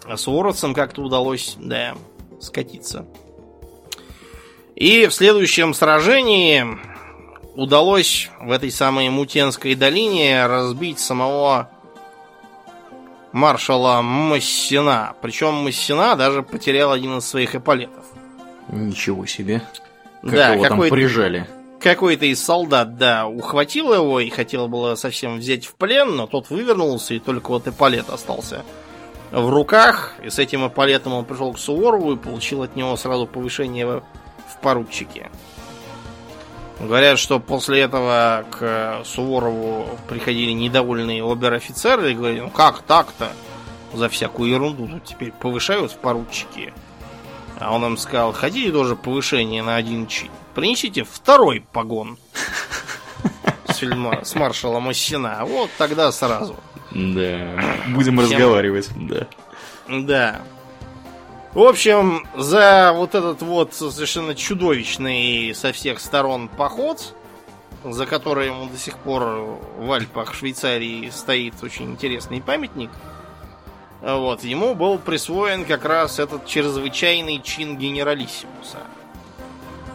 [0.04, 1.94] А суворовцам как-то удалось, да,
[2.40, 3.06] скатиться.
[4.74, 6.64] И в следующем сражении
[7.56, 11.70] удалось в этой самой Мутенской долине разбить самого
[13.38, 15.14] маршала Массина.
[15.22, 18.04] Причем Массина даже потерял один из своих эполетов.
[18.68, 19.62] Ничего себе.
[20.22, 21.46] Как да, его там прижали.
[21.80, 26.50] какой-то из солдат, да, ухватил его и хотел было совсем взять в плен, но тот
[26.50, 28.64] вывернулся, и только вот эполет остался
[29.30, 30.14] в руках.
[30.22, 34.60] И с этим эполетом он пришел к Суворову и получил от него сразу повышение в
[34.60, 35.30] поручике.
[36.80, 43.32] Говорят, что после этого к Суворову приходили недовольные обер-офицеры и говорили, ну как так-то?
[43.92, 46.72] За всякую ерунду тут теперь повышают в поручики.
[47.58, 50.28] А он им сказал, хотите тоже повышение на один чин?
[50.54, 52.18] Принесите второй погон
[53.66, 55.40] с, фильма, с маршала Массина.
[55.44, 56.54] Вот тогда сразу.
[56.92, 57.60] Да.
[57.88, 58.88] Будем Всем- разговаривать.
[58.94, 59.26] Да.
[59.88, 60.40] Да.
[61.54, 67.14] В общем, за вот этот вот совершенно чудовищный со всех сторон поход,
[67.84, 72.90] за который ему до сих пор в Альпах Швейцарии стоит очень интересный памятник,
[74.02, 78.78] вот, ему был присвоен как раз этот чрезвычайный чин генералиссимуса.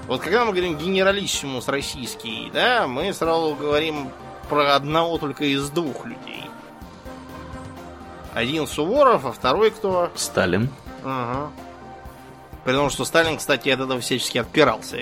[0.08, 4.10] Вот когда мы говорим генералиссимус российский, да, мы сразу говорим
[4.50, 6.50] про одного только из двух людей.
[8.34, 10.12] Один Суворов, а второй кто?
[10.16, 10.70] Сталин.
[11.04, 11.52] Ага.
[12.64, 14.98] При том, что Сталин, кстати, от этого всячески отпирался.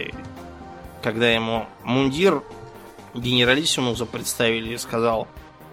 [1.03, 2.41] Когда ему мундир
[3.13, 5.27] генералиссимуса представили и сказал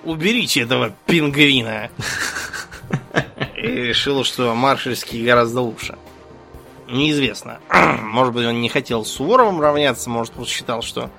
[0.05, 1.91] «Уберите этого пингвина!»
[3.57, 5.99] И решил, что маршальский гораздо лучше.
[6.89, 7.59] Неизвестно.
[8.03, 11.11] Может быть, он не хотел с Суворовым равняться, может, он считал, что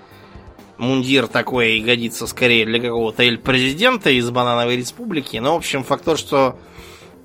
[0.77, 5.37] мундир такой годится скорее для какого-то эль-президента из Банановой Республики.
[5.37, 6.57] Но, в общем, факт то, что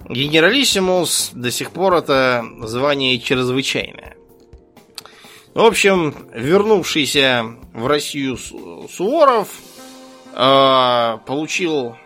[0.09, 4.17] генералиссимус до сих пор это звание чрезвычайное.
[5.55, 9.49] В общем, вернувшийся в Россию Суворов
[10.33, 11.97] э, получил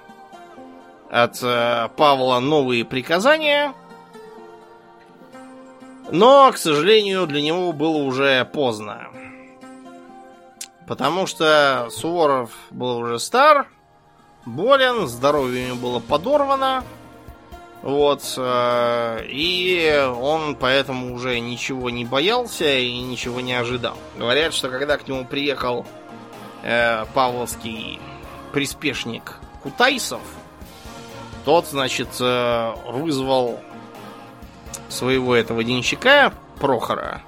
[1.11, 3.73] от э, Павла новые приказания,
[6.11, 9.09] но, к сожалению, для него было уже поздно.
[10.87, 13.69] Потому что Суворов был уже стар,
[14.47, 16.85] болен, здоровье ему было подорвано.
[17.83, 23.97] Вот, э, и он поэтому уже ничего не боялся и ничего не ожидал.
[24.17, 25.87] Говорят, что когда к нему приехал
[26.63, 28.01] э, павловский
[28.53, 30.21] приспешник Кутайсов,
[31.45, 33.61] тот, значит, э, вызвал
[34.89, 37.23] своего этого денщика Прохора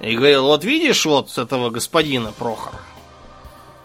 [0.00, 2.78] и говорил, вот видишь вот этого господина Прохора,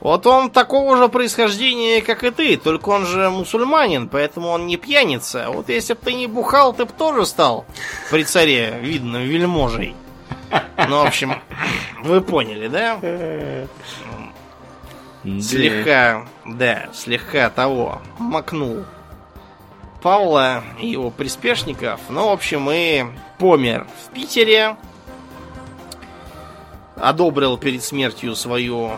[0.02, 4.76] вот он такого же происхождения, как и ты, только он же мусульманин, поэтому он не
[4.76, 5.50] пьяница.
[5.50, 7.66] Вот если бы ты не бухал, ты бы тоже стал
[8.10, 9.96] при царе, видно, вельможей.
[10.90, 11.36] Ну, в общем,
[12.04, 13.00] вы поняли, да?
[15.24, 18.84] Слегка, да, слегка того, макнул
[20.02, 22.00] Павла и его приспешников.
[22.10, 23.06] Ну, в общем, и
[23.38, 24.78] помер в Питере.
[26.96, 28.94] Одобрил перед смертью свою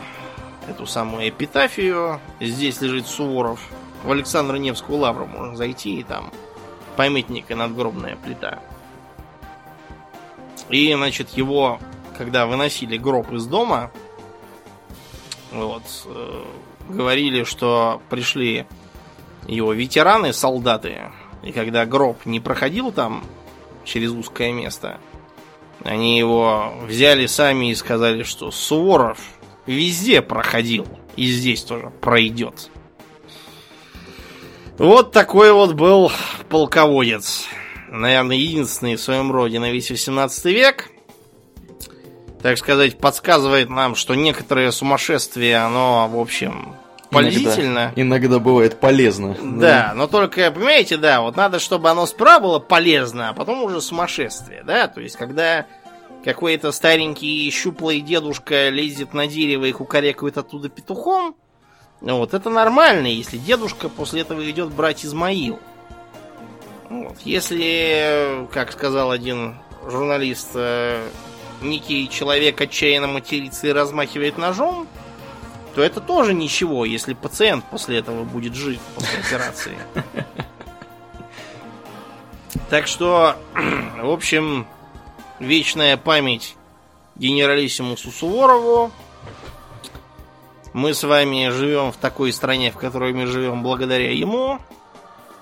[0.70, 2.20] эту самую эпитафию.
[2.40, 3.60] Здесь лежит Суворов.
[4.04, 6.32] В Александра Невскую лавру можно зайти, и там
[6.96, 8.60] памятник и надгробная плита.
[10.70, 11.80] И, значит, его,
[12.18, 13.92] когда выносили гроб из дома,
[15.52, 16.44] вот, э,
[16.90, 18.66] говорили, что пришли
[19.48, 21.12] его ветераны, солдаты,
[21.44, 23.24] и когда гроб не проходил там
[23.84, 25.00] через узкое место,
[25.84, 29.20] они его взяли сами и сказали, что Суворов
[29.66, 30.88] везде проходил.
[31.16, 32.70] И здесь тоже пройдет.
[34.78, 36.12] Вот такой вот был
[36.50, 37.46] полководец.
[37.90, 40.90] Наверное, единственный в своем роде на весь 18 век.
[42.42, 46.76] Так сказать, подсказывает нам, что некоторое сумасшествие, оно, в общем,
[47.14, 47.94] полезительно.
[47.96, 49.38] Иногда, иногда бывает полезно.
[49.42, 53.64] Да, да, но только, понимаете, да, вот надо, чтобы оно справа было полезно, а потом
[53.64, 55.68] уже сумасшествие, да, то есть, когда
[56.24, 61.36] какой-то старенький щуплый дедушка лезет на дерево и кукарекает оттуда петухом,
[62.02, 65.60] вот, это нормально, если дедушка после этого идет брать Измаил.
[66.90, 67.18] Вот.
[67.24, 69.56] Если, как сказал один
[69.88, 71.02] журналист, э,
[71.62, 74.88] некий человек отчаянно матерится и размахивает ножом,
[75.76, 79.78] то это тоже ничего, если пациент после этого будет жив после операции.
[82.70, 83.36] Так что,
[84.02, 84.66] в общем,
[85.44, 86.56] вечная память
[87.16, 88.92] генералиссимусу Суворову.
[90.74, 94.60] Мы с вами живем в такой стране, в которой мы живем благодаря ему.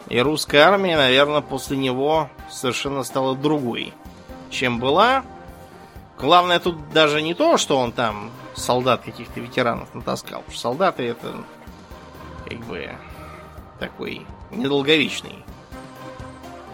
[0.10, 3.94] И русская армия, наверное, после него совершенно стала другой,
[4.50, 5.24] чем была.
[6.20, 10.44] Главное тут даже не то, что он там солдат каких-то ветеранов натаскал.
[10.54, 11.34] Солдаты это
[12.50, 12.90] как бы
[13.80, 15.46] такой недолговечный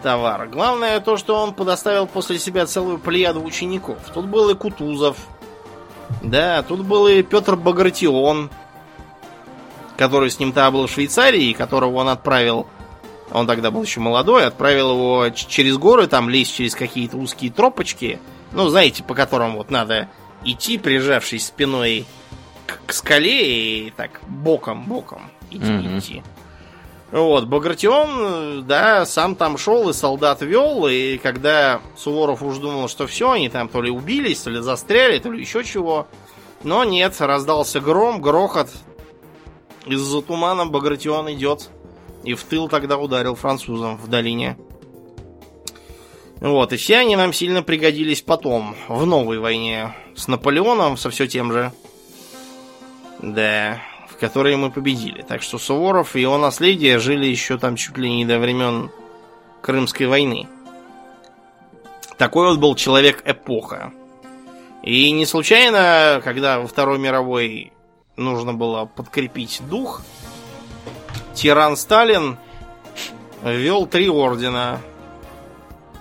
[0.02, 0.48] товар.
[0.48, 3.98] Главное то, что он подоставил после себя целую плеяду учеников.
[4.12, 5.16] Тут был и Кутузов,
[6.22, 8.50] да, тут был и Петр Багратион,
[9.96, 12.66] который с ним-то был в Швейцарии, которого он отправил,
[13.30, 18.18] он тогда был еще молодой, отправил его через горы, там лезть через какие-то узкие тропочки,
[18.52, 20.08] ну, знаете, по которым вот надо
[20.44, 22.06] идти, прижавшись спиной
[22.66, 25.98] к, к скале и так боком-боком идти, mm-hmm.
[25.98, 26.22] идти.
[27.10, 33.06] Вот, Багратион, да, сам там шел и солдат вел, и когда Суворов уж думал, что
[33.06, 36.06] все, они там то ли убились, то ли застряли, то ли еще чего.
[36.64, 38.68] Но нет, раздался гром, грохот.
[39.86, 41.70] Из-за тумана Багратион идет.
[42.24, 44.58] И в тыл тогда ударил французам в долине.
[46.40, 49.94] Вот, и все они нам сильно пригодились потом, в новой войне.
[50.14, 51.72] С Наполеоном, со все тем же.
[53.22, 53.80] Да
[54.18, 55.22] которые мы победили.
[55.22, 58.90] Так что Суворов и его наследие жили еще там чуть ли не до времен
[59.62, 60.48] Крымской войны.
[62.16, 63.92] Такой вот был человек-эпоха.
[64.82, 67.72] И не случайно, когда во Второй мировой
[68.16, 70.02] нужно было подкрепить дух,
[71.34, 72.38] тиран Сталин
[73.42, 74.80] ввел три ордена.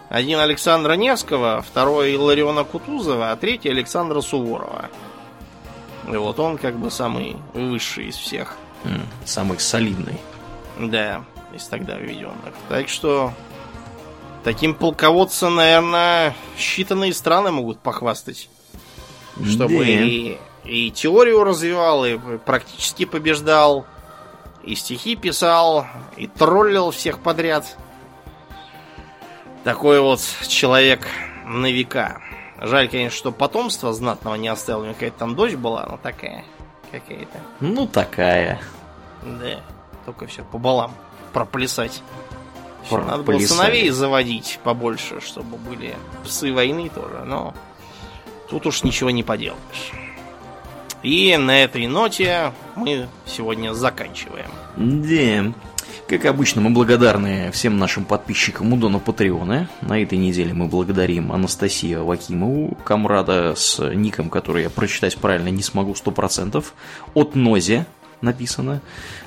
[0.10, 4.90] Один Александра Невского, второй Илариона Кутузова, а третий Александра Суворова.
[6.08, 8.56] И вот он как бы самый высший из всех.
[8.84, 10.18] Mm, самый солидный.
[10.80, 11.24] Да,
[11.54, 12.54] из тогда введенных.
[12.70, 13.34] Так что
[14.44, 18.50] таким полководцем, наверное, считанные страны могут похвастать.
[19.44, 19.84] Чтобы да.
[19.84, 23.86] и, И теорию развивал, и практически побеждал,
[24.64, 25.86] и стихи писал,
[26.16, 27.78] и троллил всех подряд.
[29.64, 31.08] Такой вот человек
[31.46, 32.22] на века.
[32.60, 34.82] Жаль, конечно, что потомство знатного не оставил.
[34.82, 36.44] У него какая-то там дочь была, но такая
[36.92, 37.40] какая-то.
[37.60, 38.60] Ну, такая.
[39.24, 39.62] Да,
[40.06, 40.94] только все по балам
[41.34, 42.02] проплясать.
[42.90, 47.54] Про- Надо было сыновей заводить побольше, чтобы были псы войны тоже, но
[48.50, 49.92] тут уж ничего не поделаешь.
[51.04, 54.50] И на этой ноте мы сегодня заканчиваем.
[54.78, 55.54] Да.
[56.08, 59.68] Как обычно, мы благодарны всем нашим подписчикам у Дона Патреона.
[59.82, 65.62] На этой неделе мы благодарим Анастасию Вакимову, комрада с ником, который я прочитать правильно не
[65.62, 66.64] смогу 100%.
[67.14, 67.86] От Нозе
[68.22, 68.82] написано.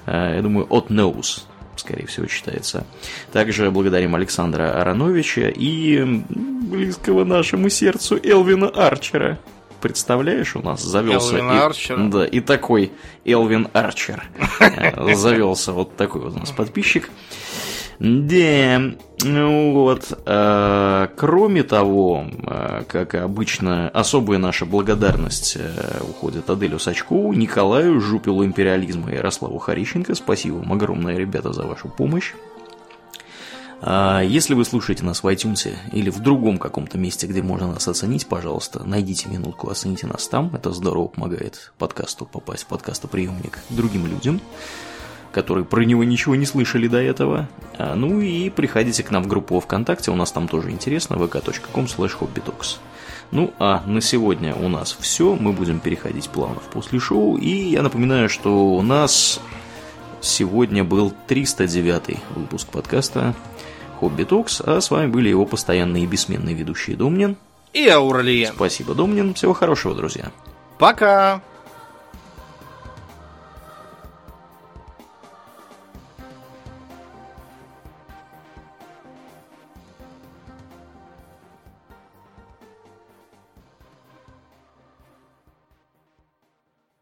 [0.06, 1.42] Э, Я думаю, от Nose,
[1.76, 2.86] скорее всего, читается.
[3.30, 9.38] Также благодарим Александра Ароновича и близкого нашему сердцу Элвина Арчера.
[9.80, 11.36] Представляешь, у нас завелся...
[11.36, 12.08] Элвина и- Арчера?
[12.08, 12.92] Да, и такой
[13.24, 14.24] Элвин Арчер
[14.60, 15.72] э, завелся.
[15.72, 17.10] Вот такой вот у нас подписчик.
[17.98, 18.80] Да,
[19.24, 20.18] ну вот.
[20.24, 25.58] э, Кроме того, э, как обычно, особая наша благодарность
[26.08, 30.14] уходит Аделю Сачкову, Николаю, Жупилу Империализма и Ярославу Харищенко.
[30.14, 32.32] Спасибо вам огромное, ребята, за вашу помощь.
[33.82, 37.88] А Если вы слушаете нас в iTunes или в другом каком-то месте, где можно нас
[37.88, 40.54] оценить, пожалуйста, найдите минутку, оцените нас там.
[40.54, 44.40] Это здорово помогает подкасту попасть в подкастоприемник другим людям,
[45.32, 47.48] которые про него ничего не слышали до этого.
[47.78, 51.84] А, Ну и приходите к нам в группу ВКонтакте, у нас там тоже интересно, vk.com
[51.86, 52.78] slash.
[53.30, 55.36] Ну, а на сегодня у нас все.
[55.36, 57.38] Мы будем переходить плавно в после шоу.
[57.38, 59.40] И я напоминаю, что у нас
[60.20, 63.34] сегодня был 309 выпуск подкаста
[64.00, 67.36] Хобби Токс, а с вами были его постоянные и бессменные ведущие Домнин.
[67.74, 68.54] И Ауралиен.
[68.54, 69.34] Спасибо, Домнин.
[69.34, 70.32] Всего хорошего, друзья.
[70.78, 71.42] Пока!